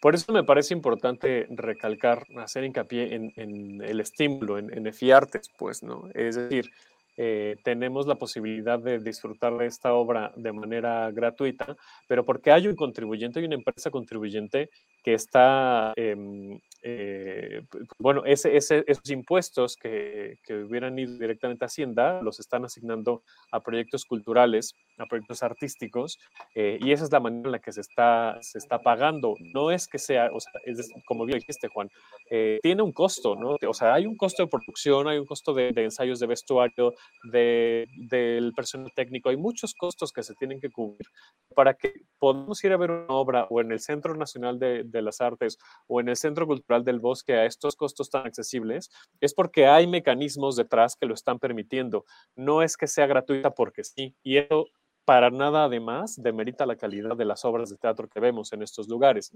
Por 0.00 0.14
eso 0.14 0.32
me 0.32 0.44
parece 0.44 0.72
importante 0.72 1.46
recalcar, 1.50 2.26
hacer 2.38 2.64
hincapié 2.64 3.14
en, 3.14 3.82
el 3.82 4.00
estímulo, 4.00 4.58
en, 4.58 4.72
en 4.72 4.86
EFIARTES, 4.86 5.50
pues, 5.58 5.82
¿no? 5.82 6.08
Es 6.14 6.36
decir, 6.36 6.70
eh, 7.16 7.56
tenemos 7.64 8.06
la 8.06 8.16
posibilidad 8.16 8.78
de 8.78 8.98
disfrutar 8.98 9.56
de 9.56 9.66
esta 9.66 9.94
obra 9.94 10.32
de 10.36 10.52
manera 10.52 11.10
gratuita, 11.10 11.76
pero 12.08 12.24
porque 12.24 12.50
hay 12.50 12.68
un 12.68 12.76
contribuyente, 12.76 13.40
hay 13.40 13.46
una 13.46 13.56
empresa 13.56 13.90
contribuyente 13.90 14.70
que 15.02 15.14
está 15.14 15.92
em, 15.96 16.58
eh, 16.82 17.62
bueno, 17.98 18.22
ese, 18.24 18.56
esos 18.56 19.10
impuestos 19.10 19.76
que, 19.76 20.38
que, 20.44 20.54
hubieran 20.64 20.98
ido 20.98 21.12
directamente 21.18 21.64
a 21.64 21.66
Hacienda 21.66 22.22
los 22.22 22.40
están 22.40 22.64
asignando 22.64 23.22
a 23.52 23.60
proyectos 23.60 24.04
culturales, 24.06 24.74
a 24.98 25.04
proyectos 25.04 25.42
artísticos, 25.42 26.18
eh, 26.54 26.78
y 26.80 26.92
esa 26.92 27.04
es 27.04 27.12
la 27.12 27.20
manera 27.20 27.48
en 27.48 27.52
la 27.52 27.58
que 27.58 27.72
se 27.72 27.82
está, 27.82 28.38
se 28.40 28.58
está 28.58 28.78
pagando. 28.78 29.34
No 29.52 29.70
es 29.70 29.86
que 29.86 29.98
sea, 29.98 30.30
o 30.32 30.40
sea, 30.40 30.52
es, 30.64 30.90
como 31.06 31.26
bien 31.26 31.38
dijiste, 31.38 31.68
Juan, 31.68 31.90
eh, 32.30 32.58
tiene 32.62 32.82
un 32.82 32.92
costo, 32.92 33.36
¿no? 33.36 33.56
O 33.66 33.74
sea, 33.74 33.94
hay 33.94 34.06
un 34.06 34.16
costo 34.16 34.42
de 34.42 34.48
producción, 34.48 35.08
hay 35.08 35.18
un 35.18 35.26
costo 35.26 35.52
de, 35.52 35.72
ensayos 35.76 36.18
de 36.18 36.26
vestuario, 36.26 36.94
de, 37.24 37.86
del 37.96 38.52
personal 38.52 38.90
técnico, 38.94 39.28
hay 39.28 39.36
muchos 39.36 39.74
costos 39.74 40.12
que 40.12 40.22
se 40.22 40.34
tienen 40.34 40.60
que 40.60 40.70
cubrir 40.70 41.06
para 41.54 41.74
que 41.74 41.92
podamos 42.18 42.62
ir 42.64 42.72
a 42.72 42.76
ver 42.76 42.90
una 42.90 43.14
obra 43.14 43.46
o 43.50 43.60
en 43.60 43.72
el 43.72 43.80
Centro 43.80 44.14
Nacional 44.14 44.58
de 44.58 45.02
las 45.02 45.20
Artes 45.20 45.58
o 45.86 46.00
en 46.00 46.08
el 46.08 46.16
Centro 46.16 46.46
Cultural 46.46 46.84
del 46.84 47.00
Bosque 47.00 47.34
a 47.34 47.44
estos 47.44 47.76
costos 47.76 48.10
tan 48.10 48.26
accesibles, 48.26 48.90
es 49.20 49.34
porque 49.34 49.66
hay 49.66 49.86
mecanismos 49.86 50.56
detrás 50.56 50.96
que 50.96 51.06
lo 51.06 51.14
están 51.14 51.38
permitiendo. 51.38 52.04
No 52.36 52.62
es 52.62 52.76
que 52.76 52.86
sea 52.86 53.06
gratuita 53.06 53.50
porque 53.50 53.84
sí. 53.84 54.14
Y 54.22 54.38
eso 54.38 54.66
para 55.04 55.30
nada 55.30 55.64
además 55.64 56.14
demerita 56.22 56.66
la 56.66 56.76
calidad 56.76 57.16
de 57.16 57.24
las 57.24 57.44
obras 57.44 57.70
de 57.70 57.76
teatro 57.76 58.08
que 58.08 58.20
vemos 58.20 58.52
en 58.52 58.62
estos 58.62 58.88
lugares, 58.88 59.32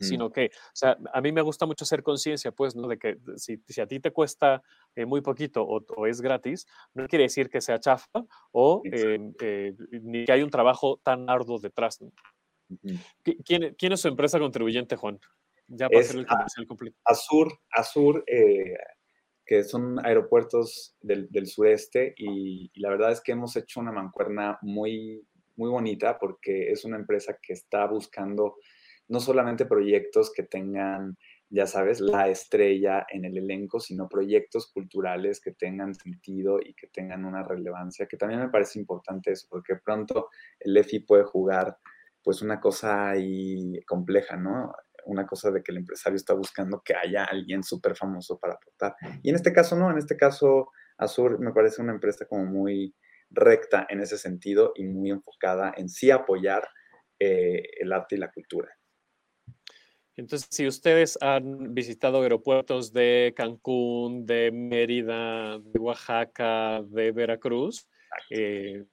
sino 0.00 0.30
que, 0.30 0.46
o 0.46 0.70
sea, 0.74 0.98
a 1.12 1.20
mí 1.20 1.32
me 1.32 1.42
gusta 1.42 1.66
mucho 1.66 1.84
hacer 1.84 2.02
conciencia, 2.02 2.52
pues, 2.52 2.74
¿no? 2.74 2.88
De 2.88 2.98
que 2.98 3.18
si, 3.36 3.62
si, 3.68 3.80
a 3.80 3.86
ti 3.86 4.00
te 4.00 4.10
cuesta 4.10 4.62
eh, 4.94 5.06
muy 5.06 5.20
poquito 5.20 5.64
o, 5.64 6.06
es 6.06 6.20
gratis, 6.20 6.66
no 6.94 7.06
quiere 7.06 7.24
decir 7.24 7.48
que 7.48 7.60
sea 7.60 7.80
chafa 7.80 8.24
o 8.52 8.82
eh, 8.84 9.18
eh, 9.40 9.74
ni 10.02 10.24
que 10.24 10.32
hay 10.32 10.42
un 10.42 10.50
trabajo 10.50 11.00
tan 11.02 11.28
arduo 11.30 11.58
detrás. 11.58 11.98
¿Quién, 13.44 13.74
¿Quién, 13.78 13.92
es 13.92 14.00
su 14.00 14.08
empresa 14.08 14.38
contribuyente, 14.38 14.96
Juan? 14.96 15.18
Ya 15.68 15.88
para 15.88 16.00
hacer 16.00 16.16
el 16.16 16.26
comercial 16.26 16.66
completo. 16.66 16.96
Azur, 17.04 17.52
Azur 17.70 18.24
eh, 18.26 18.76
que 19.44 19.64
son 19.64 20.04
aeropuertos 20.04 20.96
del, 21.00 21.30
del 21.30 21.46
sureste 21.46 22.14
y, 22.16 22.70
la 22.80 22.90
verdad 22.90 23.12
es 23.12 23.20
que 23.20 23.32
hemos 23.32 23.56
hecho 23.56 23.80
una 23.80 23.92
mancuerna 23.92 24.58
muy, 24.62 25.26
muy 25.56 25.70
bonita 25.70 26.18
porque 26.18 26.70
es 26.70 26.84
una 26.84 26.96
empresa 26.96 27.38
que 27.40 27.54
está 27.54 27.86
buscando 27.86 28.56
no 29.08 29.20
solamente 29.20 29.66
proyectos 29.66 30.32
que 30.32 30.42
tengan, 30.42 31.16
ya 31.50 31.66
sabes, 31.66 32.00
la 32.00 32.28
estrella 32.28 33.06
en 33.10 33.24
el 33.24 33.38
elenco, 33.38 33.80
sino 33.80 34.08
proyectos 34.08 34.70
culturales 34.72 35.40
que 35.40 35.52
tengan 35.52 35.94
sentido 35.94 36.58
y 36.60 36.74
que 36.74 36.88
tengan 36.88 37.24
una 37.24 37.42
relevancia, 37.42 38.06
que 38.06 38.16
también 38.16 38.40
me 38.40 38.50
parece 38.50 38.78
importante 38.78 39.32
eso, 39.32 39.46
porque 39.50 39.76
pronto 39.76 40.28
el 40.60 40.76
EFI 40.76 41.00
puede 41.00 41.24
jugar 41.24 41.78
pues 42.22 42.42
una 42.42 42.60
cosa 42.60 43.10
ahí 43.10 43.80
compleja, 43.86 44.36
¿no? 44.36 44.72
una 45.08 45.26
cosa 45.26 45.50
de 45.50 45.62
que 45.62 45.72
el 45.72 45.78
empresario 45.78 46.16
está 46.16 46.34
buscando 46.34 46.82
que 46.84 46.94
haya 46.94 47.24
alguien 47.24 47.62
súper 47.62 47.96
famoso 47.96 48.38
para 48.38 48.54
aportar. 48.54 48.94
Y 49.22 49.30
en 49.30 49.36
este 49.36 49.52
caso 49.52 49.74
no, 49.74 49.90
en 49.90 49.98
este 49.98 50.16
caso 50.16 50.70
Azur 50.98 51.40
me 51.40 51.52
parece 51.52 51.80
una 51.80 51.92
empresa 51.92 52.26
como 52.26 52.44
muy 52.44 52.94
recta 53.30 53.86
en 53.88 54.00
ese 54.00 54.18
sentido 54.18 54.72
y 54.74 54.84
muy 54.84 55.10
enfocada 55.10 55.72
en 55.76 55.88
sí 55.88 56.10
apoyar 56.10 56.68
eh, 57.18 57.62
el 57.80 57.92
arte 57.92 58.16
y 58.16 58.18
la 58.18 58.30
cultura. 58.30 58.68
Entonces, 60.18 60.48
si 60.50 60.66
ustedes 60.66 61.16
han 61.20 61.74
visitado 61.74 62.22
aeropuertos 62.22 62.92
de 62.92 63.32
Cancún, 63.36 64.26
de 64.26 64.50
Mérida, 64.50 65.60
de 65.60 65.78
Oaxaca, 65.78 66.82
de 66.82 67.12
Veracruz, 67.12 67.86
eh, 68.28 68.84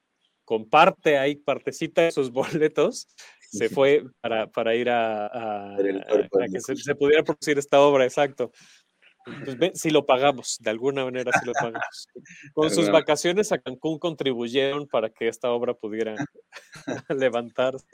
comparte 0.44 1.18
ahí 1.18 1.36
partecita 1.36 2.04
de 2.04 2.12
sus 2.12 2.32
boletos 2.70 3.08
se 3.50 3.70
fue 3.70 4.04
para, 4.22 4.48
para 4.48 4.76
ir 4.76 4.90
a, 4.90 5.26
a, 5.28 5.78
que 6.52 6.60
se, 6.60 6.96
pudiera 6.96 7.24
producir 7.24 7.58
esta 7.58 7.80
obra, 7.80 8.04
exacto. 8.04 8.52
Pues 9.44 9.80
si 9.80 9.90
lo 9.90 10.06
pagamos, 10.06 10.58
de 10.60 10.70
alguna 10.70 11.06
manera 11.06 11.32
si 11.40 11.46
lo 11.46 11.54
pagamos. 11.54 12.08
Con 12.54 12.70
sus 12.70 12.92
vacaciones 12.92 13.52
a 13.52 13.58
Cancún 13.58 13.98
contribuyeron 13.98 14.88
para 14.88 15.10
que 15.10 15.28
esta 15.28 15.52
obra 15.52 15.74
pudiera 15.74 16.16
levantarse. 17.10 17.88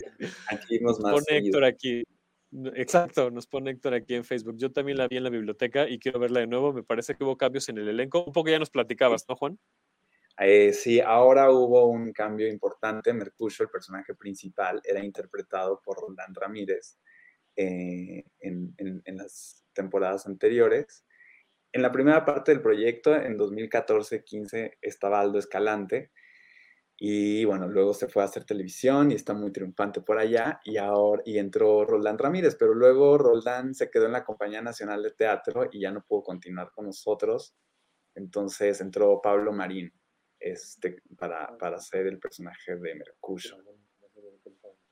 Aquí 0.47 0.79
nos 0.81 0.99
pone 0.99 1.25
Héctor 1.29 1.63
aquí. 1.63 2.03
Exacto, 2.75 3.31
nos 3.31 3.47
pone 3.47 3.71
Héctor 3.71 3.93
aquí 3.93 4.13
en 4.13 4.25
Facebook. 4.25 4.57
Yo 4.57 4.71
también 4.71 4.97
la 4.97 5.07
vi 5.07 5.17
en 5.17 5.23
la 5.23 5.29
biblioteca 5.29 5.87
y 5.87 5.99
quiero 5.99 6.19
verla 6.19 6.41
de 6.41 6.47
nuevo. 6.47 6.73
Me 6.73 6.83
parece 6.83 7.15
que 7.15 7.23
hubo 7.23 7.37
cambios 7.37 7.69
en 7.69 7.77
el 7.77 7.87
elenco. 7.87 8.25
Un 8.25 8.33
poco 8.33 8.49
ya 8.49 8.59
nos 8.59 8.69
platicabas, 8.69 9.25
¿no, 9.29 9.35
Juan? 9.35 9.57
Eh, 10.37 10.73
sí, 10.73 10.99
ahora 10.99 11.51
hubo 11.51 11.85
un 11.87 12.11
cambio 12.11 12.47
importante. 12.47 13.13
Mercurio, 13.13 13.57
el 13.61 13.69
personaje 13.69 14.15
principal, 14.15 14.81
era 14.83 15.03
interpretado 15.03 15.81
por 15.83 15.97
Roland 15.99 16.37
Ramírez 16.37 16.97
eh, 17.55 18.23
en, 18.39 19.03
las 19.05 19.63
temporadas 19.73 20.25
anteriores. 20.27 21.05
En 21.71 21.81
la 21.81 21.91
primera 21.91 22.25
parte 22.25 22.51
del 22.51 22.61
proyecto, 22.61 23.15
en 23.15 23.37
2014-15, 23.37 24.77
estaba 24.81 25.21
Aldo 25.21 25.39
Escalante. 25.39 26.11
Y 27.03 27.45
bueno, 27.45 27.67
luego 27.67 27.95
se 27.95 28.07
fue 28.07 28.21
a 28.21 28.25
hacer 28.25 28.43
televisión 28.43 29.09
y 29.09 29.15
está 29.15 29.33
muy 29.33 29.51
triunfante 29.51 30.01
por 30.01 30.19
allá. 30.19 30.61
Y 30.63 30.77
ahora 30.77 31.23
y 31.25 31.39
entró 31.39 31.83
Roland 31.83 32.21
Ramírez, 32.21 32.55
pero 32.59 32.75
luego 32.75 33.17
Roland 33.17 33.73
se 33.73 33.89
quedó 33.89 34.05
en 34.05 34.11
la 34.11 34.23
Compañía 34.23 34.61
Nacional 34.61 35.01
de 35.01 35.09
Teatro 35.09 35.67
y 35.71 35.81
ya 35.81 35.91
no 35.91 36.05
pudo 36.05 36.21
continuar 36.21 36.69
con 36.69 36.85
nosotros. 36.85 37.55
Entonces 38.13 38.81
entró 38.81 39.19
Pablo 39.19 39.51
Marín 39.51 39.91
este, 40.39 41.01
para, 41.17 41.57
para 41.57 41.79
ser 41.79 42.05
el 42.05 42.19
personaje 42.19 42.75
de 42.75 42.93
Mercurio. 42.93 43.57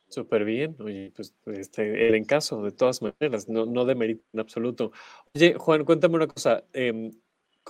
Súper 0.07 0.45
bien, 0.45 0.75
oye, 0.79 1.13
pues 1.15 1.35
este, 1.45 2.07
el 2.07 2.15
encaso, 2.15 2.63
de 2.63 2.71
todas 2.71 3.03
maneras, 3.03 3.47
no, 3.47 3.67
no 3.67 3.85
mérito 3.85 4.23
en 4.33 4.39
absoluto. 4.39 4.91
Oye, 5.35 5.53
Juan, 5.59 5.85
cuéntame 5.85 6.15
una 6.15 6.25
cosa, 6.25 6.63
em, 6.73 7.11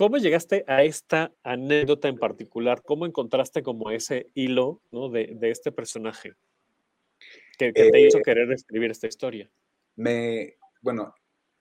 ¿cómo 0.00 0.16
llegaste 0.16 0.64
a 0.66 0.82
esta 0.82 1.30
anécdota 1.42 2.08
en 2.08 2.16
particular? 2.16 2.80
¿Cómo 2.82 3.04
encontraste 3.04 3.62
como 3.62 3.90
ese 3.90 4.28
hilo 4.32 4.80
¿no? 4.90 5.10
de, 5.10 5.32
de, 5.34 5.50
este 5.50 5.72
personaje 5.72 6.32
que, 7.58 7.70
te 7.70 8.00
hizo 8.00 8.16
eh, 8.16 8.22
querer 8.24 8.50
escribir 8.50 8.92
esta 8.92 9.08
historia? 9.08 9.50
Me, 9.96 10.54
bueno, 10.80 11.14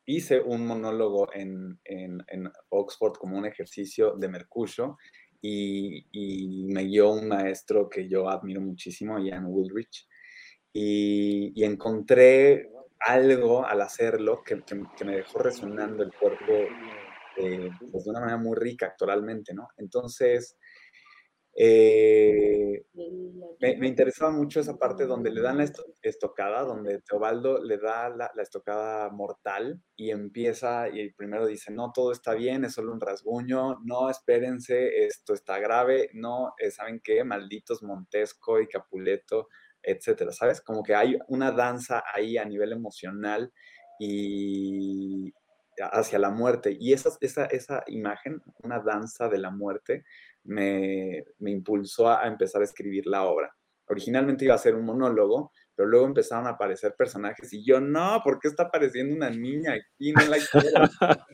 hice 0.06 0.40
un 0.40 0.66
monólogo 0.66 1.28
en, 1.34 1.82
en, 1.84 2.24
en 2.30 2.50
Oxford 2.70 3.18
como 3.18 3.38
un 3.38 3.46
ejercicio 3.46 4.14
de 4.14 4.30
Mercurio 4.30 4.98
y, 5.42 6.66
me 6.72 6.86
guió 6.86 7.12
un 7.12 7.28
maestro 7.28 7.90
que 7.90 8.08
yo 8.08 8.30
admiro 8.30 8.62
muchísimo, 8.62 9.20
Ian 9.20 9.48
Woolrich, 9.48 10.08
y, 10.72 11.62
encontré 11.62 12.72
algo 13.02 13.66
al 13.66 13.82
hacerlo 13.82 14.44
que, 14.46 14.62
que, 14.64 15.04
me 15.04 15.18
dejó 15.18 15.40
resonando 15.40 16.04
el 16.04 16.14
cuerpo 16.14 16.54
eh, 17.40 17.70
pues 17.92 18.04
de 18.04 18.10
una 18.10 18.20
manera 18.20 18.38
muy 18.38 18.56
rica 18.58 18.88
actualmente, 18.88 19.54
¿no? 19.54 19.70
Entonces, 19.78 20.58
eh, 21.62 22.86
me, 23.60 23.88
interesaba 23.88 24.32
mucho 24.32 24.62
esa 24.62 24.78
parte 24.78 25.06
donde 25.06 25.30
le 25.30 25.42
dan 25.42 25.58
la 25.58 25.70
estocada, 26.02 26.64
donde 26.64 27.02
Teobaldo 27.02 27.62
le 27.62 27.78
da 27.78 28.08
la, 28.10 28.32
estocada 28.42 29.10
mortal 29.10 29.82
y 29.98 30.12
empieza 30.12 30.88
y 30.88 31.12
primero 31.12 31.46
dice, 31.46 31.74
no, 31.74 31.92
todo 31.94 32.14
está 32.14 32.34
bien, 32.34 32.64
es 32.64 32.74
solo 32.74 32.94
un 32.94 33.02
rasguño, 33.02 33.80
no, 33.84 34.10
espérense, 34.10 35.06
esto 35.06 35.34
está 35.34 35.60
grave, 35.60 36.10
no, 36.14 36.54
eh, 36.60 36.72
¿saben 36.72 37.02
qué? 37.04 37.26
Malditos 37.26 37.84
Montesco 37.84 38.62
y 38.62 38.68
Capuleto, 38.68 39.50
etcétera, 39.84 40.32
¿sabes? 40.32 40.62
Como 40.62 40.82
que 40.82 40.96
hay 40.96 41.18
una 41.28 41.52
danza 41.52 42.04
ahí 42.14 42.38
a 42.38 42.46
nivel 42.46 42.72
emocional 42.72 43.52
y 44.00 45.34
hacia 45.88 46.20
la 46.20 46.30
muerte. 46.30 46.76
Y 46.80 46.94
esa, 46.94 47.10
esa, 47.22 47.46
esa 47.46 47.84
imagen, 47.88 48.42
una 48.64 48.80
danza 48.80 49.28
de 49.30 49.38
la 49.38 49.52
muerte, 49.52 50.04
me, 50.44 51.24
impulsó 51.40 52.10
a, 52.10 52.28
empezar 52.28 52.62
a 52.62 52.66
escribir 52.66 53.06
la 53.08 53.24
obra. 53.24 53.54
Originalmente 53.88 54.46
iba 54.46 54.54
a 54.54 54.60
ser 54.60 54.76
un 54.76 54.86
monólogo, 54.86 55.52
pero 55.76 55.90
luego 55.90 56.06
empezaron 56.06 56.46
a 56.46 56.52
aparecer 56.52 56.94
personajes 56.96 57.52
y 57.54 57.66
yo, 57.66 57.80
no, 57.80 58.22
¿por 58.24 58.40
qué 58.40 58.48
está 58.50 58.64
apareciendo 58.64 59.16
una 59.16 59.32
niña 59.32 59.74
aquí? 59.74 60.12
No 60.12 60.26
la 60.26 60.38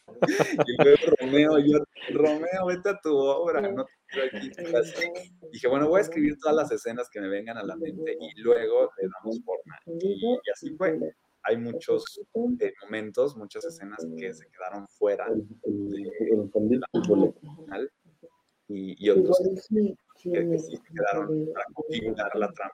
y 0.66 0.84
luego 0.84 0.98
Romeo, 1.20 1.60
yo, 1.60 1.80
Romeo, 2.14 2.66
vete 2.68 2.90
a 2.90 3.00
tu 3.02 3.14
obra. 3.14 3.62
Dije, 5.52 5.68
bueno, 5.68 5.90
voy 5.90 6.00
a 6.00 6.04
escribir 6.04 6.38
todas 6.40 6.56
las 6.56 6.72
escenas 6.72 7.10
que 7.10 7.20
me 7.20 7.28
vengan 7.28 7.58
a 7.58 7.64
la 7.64 7.76
mente 7.76 8.16
y 8.20 8.42
luego 8.42 8.90
le 9.02 9.10
damos 9.10 9.42
forma. 9.44 9.78
Y, 10.00 10.38
así 10.54 10.76
fue. 10.78 10.98
Hay 11.46 11.58
muchos 11.58 12.22
eh, 12.60 12.74
momentos, 12.84 13.36
muchas 13.38 13.66
escenas 13.66 14.06
que 14.18 14.34
se 14.34 14.48
quedaron 14.50 14.88
fuera 14.88 15.28
de, 15.30 16.78
la 16.78 16.88
original 16.94 17.92
y, 18.68 19.06
y 19.06 19.10
otros 19.10 19.40
que, 19.70 19.96
que 20.32 20.60
sí 20.60 20.78
se 20.78 20.94
quedaron 20.94 21.48
para 21.54 21.66
configurar 21.74 22.36
la 22.36 22.52
trama. 22.52 22.74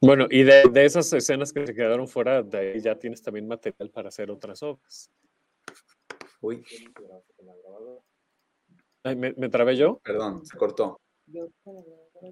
Bueno, 0.00 0.26
y 0.30 0.42
de, 0.42 0.64
de, 0.70 0.84
esas 0.84 1.12
escenas 1.12 1.52
que 1.52 1.66
se 1.66 1.74
quedaron 1.74 2.08
fuera, 2.08 2.42
de 2.42 2.58
ahí 2.58 2.80
ya 2.80 2.98
tienes 2.98 3.22
también 3.22 3.46
material 3.46 3.90
para 3.90 4.08
hacer 4.08 4.30
otras 4.30 4.62
obras. 4.62 5.10
Uy. 6.40 6.64
Ay, 9.04 9.16
¿me, 9.16 9.32
¿me, 9.36 9.48
trabé 9.48 9.76
yo? 9.76 10.00
Perdón, 10.04 10.44
se 10.44 10.56
cortó. 10.56 11.00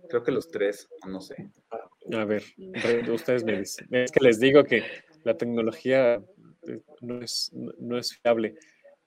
Creo 0.09 0.23
que 0.23 0.33
los 0.33 0.49
tres, 0.49 0.89
no 1.07 1.21
sé. 1.21 1.51
A 2.13 2.25
ver, 2.25 2.43
ustedes 3.11 3.45
me 3.45 3.53
dicen. 3.61 3.89
Es 3.91 4.11
que 4.11 4.21
les 4.21 4.39
digo 4.39 4.65
que 4.65 4.83
la 5.25 5.37
tecnología 5.37 6.23
eh, 6.67 6.81
no 7.01 7.23
es, 7.23 7.51
no 7.53 7.99
es 7.99 8.19
fiable. 8.19 8.57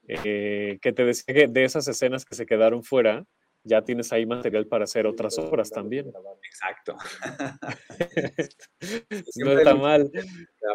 Eh, 0.06 0.78
que 0.82 0.92
te 0.92 1.04
decía 1.04 1.34
que 1.34 1.48
de 1.48 1.64
esas 1.64 1.88
escenas 1.88 2.24
que 2.24 2.34
se 2.34 2.44
quedaron 2.44 2.82
fuera, 2.82 3.24
ya 3.62 3.82
tienes 3.82 4.12
ahí 4.12 4.26
material 4.26 4.66
para 4.66 4.84
hacer 4.84 5.06
otras 5.06 5.38
obras 5.38 5.70
también. 5.70 6.12
Exacto. 6.42 6.96
no 9.36 9.52
está 9.52 9.74
mal. 9.74 10.10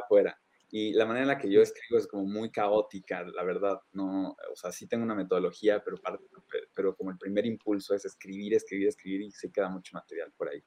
Afuera. 0.03 0.35
Y 0.71 0.93
la 0.93 1.05
manera 1.05 1.23
en 1.23 1.27
la 1.29 1.37
que 1.37 1.51
yo 1.51 1.61
escribo 1.61 1.97
es 1.97 2.07
como 2.07 2.25
muy 2.25 2.51
caótica, 2.51 3.23
la 3.23 3.43
verdad. 3.43 3.79
No, 3.91 4.35
o 4.51 4.55
sea, 4.55 4.71
sí 4.71 4.87
tengo 4.87 5.03
una 5.03 5.15
metodología, 5.15 5.83
pero, 5.83 5.97
pero 6.73 6.95
como 6.95 7.11
el 7.11 7.17
primer 7.17 7.45
impulso 7.45 7.95
es 7.95 8.05
escribir, 8.05 8.53
escribir, 8.53 8.87
escribir 8.87 9.21
y 9.21 9.31
se 9.31 9.51
queda 9.51 9.69
mucho 9.69 9.91
material 9.93 10.31
por 10.35 10.49
ahí. 10.49 10.63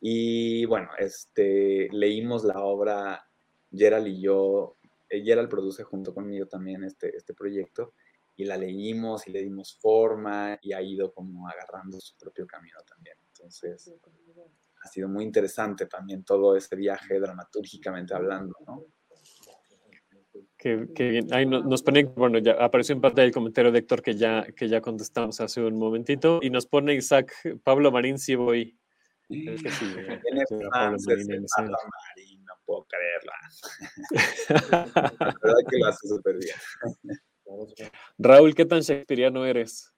Y 0.00 0.64
bueno, 0.66 0.90
este, 0.98 1.88
leímos 1.90 2.44
la 2.44 2.60
obra, 2.60 3.26
Gerald 3.70 4.06
y 4.06 4.20
yo, 4.20 4.76
eh, 5.08 5.22
Gerald 5.22 5.48
produce 5.48 5.82
junto 5.82 6.14
conmigo 6.14 6.46
también 6.46 6.84
este, 6.84 7.16
este 7.16 7.34
proyecto, 7.34 7.94
y 8.36 8.44
la 8.44 8.56
leímos 8.56 9.26
y 9.26 9.32
le 9.32 9.42
dimos 9.42 9.78
forma 9.80 10.58
y 10.60 10.72
ha 10.72 10.82
ido 10.82 11.12
como 11.12 11.48
agarrando 11.48 11.98
su 12.00 12.16
propio 12.16 12.46
camino 12.46 12.78
también. 12.86 13.16
Entonces, 13.28 13.94
ha 14.82 14.88
sido 14.88 15.08
muy 15.08 15.24
interesante 15.24 15.86
también 15.86 16.22
todo 16.22 16.54
ese 16.54 16.76
viaje 16.76 17.18
dramatúrgicamente 17.18 18.14
hablando, 18.14 18.54
¿no? 18.66 18.84
Qué, 20.58 20.76
bien. 20.76 21.32
Ahí 21.32 21.46
nos, 21.46 21.82
pone, 21.82 22.04
bueno, 22.04 22.38
ya 22.38 22.52
apareció 22.52 22.94
en 22.94 23.00
pantalla 23.00 23.26
el 23.26 23.32
comentario 23.32 23.72
de 23.72 23.78
Héctor 23.78 24.02
que 24.02 24.16
ya, 24.16 24.44
que 24.54 24.68
ya 24.68 24.80
contestamos 24.80 25.40
hace 25.40 25.62
un 25.62 25.78
momentito. 25.78 26.40
Y 26.42 26.50
nos 26.50 26.66
pone 26.66 26.94
Isaac, 26.94 27.32
Pablo 27.62 27.90
Marín, 27.90 28.18
sí 28.18 28.34
voy. 28.34 28.78
Es 29.28 29.62
que 29.62 29.70
sí, 29.70 29.84
Pablo 30.72 30.98
Marín, 31.06 31.46
Pablo 31.56 31.76
Marín, 31.86 32.35
no 32.35 32.35
puedo 32.66 32.86
creerla. 32.86 33.32
La 35.20 35.34
verdad 35.42 35.58
que 35.70 35.78
lo 35.78 35.86
hace 35.86 36.08
súper 36.08 36.36
bien. 36.36 36.56
Raúl, 38.18 38.54
¿qué 38.54 38.64
tan 38.64 38.80
shakespeariano 38.80 39.46
eres? 39.46 39.92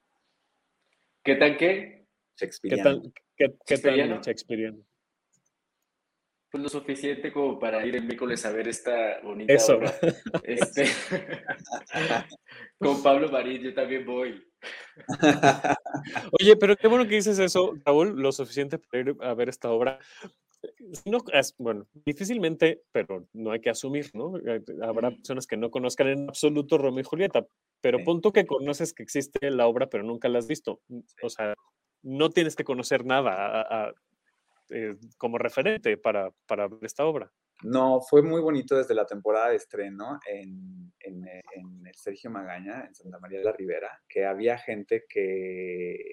¿Qué 1.23 1.35
tan 1.35 1.57
qué? 1.57 2.07
Shakespeariano. 2.37 3.01
¿Qué 3.35 3.47
tan, 3.47 3.57
qué, 3.65 3.75
qué 3.75 3.77
tan? 3.77 4.85
Pues 6.51 6.63
lo 6.63 6.69
suficiente 6.69 7.31
como 7.31 7.59
para 7.59 7.85
ir 7.85 7.95
el 7.95 8.05
miércoles 8.05 8.43
a 8.45 8.51
ver 8.51 8.67
esta 8.67 9.19
bonita 9.21 9.53
Eso. 9.53 9.77
obra. 9.77 9.93
Este, 10.43 10.85
con 12.79 13.03
Pablo 13.03 13.29
Marín, 13.29 13.61
yo 13.61 13.73
también 13.73 14.03
voy. 14.03 14.43
Oye, 16.39 16.55
pero 16.55 16.75
qué 16.75 16.87
bueno 16.87 17.07
que 17.07 17.15
dices 17.15 17.37
eso, 17.37 17.75
Raúl, 17.85 18.19
lo 18.19 18.31
suficiente 18.31 18.79
para 18.79 19.01
ir 19.01 19.15
a 19.21 19.33
ver 19.35 19.49
esta 19.49 19.69
obra. 19.69 19.99
No, 21.05 21.19
es, 21.33 21.55
bueno, 21.57 21.87
difícilmente, 22.05 22.83
pero 22.91 23.27
no 23.33 23.51
hay 23.51 23.61
que 23.61 23.69
asumir, 23.69 24.09
¿no? 24.13 24.33
Habrá 24.83 25.11
personas 25.11 25.47
que 25.47 25.57
no 25.57 25.69
conozcan 25.71 26.07
en 26.07 26.29
absoluto 26.29 26.77
Romeo 26.77 27.01
y 27.01 27.03
Julieta, 27.03 27.45
pero 27.81 27.99
Sí. 27.99 28.03
punto 28.05 28.31
que 28.31 28.45
conoces 28.45 28.93
que 28.93 29.03
existe 29.03 29.49
la 29.51 29.67
obra, 29.67 29.87
pero 29.89 30.03
nunca 30.03 30.29
la 30.29 30.39
has 30.39 30.47
visto. 30.47 30.81
O 31.23 31.29
sea, 31.29 31.53
no 32.03 32.29
tienes 32.29 32.55
que 32.55 32.63
conocer 32.63 33.05
nada 33.05 33.31
a- 33.61 33.85
a- 33.87 33.93
eh, 34.71 34.95
como 35.17 35.37
referente 35.37 35.97
para, 35.97 36.31
para 36.47 36.67
ver 36.67 36.79
esta 36.83 37.05
obra. 37.05 37.31
No, 37.63 37.99
fue 38.01 38.21
muy 38.21 38.39
bonito 38.39 38.77
desde 38.77 38.93
la 38.95 39.05
temporada 39.05 39.49
de 39.49 39.57
estreno 39.57 40.19
en, 40.25 40.93
en, 41.01 41.27
eh, 41.27 41.41
en 41.55 41.85
el 41.87 41.95
Sergio 41.95 42.29
Magaña, 42.31 42.85
en 42.85 42.95
Santa 42.95 43.19
María 43.19 43.39
de 43.39 43.45
la 43.45 43.51
Ribera, 43.51 43.89
que 44.07 44.25
había 44.25 44.57
gente 44.57 45.03
que 45.09 46.03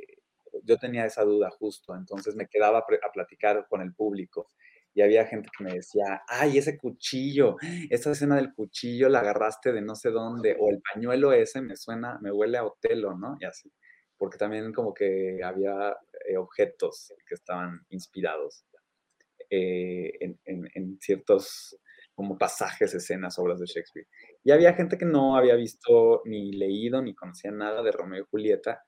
yo 0.65 0.77
tenía 0.79 1.05
esa 1.07 1.25
duda 1.25 1.51
justo, 1.51 1.95
entonces 1.95 2.35
me 2.37 2.47
quedaba 2.49 2.79
a 2.81 3.13
platicar 3.13 3.67
con 3.69 3.81
el 3.83 3.95
público 3.95 4.51
y 4.95 5.03
había 5.03 5.27
gente 5.27 5.51
que 5.57 5.63
me 5.65 5.75
decía, 5.75 6.23
ay, 6.29 6.57
ese 6.59 6.79
cuchillo, 6.79 7.57
esa 7.91 8.13
escena 8.13 8.37
del 8.37 8.55
cuchillo 8.55 9.09
la 9.11 9.21
agarraste 9.21 9.73
de 9.73 9.83
no 9.83 9.95
sé 9.95 10.11
dónde, 10.11 10.57
o 10.59 10.71
el 10.71 10.81
pañuelo 10.81 11.33
ese 11.33 11.61
me 11.61 11.77
suena, 11.77 12.19
me 12.23 12.33
huele 12.33 12.57
a 12.59 12.65
Otelo, 12.65 13.15
¿no? 13.17 13.37
Y 13.41 13.45
así, 13.45 13.71
porque 14.17 14.39
también 14.39 14.73
como 14.73 14.95
que 14.95 15.39
había 15.45 15.91
eh, 16.27 16.37
objetos 16.39 17.13
que 17.29 17.35
estaban 17.35 17.81
inspirados 17.91 18.65
eh, 19.51 20.13
en, 20.21 20.39
en- 20.45 20.69
en 20.75 20.99
ciertos 21.01 21.77
como 22.15 22.39
pasajes, 22.39 22.95
escenas, 22.95 23.39
obras 23.39 23.61
de 23.61 23.67
Shakespeare. 23.67 24.07
Y 24.43 24.51
había 24.51 24.73
gente 24.73 24.97
que 24.97 25.05
no 25.05 25.37
había 25.37 25.55
visto 25.55 26.23
ni 26.25 26.53
leído 26.53 27.03
ni 27.03 27.15
conocía 27.15 27.51
nada 27.51 27.83
de 27.83 27.93
Romeo 27.93 28.23
y 28.23 28.27
Julieta 28.31 28.83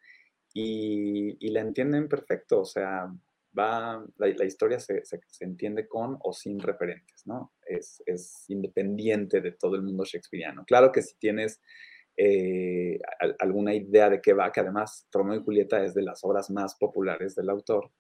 y, 0.61 1.37
y 1.47 1.51
la 1.51 1.61
entienden 1.61 2.09
perfecto, 2.09 2.61
o 2.61 2.65
sea, 2.65 3.13
va, 3.59 4.05
la, 4.17 4.27
la 4.29 4.45
historia 4.45 4.79
se, 4.81 5.05
se- 5.05 5.21
se 5.27 5.45
entiende 5.45 5.87
con 5.89 6.19
o 6.23 6.33
sin 6.33 6.59
referentes, 6.61 7.27
¿no? 7.27 7.53
Es, 7.67 8.03
es 8.07 8.45
independiente 8.49 9.41
de 9.41 9.53
todo 9.53 9.77
el 9.77 9.83
mundo 9.83 10.05
shakespeariano. 10.05 10.65
Claro 10.65 10.91
que 10.93 11.03
si 11.03 11.17
tienes 11.19 11.61
eh, 12.17 12.99
al- 13.21 13.37
alguna 13.39 13.75
idea 13.75 14.11
de 14.11 14.21
qué 14.21 14.33
va, 14.33 14.51
que 14.53 14.61
además 14.61 15.07
Romeo 15.13 15.41
y 15.41 15.45
Julieta 15.45 15.85
es 15.85 15.95
de 15.95 16.03
las 16.03 16.25
obras 16.25 16.51
más 16.51 16.75
populares 16.77 17.35
del 17.35 17.51
autor, 17.51 17.91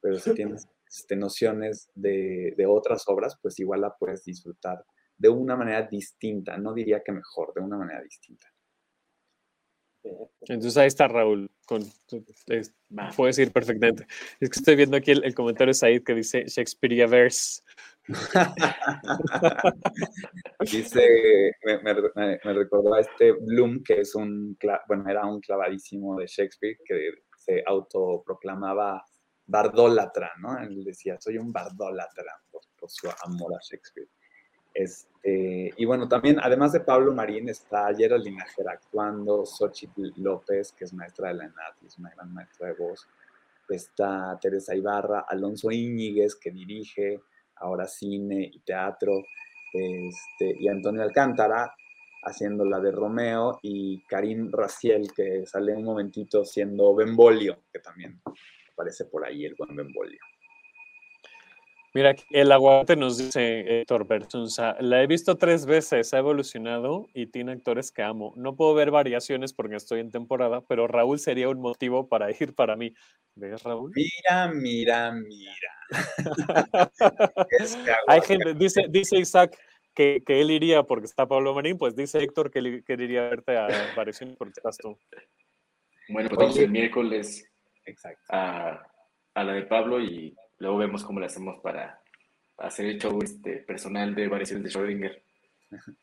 pero 0.00 0.18
si 0.18 0.32
tienes 0.34 0.66
este, 0.88 1.16
nociones 1.16 1.90
de, 1.94 2.54
de 2.56 2.66
otras 2.66 3.04
obras, 3.08 3.38
pues 3.42 3.58
igual 3.58 3.82
la 3.82 3.94
puedes 3.96 4.24
disfrutar 4.24 4.84
de 5.18 5.28
una 5.30 5.56
manera 5.56 5.82
distinta, 5.82 6.58
no 6.58 6.74
diría 6.74 7.02
que 7.02 7.12
mejor, 7.12 7.52
de 7.54 7.60
una 7.62 7.76
manera 7.78 8.02
distinta. 8.02 8.46
Entonces 10.42 10.76
ahí 10.76 10.86
está 10.86 11.08
Raúl. 11.08 11.50
Con, 11.66 11.82
es- 12.46 12.72
puedes 13.16 13.38
ir 13.38 13.52
perfectamente. 13.52 14.06
Es 14.40 14.50
que 14.50 14.58
estoy 14.60 14.76
viendo 14.76 14.96
aquí 14.96 15.10
el, 15.10 15.24
el 15.24 15.34
comentario 15.34 15.70
de 15.70 15.74
Said 15.74 16.02
que 16.04 16.14
dice 16.14 16.44
Shakespeareaverse. 16.46 17.62
Dice, 20.60 21.52
me, 21.64 21.78
me, 21.82 21.94
me- 22.44 22.52
recordó 22.52 22.94
a 22.94 23.00
este 23.00 23.32
Bloom, 23.32 23.82
que 23.82 24.00
es 24.00 24.14
un, 24.14 24.56
bueno, 24.88 25.08
era 25.08 25.26
un 25.26 25.40
clavadísimo 25.40 26.16
de 26.18 26.26
Shakespeare, 26.26 26.76
que 26.84 27.10
se 27.36 27.62
autoproclamaba 27.66 29.04
bardólatra, 29.46 30.32
¿no? 30.40 30.58
Él 30.60 30.84
decía, 30.84 31.16
soy 31.20 31.38
un 31.38 31.52
bardólatra 31.52 32.32
por, 32.50 32.62
por 32.78 32.90
su 32.90 33.08
amor 33.24 33.54
a 33.54 33.58
Shakespeare. 33.62 34.08
Este, 35.26 35.74
y 35.76 35.84
bueno, 35.84 36.06
también, 36.08 36.38
además 36.40 36.72
de 36.72 36.80
Pablo 36.80 37.12
Marín, 37.12 37.48
está 37.48 37.92
Geraldine 37.94 38.36
Nájera 38.36 38.72
actuando, 38.72 39.44
Xochitl 39.44 40.12
López, 40.16 40.72
que 40.72 40.84
es 40.84 40.92
maestra 40.92 41.28
de 41.28 41.34
la 41.34 41.44
ENAT, 41.44 41.82
es 41.84 41.98
una 41.98 42.10
gran 42.10 42.32
maestra 42.32 42.68
de 42.68 42.74
voz. 42.74 43.08
Está 43.68 44.38
Teresa 44.40 44.74
Ibarra, 44.76 45.24
Alonso 45.28 45.72
Íñiguez, 45.72 46.36
que 46.36 46.52
dirige 46.52 47.20
ahora 47.56 47.88
cine 47.88 48.48
y 48.52 48.60
teatro, 48.60 49.24
este, 49.72 50.56
y 50.60 50.68
Antonio 50.68 51.02
Alcántara 51.02 51.74
haciendo 52.22 52.64
la 52.64 52.78
de 52.78 52.92
Romeo, 52.92 53.58
y 53.62 54.02
Karim 54.04 54.50
Raciel, 54.52 55.12
que 55.12 55.44
sale 55.46 55.74
un 55.74 55.84
momentito 55.84 56.44
siendo 56.44 56.94
Bembolio, 56.94 57.62
que 57.72 57.80
también 57.80 58.20
aparece 58.72 59.06
por 59.06 59.24
ahí 59.24 59.44
el 59.44 59.54
buen 59.56 59.74
Bembolio. 59.74 60.20
Mira, 61.96 62.14
el 62.28 62.52
aguante 62.52 62.94
nos 62.94 63.16
dice 63.16 63.80
Héctor 63.80 64.06
Bersunza, 64.06 64.76
la 64.80 65.02
he 65.02 65.06
visto 65.06 65.38
tres 65.38 65.64
veces, 65.64 66.12
ha 66.12 66.18
evolucionado 66.18 67.08
y 67.14 67.28
tiene 67.28 67.52
actores 67.52 67.90
que 67.90 68.02
amo. 68.02 68.34
No 68.36 68.54
puedo 68.54 68.74
ver 68.74 68.90
variaciones 68.90 69.54
porque 69.54 69.76
estoy 69.76 70.00
en 70.00 70.10
temporada, 70.10 70.60
pero 70.60 70.86
Raúl 70.88 71.18
sería 71.18 71.48
un 71.48 71.58
motivo 71.58 72.06
para 72.06 72.30
ir 72.30 72.54
para 72.54 72.76
mí. 72.76 72.92
¿Ves, 73.34 73.62
Raúl? 73.62 73.92
Mira, 73.94 74.52
mira, 74.52 75.10
mira. 75.10 75.72
Es 77.58 77.76
que 77.76 77.92
Hay 78.08 78.20
gente, 78.20 78.52
dice, 78.52 78.84
dice 78.90 79.16
Isaac 79.16 79.58
que, 79.94 80.22
que 80.22 80.42
él 80.42 80.50
iría 80.50 80.82
porque 80.82 81.06
está 81.06 81.26
Pablo 81.26 81.54
Marín, 81.54 81.78
pues 81.78 81.96
dice 81.96 82.18
Héctor 82.18 82.50
que 82.50 82.58
él, 82.58 82.84
que 82.84 82.92
él 82.92 83.00
iría 83.00 83.24
a 83.24 83.30
verte 83.30 83.56
a 83.56 83.68
variaciones 83.96 84.36
porque 84.36 84.52
estás 84.58 84.76
tú. 84.76 84.98
Bueno, 86.10 86.28
pues 86.28 86.38
vamos 86.38 86.58
el 86.58 86.70
miércoles 86.70 87.50
Exacto. 87.86 88.26
a, 88.28 88.86
a 89.32 89.44
la 89.44 89.54
de 89.54 89.62
Pablo 89.62 89.98
y 89.98 90.36
luego 90.58 90.76
vemos 90.78 91.04
cómo 91.04 91.20
le 91.20 91.26
hacemos 91.26 91.60
para 91.60 92.00
hacer 92.58 92.86
el 92.86 92.98
show 93.00 93.18
este, 93.22 93.58
personal 93.58 94.14
de 94.14 94.28
variaciones 94.28 94.64
de 94.64 94.70
Schrödinger. 94.78 95.22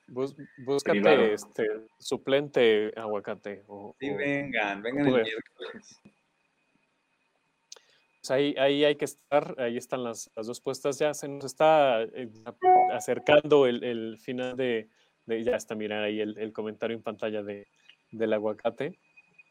Bus- 0.08 0.36
búscate 0.58 1.00
Privado. 1.00 1.22
este 1.24 1.66
suplente 2.00 2.92
aguacate. 2.96 3.64
O, 3.68 3.96
Sí, 4.00 4.10
o- 4.10 4.18
vengan, 4.18 4.82
vengan 4.82 5.08
el 5.08 5.14
miércoles. 5.24 6.00
pues 8.20 8.32
ahí, 8.32 8.56
ahí 8.58 8.84
hay 8.86 8.96
que 8.96 9.06
estar, 9.06 9.56
ahí 9.60 9.78
están 9.78 10.04
las, 10.04 10.30
las 10.36 10.48
dos 10.48 10.62
puestas, 10.62 10.98
ya 11.00 11.14
se 11.14 11.28
nos 11.28 11.46
está 11.46 12.04
eh, 12.04 12.30
acercando 12.92 13.66
el, 13.68 13.84
el 13.84 14.18
final 14.20 14.56
de, 14.56 14.90
de, 15.26 15.44
ya 15.44 15.56
está, 15.56 15.76
mirar 15.76 16.04
ahí 16.04 16.20
el, 16.22 16.38
el 16.38 16.54
comentario 16.54 16.96
en 16.96 17.04
pantalla 17.04 17.42
de, 17.44 17.68
del 18.12 18.34
aguacate. 18.34 18.98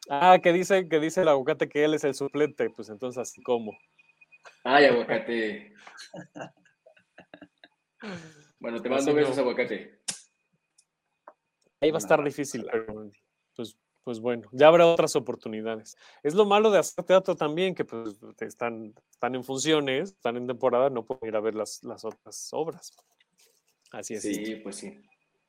Ah, 0.08 0.38
que 0.42 0.52
dice, 0.52 0.88
que 0.88 1.00
dice 1.00 1.22
el 1.22 1.28
aguacate 1.28 1.68
que 1.68 1.84
él 1.84 1.94
es 1.94 2.04
el 2.04 2.14
suplente, 2.14 2.70
pues 2.70 2.88
entonces 2.88 3.18
así 3.18 3.42
como. 3.42 3.72
Ay, 4.64 4.86
aguacate. 4.86 5.74
bueno, 8.60 8.80
te 8.80 8.88
mando 8.88 9.14
besos, 9.14 9.38
aguacate. 9.38 10.00
Ahí 11.80 11.90
va 11.90 11.96
a 11.96 11.98
estar 11.98 12.22
difícil, 12.22 12.66
pero 12.70 13.10
pues, 13.56 13.76
pues 14.04 14.20
bueno, 14.20 14.48
ya 14.52 14.68
habrá 14.68 14.86
otras 14.86 15.16
oportunidades. 15.16 15.96
Es 16.22 16.34
lo 16.34 16.44
malo 16.44 16.70
de 16.70 16.78
hacer 16.78 17.04
teatro 17.04 17.34
también, 17.34 17.74
que 17.74 17.84
pues 17.84 18.18
están, 18.40 18.94
están 19.10 19.34
en 19.34 19.42
funciones, 19.42 20.10
están 20.10 20.36
en 20.36 20.46
temporada, 20.46 20.90
no 20.90 21.04
pueden 21.04 21.28
ir 21.28 21.36
a 21.36 21.40
ver 21.40 21.54
las, 21.54 21.82
las 21.82 22.04
otras 22.04 22.48
obras. 22.52 22.96
Así 23.90 24.14
es. 24.14 24.22
Sí, 24.22 24.56
pues 24.56 24.76
sí 24.76 25.02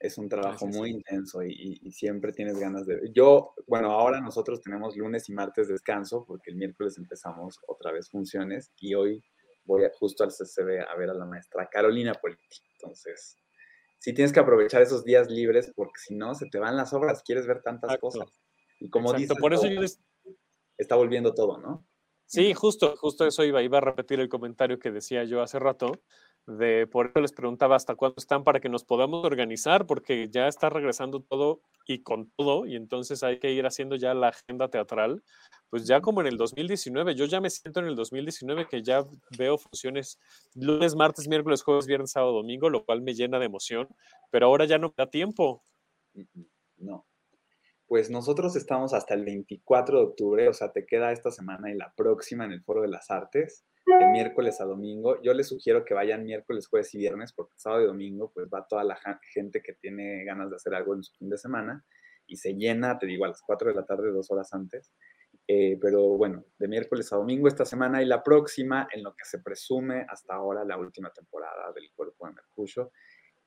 es 0.04 0.18
un 0.18 0.28
trabajo 0.28 0.68
muy 0.68 0.90
intenso 0.90 1.42
y, 1.44 1.80
siempre 1.92 2.34
tienes 2.34 2.60
ganas 2.60 2.86
de... 2.86 3.10
Yo, 3.16 3.54
bueno, 3.68 3.90
ahora 3.92 4.20
nosotros 4.20 4.62
tenemos 4.62 4.98
lunes 4.98 5.30
y 5.30 5.34
martes 5.34 5.70
descanso 5.70 6.26
porque 6.28 6.52
el 6.52 6.58
miércoles 6.58 6.98
empezamos 6.98 7.58
otra 7.68 7.94
vez 7.94 8.10
funciones 8.10 8.74
y 8.82 8.96
hoy 8.96 9.24
voy 9.64 9.84
justo 9.98 10.26
al 10.26 10.32
CCB 10.32 10.90
a 10.90 10.96
ver 10.98 11.10
a 11.10 11.14
la 11.14 11.26
maestra 11.26 11.70
Carolina 11.72 12.14
Politi. 12.16 12.44
Entonces, 12.74 13.38
sí 13.98 14.14
tienes 14.14 14.34
que 14.34 14.42
aprovechar 14.42 14.82
esos 14.82 15.06
días 15.06 15.30
libres 15.30 15.72
porque 15.74 16.00
si 16.06 16.16
no, 16.16 16.36
se 16.36 16.50
te 16.50 16.60
van 16.60 16.76
las 16.76 16.92
obras, 16.92 17.24
quieres 17.24 17.48
ver 17.48 17.62
tantas 17.62 17.98
cosas. 17.98 18.28
Y 18.82 18.90
como 18.90 19.14
dices, 19.14 19.38
por 19.40 19.54
eso 19.54 19.68
yo 19.68 19.80
está 20.78 20.98
volviendo 20.98 21.34
todo, 21.34 21.60
¿no? 21.60 21.88
Sí, 22.26 22.54
justo, 22.54 22.98
justo 22.98 23.26
eso 23.26 23.46
iba, 23.46 23.64
iba 23.64 23.78
a 23.78 23.82
repetir 23.82 24.20
el 24.20 24.28
comentario 24.28 24.80
que 24.80 24.92
decía 24.92 25.24
yo 25.24 25.42
hace 25.42 25.60
rato, 25.60 25.94
de 26.46 26.88
por 26.88 27.08
eso 27.08 27.22
les 27.22 27.32
preguntaba 27.32 27.76
hasta 27.76 27.96
cuándo 27.96 28.16
están 28.18 28.44
para 28.44 28.60
que 28.60 28.68
nos 28.68 28.84
podamos 28.84 29.24
organizar, 29.26 29.86
porque 29.86 30.30
ya 30.30 30.48
está 30.48 30.70
regresando 30.70 31.22
todo 31.22 31.62
y 31.88 32.04
con 32.04 32.30
todo, 32.32 32.66
y 32.66 32.76
entonces 32.76 33.24
hay 33.24 33.40
que 33.40 33.52
ir 33.52 33.66
haciendo 33.66 33.96
ya 33.96 34.14
la 34.14 34.30
agenda 34.30 34.68
teatral, 34.70 35.24
pues 35.70 35.88
ya 35.88 36.02
como 36.02 36.22
en 36.22 36.28
el 36.28 36.38
2019, 36.38 37.16
yo 37.16 37.26
ya 37.26 37.40
me 37.40 37.50
siento 37.50 37.80
en 37.80 37.88
el 37.88 37.96
2019 37.96 38.68
que 38.68 38.84
ya 38.84 39.06
veo 39.38 39.58
funciones 39.58 40.20
lunes, 40.54 40.96
martes, 40.96 41.28
miércoles, 41.28 41.64
jueves, 41.64 41.88
viernes, 41.88 42.12
sábado, 42.12 42.34
domingo, 42.34 42.70
lo 42.70 42.84
cual 42.84 43.02
me 43.02 43.14
llena 43.14 43.40
de 43.40 43.46
emoción, 43.46 43.88
pero 44.30 44.48
ahora 44.48 44.66
ya 44.66 44.78
no 44.78 44.90
me 44.90 44.96
da 44.98 45.10
tiempo. 45.10 45.64
No. 46.78 47.06
Pues 47.88 48.10
nosotros 48.10 48.56
estamos 48.56 48.94
hasta 48.94 49.14
el 49.14 49.24
24 49.24 49.98
de 49.98 50.06
octubre, 50.06 50.50
o 50.50 50.54
sea, 50.54 50.72
te 50.72 50.86
queda 50.86 51.12
esta 51.12 51.32
semana 51.32 51.72
y 51.72 51.76
la 51.76 51.94
próxima 51.96 52.44
en 52.44 52.52
el 52.52 52.64
Foro 52.64 52.82
de 52.82 52.88
las 52.88 53.10
Artes 53.12 53.66
de 53.86 54.08
miércoles 54.08 54.60
a 54.62 54.66
domingo. 54.66 55.22
Yo 55.22 55.34
les 55.34 55.48
sugiero 55.48 55.84
que 55.86 55.94
vayan 55.94 56.24
miércoles, 56.24 56.68
jueves 56.68 56.94
y 56.94 56.98
viernes, 56.98 57.34
porque 57.34 57.54
sábado 57.58 57.84
y 57.84 57.88
domingo 57.88 58.32
pues 58.34 58.48
va 58.48 58.66
toda 58.68 58.84
la 58.84 58.98
gente 59.34 59.62
que 59.62 59.74
tiene 59.74 60.24
ganas 60.24 60.50
de 60.50 60.56
hacer 60.56 60.74
algo 60.74 60.96
en 60.96 61.04
su 61.04 61.14
fin 61.16 61.30
de 61.30 61.38
semana 61.38 61.84
y 62.26 62.38
se 62.38 62.54
llena, 62.54 62.98
te 62.98 63.06
digo, 63.06 63.26
a 63.26 63.30
las 63.30 63.42
4 63.42 63.70
de 63.70 63.76
la 63.76 63.86
tarde, 63.86 64.12
dos 64.12 64.32
horas 64.32 64.54
antes. 64.54 64.92
Eh, 65.48 65.78
pero 65.82 66.18
bueno, 66.18 66.46
de 66.58 66.68
miércoles 66.68 67.12
a 67.12 67.18
domingo 67.18 67.48
esta 67.48 67.66
semana 67.66 68.02
y 68.02 68.06
la 68.06 68.24
próxima, 68.24 68.88
en 68.92 69.04
lo 69.04 69.14
que 69.14 69.26
se 69.26 69.40
presume 69.40 70.06
hasta 70.08 70.36
ahora 70.36 70.64
la 70.64 70.78
última 70.78 71.12
temporada 71.12 71.72
del 71.74 71.92
Cuerpo 71.94 72.28
de 72.28 72.34
Mercurio. 72.34 72.92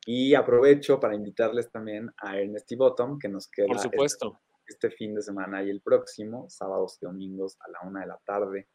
Y 0.04 0.34
aprovecho 0.34 1.00
para 1.00 1.14
invitarles 1.14 1.70
también 1.70 2.10
a 2.18 2.38
Ernest 2.38 2.70
y 2.70 2.76
Bottom, 2.76 3.18
que 3.18 3.28
nos 3.28 3.48
queda 3.48 3.66
Por 3.66 3.78
supuesto. 3.78 4.40
Este, 4.66 4.86
este 4.86 4.96
fin 4.96 5.14
de 5.14 5.22
semana 5.22 5.62
y 5.62 5.70
el 5.70 5.80
próximo, 5.80 6.46
sábados 6.48 6.98
y 7.00 7.06
domingos 7.06 7.56
a 7.60 7.70
la 7.70 7.88
una 7.88 8.00
de 8.00 8.06
la 8.08 8.20
tarde 8.24 8.68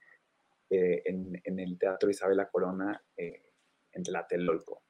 eh, 0.72 1.04
en, 1.06 1.60
el 1.60 1.78
Teatro 1.78 2.10
Isabela 2.10 2.50
Corona 2.50 3.04
eh, 3.18 3.44
en 3.92 4.04
Tlatelolco. 4.04 4.82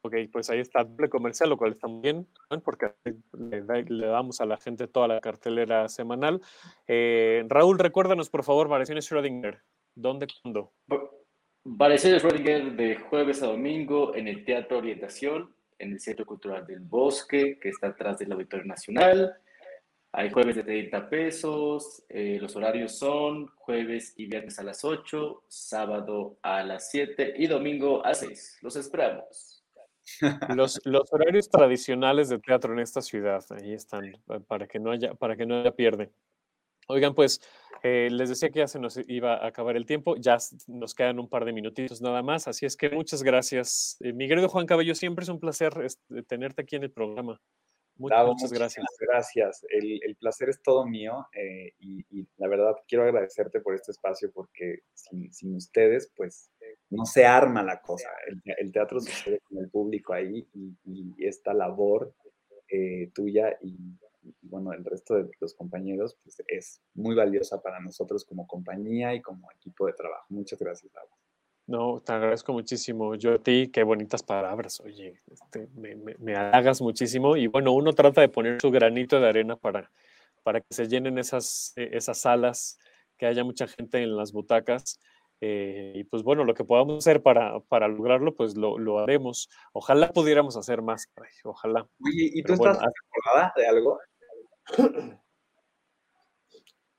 Ok, 0.00 0.14
pues 0.32 0.48
ahí 0.48 0.60
está 0.60 0.84
doble 0.84 1.10
comercial, 1.10 1.50
lo 1.50 1.58
cual 1.58 1.72
está 1.72 1.86
muy 1.86 2.00
bien, 2.00 2.26
porque 2.64 2.92
le, 3.32 4.06
damos 4.06 4.40
a 4.40 4.46
la 4.46 4.56
gente 4.56 4.88
toda 4.88 5.06
la 5.06 5.20
cartelera 5.20 5.86
semanal. 5.88 6.40
Eh, 6.86 7.44
Raúl, 7.48 7.78
recuérdanos, 7.78 8.30
por 8.30 8.42
favor, 8.42 8.68
Variaciones 8.68 9.10
Schrödinger. 9.10 9.60
¿Dónde, 9.94 10.26
cuándo? 10.42 10.72
Variaciones 11.62 12.24
Schrödinger 12.24 12.74
de 12.74 12.96
jueves 12.96 13.42
a 13.42 13.46
domingo 13.48 14.14
en 14.14 14.28
el 14.28 14.46
Teatro 14.46 14.78
Orientación, 14.78 15.54
en 15.78 15.92
el 15.92 16.00
Centro 16.00 16.24
Cultural 16.24 16.66
del 16.66 16.80
Bosque, 16.80 17.58
que 17.60 17.68
está 17.68 17.88
atrás 17.88 18.18
del 18.18 18.32
Auditorio 18.32 18.64
Nacional. 18.64 19.36
Hay 20.16 20.30
jueves 20.30 20.54
de 20.54 20.62
30 20.62 21.10
pesos, 21.10 22.04
eh, 22.08 22.38
los 22.40 22.54
horarios 22.54 22.96
son 22.96 23.48
jueves 23.56 24.14
y 24.16 24.26
viernes 24.26 24.60
a 24.60 24.62
las 24.62 24.84
8, 24.84 25.42
sábado 25.48 26.38
a 26.40 26.62
las 26.62 26.88
7 26.92 27.34
y 27.36 27.48
domingo 27.48 28.06
a 28.06 28.14
6. 28.14 28.58
Los 28.62 28.76
esperamos. 28.76 29.64
Los, 30.56 30.80
horarios 31.10 31.50
tradicionales 31.50 32.28
de 32.28 32.38
teatro 32.38 32.72
en 32.74 32.78
esta 32.78 33.02
ciudad, 33.02 33.44
ahí 33.50 33.72
están, 33.72 34.12
para 34.46 34.68
que 34.68 34.78
no 34.78 34.92
haya, 34.92 35.14
para 35.14 35.34
que 35.34 35.46
no 35.46 35.58
haya 35.58 35.72
pierde. 35.72 36.12
Oigan, 36.86 37.16
pues 37.16 37.40
eh, 37.82 38.08
les 38.08 38.28
decía 38.28 38.50
que 38.50 38.60
ya 38.60 38.68
se 38.68 38.78
nos 38.78 39.00
iba 39.08 39.34
a 39.34 39.48
acabar 39.48 39.76
el 39.76 39.84
tiempo, 39.84 40.14
ya 40.16 40.38
nos 40.68 40.94
quedan 40.94 41.18
un 41.18 41.28
par 41.28 41.44
de 41.44 41.52
minutitos 41.52 42.00
nada 42.00 42.22
más, 42.22 42.46
así 42.46 42.66
es 42.66 42.76
que 42.76 42.88
muchas 42.88 43.24
gracias. 43.24 43.96
Eh, 43.98 44.12
mi 44.12 44.28
querido 44.28 44.48
Juan 44.48 44.66
Cabello, 44.66 44.94
siempre 44.94 45.24
es 45.24 45.28
un 45.28 45.40
placer 45.40 45.72
este, 45.82 46.22
tenerte 46.22 46.62
aquí 46.62 46.76
en 46.76 46.84
el 46.84 46.92
programa. 46.92 47.40
Muchas, 47.96 48.52
gracias. 48.52 48.84
Gracias. 48.98 49.66
El, 49.70 50.00
el, 50.02 50.16
placer 50.16 50.48
es 50.48 50.60
todo 50.62 50.86
mío 50.86 51.26
eh, 51.32 51.72
y, 51.78 52.26
la 52.38 52.48
verdad 52.48 52.74
quiero 52.88 53.04
agradecerte 53.04 53.60
por 53.60 53.74
este 53.74 53.92
espacio 53.92 54.32
porque 54.32 54.80
sin, 54.92 55.32
sin 55.32 55.54
ustedes, 55.54 56.10
pues 56.16 56.50
no 56.90 57.06
se 57.06 57.24
arma 57.24 57.62
la 57.62 57.80
cosa. 57.80 58.08
El, 58.26 58.42
el, 58.58 58.72
teatro 58.72 59.00
sucede 59.00 59.40
con 59.40 59.58
el 59.58 59.70
público 59.70 60.12
ahí 60.12 60.46
y, 60.54 60.76
y 60.84 61.26
esta 61.26 61.54
labor 61.54 62.14
eh, 62.68 63.10
tuya 63.14 63.56
y, 63.60 63.76
bueno, 64.42 64.72
el 64.72 64.84
resto 64.84 65.14
de 65.14 65.30
los 65.38 65.54
compañeros, 65.54 66.16
pues 66.22 66.42
es 66.48 66.82
muy 66.94 67.14
valiosa 67.14 67.60
para 67.62 67.78
nosotros 67.78 68.24
como 68.24 68.46
compañía 68.46 69.14
y 69.14 69.20
como 69.20 69.50
equipo 69.52 69.86
de 69.86 69.92
trabajo. 69.92 70.26
Muchas 70.30 70.58
gracias, 70.58 70.92
Laura. 70.92 71.14
No, 71.66 72.02
te 72.04 72.12
agradezco 72.12 72.52
muchísimo. 72.52 73.14
Yo 73.14 73.34
a 73.34 73.38
ti, 73.38 73.70
qué 73.72 73.82
bonitas 73.82 74.22
palabras. 74.22 74.80
Oye, 74.80 75.20
este, 75.30 75.68
me, 75.74 75.96
me, 75.96 76.36
hagas 76.36 76.82
muchísimo. 76.82 77.36
Y 77.36 77.46
bueno, 77.46 77.72
uno 77.72 77.94
trata 77.94 78.20
de 78.20 78.28
poner 78.28 78.60
su 78.60 78.70
granito 78.70 79.18
de 79.18 79.28
arena 79.28 79.56
para, 79.56 79.90
para 80.42 80.60
que 80.60 80.74
se 80.74 80.88
llenen 80.88 81.18
esas, 81.18 81.72
e, 81.76 81.96
esas 81.96 82.18
salas, 82.18 82.78
que 83.16 83.26
haya 83.26 83.44
mucha 83.44 83.66
gente 83.66 84.02
en 84.02 84.16
las 84.16 84.32
butacas. 84.32 85.00
Eh, 85.40 85.92
y 85.96 86.04
pues 86.04 86.22
bueno, 86.22 86.44
lo 86.44 86.54
que 86.54 86.64
podamos 86.64 86.98
hacer 86.98 87.22
para, 87.22 87.60
para 87.60 87.88
lograrlo, 87.88 88.34
pues 88.34 88.56
lo, 88.56 88.78
lo, 88.78 88.98
haremos. 88.98 89.48
Ojalá 89.72 90.12
pudiéramos 90.12 90.56
hacer 90.56 90.82
más. 90.82 91.10
Ojalá. 91.44 91.88
Oye, 92.04 92.30
¿y 92.34 92.42
tú 92.42 92.52
estás 92.52 92.78
acordada 92.78 93.52
de 93.56 93.66
algo? 93.66 93.98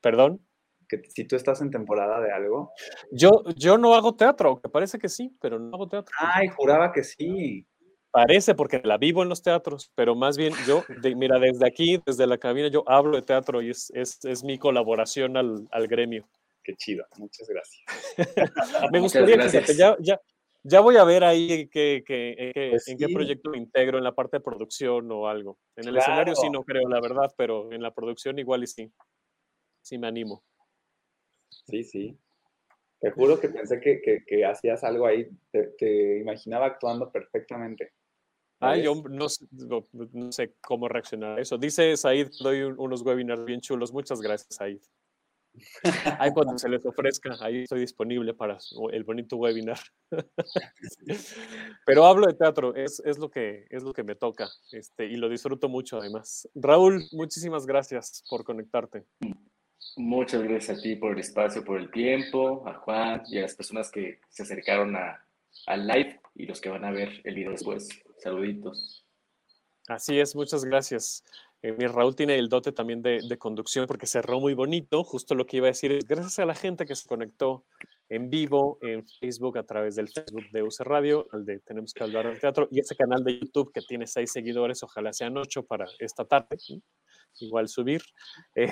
¿Perdón? 0.01 0.41
Que 0.87 1.01
si 1.09 1.25
tú 1.25 1.35
estás 1.35 1.61
en 1.61 1.71
temporada 1.71 2.19
de 2.21 2.31
algo. 2.31 2.71
Yo, 3.11 3.43
yo 3.55 3.77
no 3.77 3.95
hago 3.95 4.15
teatro, 4.15 4.59
que 4.61 4.69
parece 4.69 4.99
que 4.99 5.09
sí, 5.09 5.35
pero 5.41 5.59
no 5.59 5.75
hago 5.75 5.87
teatro. 5.87 6.13
Ay, 6.19 6.47
juraba 6.47 6.91
que 6.91 7.03
sí. 7.03 7.65
Parece 8.11 8.55
porque 8.55 8.79
la 8.83 8.97
vivo 8.97 9.23
en 9.23 9.29
los 9.29 9.43
teatros, 9.43 9.91
pero 9.93 10.15
más 10.15 10.37
bien 10.37 10.53
yo, 10.65 10.85
mira, 11.17 11.37
desde 11.37 11.67
aquí, 11.67 12.01
desde 12.05 12.25
la 12.25 12.37
cabina, 12.37 12.69
yo 12.69 12.83
hablo 12.87 13.17
de 13.17 13.23
teatro 13.23 13.61
y 13.61 13.71
es, 13.71 13.91
es, 13.93 14.23
es 14.23 14.41
mi 14.41 14.57
colaboración 14.57 15.35
al, 15.35 15.67
al, 15.69 15.87
gremio. 15.87 16.25
Qué 16.63 16.75
chido, 16.77 17.05
muchas 17.17 17.45
gracias. 17.49 17.83
me 18.93 18.99
gustaría 19.01 19.37
que 19.37 19.73
ya, 19.73 19.97
ya, 19.99 20.17
ya 20.63 20.79
voy 20.79 20.95
a 20.95 21.03
ver 21.03 21.25
ahí 21.25 21.67
que, 21.67 22.03
que, 22.07 22.51
que 22.53 22.67
pues 22.71 22.87
en 22.87 22.97
qué 22.97 23.09
proyecto 23.09 23.49
me 23.49 23.57
integro, 23.57 23.97
en 23.97 24.03
la 24.05 24.15
parte 24.15 24.37
de 24.37 24.41
producción 24.43 25.11
o 25.11 25.27
algo. 25.27 25.59
En 25.75 25.89
el 25.89 25.97
escenario 25.97 26.35
sí 26.35 26.49
no 26.49 26.63
creo, 26.63 26.87
la 26.87 27.01
verdad, 27.01 27.31
pero 27.37 27.69
en 27.73 27.83
la 27.83 27.93
producción 27.93 28.39
igual 28.39 28.63
y 28.63 28.67
sí. 28.67 28.91
Sí 29.81 29.99
me 29.99 30.07
animo. 30.07 30.41
Sí, 31.67 31.83
sí. 31.83 32.17
Te 32.99 33.11
juro 33.11 33.39
que 33.39 33.49
pensé 33.49 33.79
que, 33.79 34.01
que, 34.25 34.45
hacías 34.45 34.83
algo 34.83 35.05
ahí, 35.05 35.29
te, 35.51 36.19
imaginaba 36.19 36.67
actuando 36.67 37.11
perfectamente. 37.11 37.93
Ay, 38.59 38.83
yo 38.83 38.95
no, 39.09 39.27
no, 39.51 40.31
sé 40.31 40.55
cómo 40.61 40.87
reaccionar 40.87 41.37
a 41.37 41.41
eso. 41.41 41.57
Dice 41.57 41.95
Said, 41.97 42.29
doy 42.39 42.63
unos 42.63 43.01
webinars 43.01 43.45
bien 43.45 43.61
chulos. 43.61 43.91
Muchas 43.91 44.21
gracias, 44.21 44.55
Said. 44.55 44.79
Ahí 46.19 46.31
cuando 46.31 46.57
se 46.57 46.69
les 46.69 46.85
ofrezca, 46.85 47.35
ahí 47.41 47.63
estoy 47.63 47.81
disponible 47.81 48.33
para 48.33 48.57
el 48.91 49.03
bonito 49.03 49.37
webinar. 49.37 49.79
Pero 51.85 52.05
hablo 52.05 52.27
de 52.27 52.33
teatro, 52.33 52.75
es, 52.75 53.01
es, 53.05 53.17
lo, 53.17 53.29
que, 53.29 53.65
es 53.69 53.83
lo 53.83 53.93
que 53.93 54.03
me 54.03 54.15
toca 54.15 54.49
este, 54.71 55.05
y 55.05 55.15
lo 55.15 55.29
disfruto 55.29 55.69
mucho 55.69 55.97
además. 55.97 56.49
Raúl, 56.55 57.03
muchísimas 57.11 57.65
gracias 57.65 58.23
por 58.29 58.43
conectarte. 58.43 59.05
Muchas 59.97 60.43
gracias 60.43 60.77
a 60.77 60.81
ti 60.81 60.95
por 60.95 61.13
el 61.13 61.19
espacio, 61.19 61.63
por 61.63 61.79
el 61.79 61.89
tiempo, 61.89 62.67
a 62.67 62.73
Juan 62.73 63.23
y 63.27 63.37
a 63.37 63.43
las 63.43 63.55
personas 63.55 63.89
que 63.91 64.19
se 64.29 64.43
acercaron 64.43 64.95
a, 64.95 65.25
al 65.67 65.87
live 65.87 66.19
y 66.35 66.45
los 66.45 66.59
que 66.59 66.69
van 66.69 66.83
a 66.83 66.91
ver 66.91 67.21
el 67.23 67.35
video 67.35 67.51
después. 67.51 67.87
Saluditos. 68.17 69.05
Así 69.87 70.19
es, 70.19 70.35
muchas 70.35 70.65
gracias. 70.65 71.23
mi 71.61 71.87
Raúl 71.87 72.15
tiene 72.15 72.37
el 72.37 72.49
dote 72.49 72.71
también 72.71 73.01
de, 73.01 73.21
de, 73.27 73.37
conducción 73.37 73.87
porque 73.87 74.07
cerró 74.07 74.39
muy 74.39 74.53
bonito. 74.53 75.03
Justo 75.03 75.33
lo 75.33 75.45
que 75.45 75.57
iba 75.57 75.67
a 75.67 75.71
decir 75.71 75.91
es 75.91 76.05
gracias 76.05 76.39
a 76.39 76.45
la 76.45 76.55
gente 76.55 76.85
que 76.85 76.95
se 76.95 77.07
conectó 77.07 77.63
en 78.09 78.29
vivo 78.29 78.77
en 78.81 79.05
Facebook 79.19 79.57
a 79.57 79.63
través 79.63 79.95
del 79.95 80.09
Facebook 80.09 80.49
de 80.51 80.63
UC 80.63 80.79
Radio, 80.81 81.27
al 81.31 81.45
de 81.45 81.59
Tenemos 81.59 81.93
que 81.93 82.03
hablar 82.03 82.27
del 82.27 82.39
teatro, 82.39 82.67
y 82.69 82.79
ese 82.79 82.95
canal 82.95 83.23
de 83.23 83.39
YouTube 83.39 83.71
que 83.73 83.81
tiene 83.81 84.07
seis 84.07 84.31
seguidores, 84.31 84.83
ojalá 84.83 85.13
sean 85.13 85.37
ocho 85.37 85.63
para 85.63 85.85
esta 85.99 86.25
tarde 86.25 86.57
igual 87.39 87.67
subir. 87.67 88.01
Eh, 88.57 88.71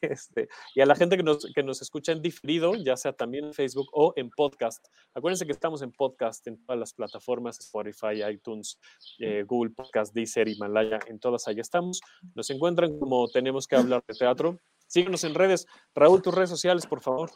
este, 0.00 0.48
y 0.74 0.80
a 0.80 0.86
la 0.86 0.96
gente 0.96 1.16
que 1.16 1.22
nos, 1.22 1.46
que 1.54 1.62
nos 1.62 1.80
escucha 1.82 2.10
en 2.12 2.20
diferido, 2.20 2.74
ya 2.74 2.96
sea 2.96 3.12
también 3.12 3.44
en 3.44 3.54
Facebook 3.54 3.88
o 3.92 4.12
en 4.16 4.28
podcast. 4.30 4.84
Acuérdense 5.14 5.46
que 5.46 5.52
estamos 5.52 5.82
en 5.82 5.92
podcast 5.92 6.44
en 6.48 6.62
todas 6.64 6.78
las 6.78 6.92
plataformas, 6.92 7.60
Spotify, 7.60 8.24
iTunes, 8.28 8.78
eh, 9.20 9.44
Google 9.46 9.70
Podcast, 9.70 10.12
Deezer, 10.14 10.48
Himalaya, 10.48 10.98
en 11.06 11.20
todas 11.20 11.46
ahí 11.46 11.60
estamos. 11.60 12.00
Nos 12.34 12.50
encuentran 12.50 12.98
como 12.98 13.28
tenemos 13.28 13.66
que 13.68 13.76
hablar 13.76 14.02
de 14.06 14.14
teatro. 14.14 14.58
Síguenos 14.86 15.22
en 15.24 15.34
redes. 15.34 15.66
Raúl, 15.94 16.22
tus 16.22 16.34
redes 16.34 16.50
sociales, 16.50 16.86
por 16.86 17.00
favor. 17.00 17.30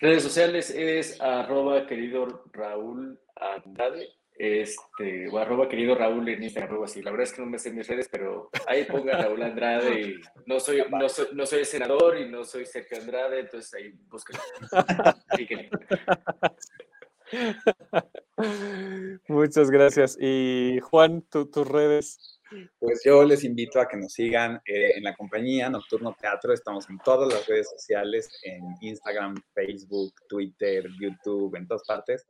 Redes 0.00 0.22
sociales 0.22 0.70
es 0.70 1.20
arroba 1.20 1.86
querido 1.86 2.44
Raúl 2.52 3.18
Andrade 3.36 4.18
este, 4.38 5.28
o 5.28 5.38
arroba 5.38 5.68
querido 5.68 5.96
Raúl 5.96 6.28
en 6.28 6.42
Instagram, 6.42 6.70
arroba 6.70 6.86
así. 6.86 7.02
La 7.02 7.10
verdad 7.10 7.26
es 7.26 7.32
que 7.32 7.42
no 7.42 7.48
me 7.48 7.58
sé 7.58 7.72
mis 7.72 7.88
redes, 7.88 8.08
pero 8.08 8.50
ahí 8.68 8.84
ponga 8.84 9.20
Raúl 9.20 9.42
Andrade. 9.42 10.00
Y 10.00 10.20
no 10.46 10.60
soy, 10.60 10.84
no 10.90 11.08
soy, 11.08 11.26
no 11.32 11.44
soy 11.44 11.64
senador 11.64 12.18
y 12.18 12.30
no 12.30 12.44
soy 12.44 12.64
Sergio 12.64 12.98
Andrade, 12.98 13.40
entonces 13.40 13.74
ahí 13.74 13.92
busquen. 14.08 14.38
Muchas 19.28 19.70
gracias. 19.70 20.16
Y 20.20 20.78
Juan, 20.82 21.22
tus 21.22 21.66
redes. 21.66 22.38
Pues 22.78 23.02
yo 23.04 23.24
les 23.24 23.44
invito 23.44 23.80
a 23.80 23.88
que 23.88 23.98
nos 23.98 24.12
sigan 24.12 24.62
eh, 24.64 24.92
en 24.96 25.02
la 25.02 25.16
compañía 25.16 25.68
Nocturno 25.68 26.16
Teatro. 26.18 26.54
Estamos 26.54 26.88
en 26.88 26.98
todas 27.00 27.30
las 27.30 27.46
redes 27.46 27.68
sociales, 27.68 28.30
en 28.42 28.62
Instagram, 28.80 29.34
Facebook, 29.52 30.14
Twitter, 30.28 30.86
YouTube, 30.98 31.56
en 31.56 31.66
todas 31.66 31.82
partes 31.86 32.26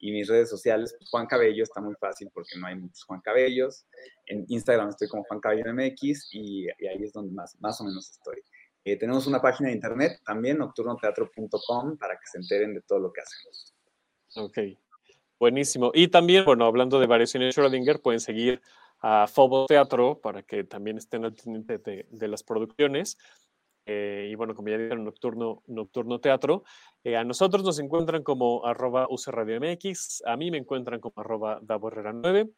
y 0.00 0.12
mis 0.12 0.28
redes 0.28 0.48
sociales, 0.48 0.94
pues, 0.98 1.10
Juan 1.10 1.26
Cabello, 1.26 1.62
está 1.62 1.80
muy 1.80 1.94
fácil 1.94 2.30
porque 2.32 2.58
no 2.58 2.66
hay 2.66 2.76
muchos 2.76 3.04
Juan 3.04 3.20
Cabellos. 3.20 3.86
En 4.26 4.46
Instagram 4.48 4.88
estoy 4.88 5.08
como 5.08 5.24
Juan 5.24 5.40
Cabello 5.40 5.72
MX 5.74 6.28
y, 6.32 6.68
ahí 6.68 7.02
es 7.02 7.12
donde 7.12 7.32
más, 7.32 7.56
más 7.60 7.80
o 7.80 7.84
menos 7.84 8.10
estoy. 8.10 8.42
Eh, 8.84 8.96
tenemos 8.96 9.26
una 9.26 9.42
página 9.42 9.68
de 9.68 9.74
internet 9.74 10.20
también, 10.24 10.56
nocturnoteatro.com, 10.58 11.98
para 11.98 12.14
que 12.14 12.26
se 12.26 12.38
enteren 12.38 12.74
de 12.74 12.80
todo 12.80 12.98
lo 12.98 13.12
que 13.12 13.20
hacemos. 13.20 13.74
Ok, 14.36 14.58
buenísimo. 15.38 15.90
Y 15.92 16.08
también, 16.08 16.46
bueno, 16.46 16.64
hablando 16.64 16.98
de 16.98 17.06
variaciones 17.06 17.54
Schrödinger, 17.54 18.00
pueden 18.00 18.20
seguir 18.20 18.62
a 19.00 19.26
Fobo 19.26 19.66
Teatro 19.66 20.18
para 20.18 20.42
que 20.42 20.64
también 20.64 20.96
estén 20.96 21.26
al 21.26 21.34
pendiente 21.34 21.76
de, 21.78 22.06
de 22.10 22.28
las 22.28 22.42
producciones. 22.42 23.18
Eh, 23.86 24.28
y 24.30 24.34
bueno, 24.34 24.54
como 24.54 24.68
ya 24.68 24.78
dijeron, 24.78 25.04
Nocturno, 25.04 25.62
Nocturno 25.66 26.20
Teatro. 26.20 26.64
Eh, 27.02 27.16
a 27.16 27.24
nosotros 27.24 27.64
nos 27.64 27.78
encuentran 27.78 28.22
como 28.22 28.64
arroba 28.66 29.08
MX, 29.08 30.22
a 30.26 30.36
mí 30.36 30.50
me 30.50 30.58
encuentran 30.58 31.00
como 31.00 31.14
arroba 31.16 31.60
9 31.62 32.50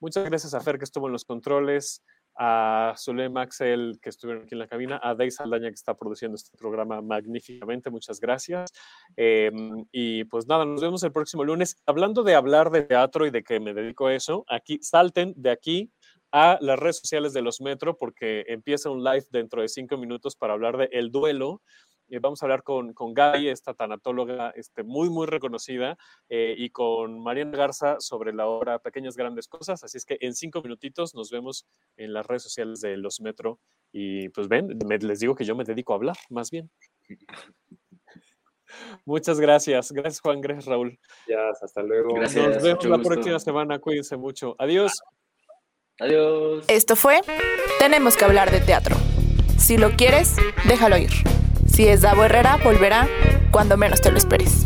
Muchas 0.00 0.24
gracias 0.24 0.54
a 0.54 0.60
Fer 0.60 0.78
que 0.78 0.84
estuvo 0.84 1.08
en 1.08 1.12
los 1.12 1.24
controles, 1.24 2.04
a 2.38 2.94
Zulem 2.96 3.36
Axel 3.36 3.98
que 4.00 4.10
estuvieron 4.10 4.44
aquí 4.44 4.54
en 4.54 4.60
la 4.60 4.68
cabina, 4.68 5.00
a 5.02 5.16
Deis 5.16 5.40
Aldaña 5.40 5.68
que 5.68 5.74
está 5.74 5.94
produciendo 5.94 6.36
este 6.36 6.56
programa 6.56 7.02
magníficamente, 7.02 7.90
muchas 7.90 8.20
gracias. 8.20 8.72
Em, 9.16 9.84
y 9.90 10.22
pues 10.24 10.46
nada, 10.46 10.64
nos 10.64 10.80
vemos 10.80 11.02
el 11.02 11.10
próximo 11.10 11.42
lunes. 11.42 11.82
Hablando 11.84 12.22
de 12.22 12.36
hablar 12.36 12.70
de 12.70 12.82
teatro 12.82 13.26
y 13.26 13.30
de 13.30 13.42
que 13.42 13.58
me 13.58 13.74
dedico 13.74 14.06
a 14.06 14.14
eso, 14.14 14.44
aquí 14.48 14.78
salten 14.80 15.34
de 15.36 15.50
aquí 15.50 15.90
a 16.32 16.58
las 16.60 16.78
redes 16.78 16.98
sociales 16.98 17.32
de 17.32 17.42
los 17.42 17.60
Metro 17.60 17.96
porque 17.96 18.44
empieza 18.48 18.90
un 18.90 19.02
live 19.02 19.24
dentro 19.30 19.62
de 19.62 19.68
cinco 19.68 19.96
minutos 19.96 20.36
para 20.36 20.54
hablar 20.54 20.76
de 20.76 20.88
El 20.92 21.10
Duelo. 21.10 21.62
Eh, 22.10 22.20
vamos 22.20 22.42
a 22.42 22.46
hablar 22.46 22.62
con, 22.62 22.94
con 22.94 23.12
Gaby, 23.12 23.48
esta 23.48 23.74
tanatóloga 23.74 24.50
este, 24.50 24.82
muy, 24.82 25.10
muy 25.10 25.26
reconocida, 25.26 25.98
eh, 26.28 26.54
y 26.56 26.70
con 26.70 27.20
Mariana 27.22 27.56
Garza 27.56 27.96
sobre 28.00 28.32
la 28.32 28.46
obra 28.46 28.78
Pequeñas 28.78 29.16
Grandes 29.16 29.46
Cosas. 29.46 29.84
Así 29.84 29.98
es 29.98 30.04
que 30.06 30.16
en 30.20 30.34
cinco 30.34 30.62
minutitos 30.62 31.14
nos 31.14 31.30
vemos 31.30 31.66
en 31.96 32.12
las 32.14 32.26
redes 32.26 32.42
sociales 32.42 32.80
de 32.80 32.96
los 32.96 33.20
Metro. 33.20 33.60
Y 33.92 34.30
pues 34.30 34.48
ven, 34.48 34.78
les 34.88 35.20
digo 35.20 35.34
que 35.34 35.44
yo 35.44 35.54
me 35.54 35.64
dedico 35.64 35.92
a 35.92 35.96
hablar, 35.96 36.16
más 36.30 36.50
bien. 36.50 36.70
Muchas 39.04 39.40
gracias. 39.40 39.92
Gracias, 39.92 40.20
Juan. 40.20 40.40
Gracias, 40.40 40.66
Raúl. 40.66 40.98
Gracias, 41.26 41.62
hasta 41.62 41.82
luego. 41.82 42.14
Gracias, 42.14 42.46
Nos 42.54 42.62
vemos 42.62 42.84
la 42.84 42.98
próxima 42.98 43.38
semana. 43.38 43.78
Cuídense 43.78 44.16
mucho. 44.16 44.54
Adiós. 44.58 44.92
Adiós. 46.00 46.64
Esto 46.68 46.94
fue 46.94 47.20
Tenemos 47.80 48.16
que 48.16 48.24
hablar 48.24 48.50
de 48.50 48.60
teatro. 48.60 48.96
Si 49.58 49.76
lo 49.76 49.90
quieres, 49.96 50.36
déjalo 50.64 50.96
ir. 50.96 51.10
Si 51.66 51.88
es 51.88 52.02
Davo 52.02 52.24
Herrera, 52.24 52.56
volverá 52.62 53.08
cuando 53.50 53.76
menos 53.76 54.00
te 54.00 54.10
lo 54.12 54.18
esperes. 54.18 54.64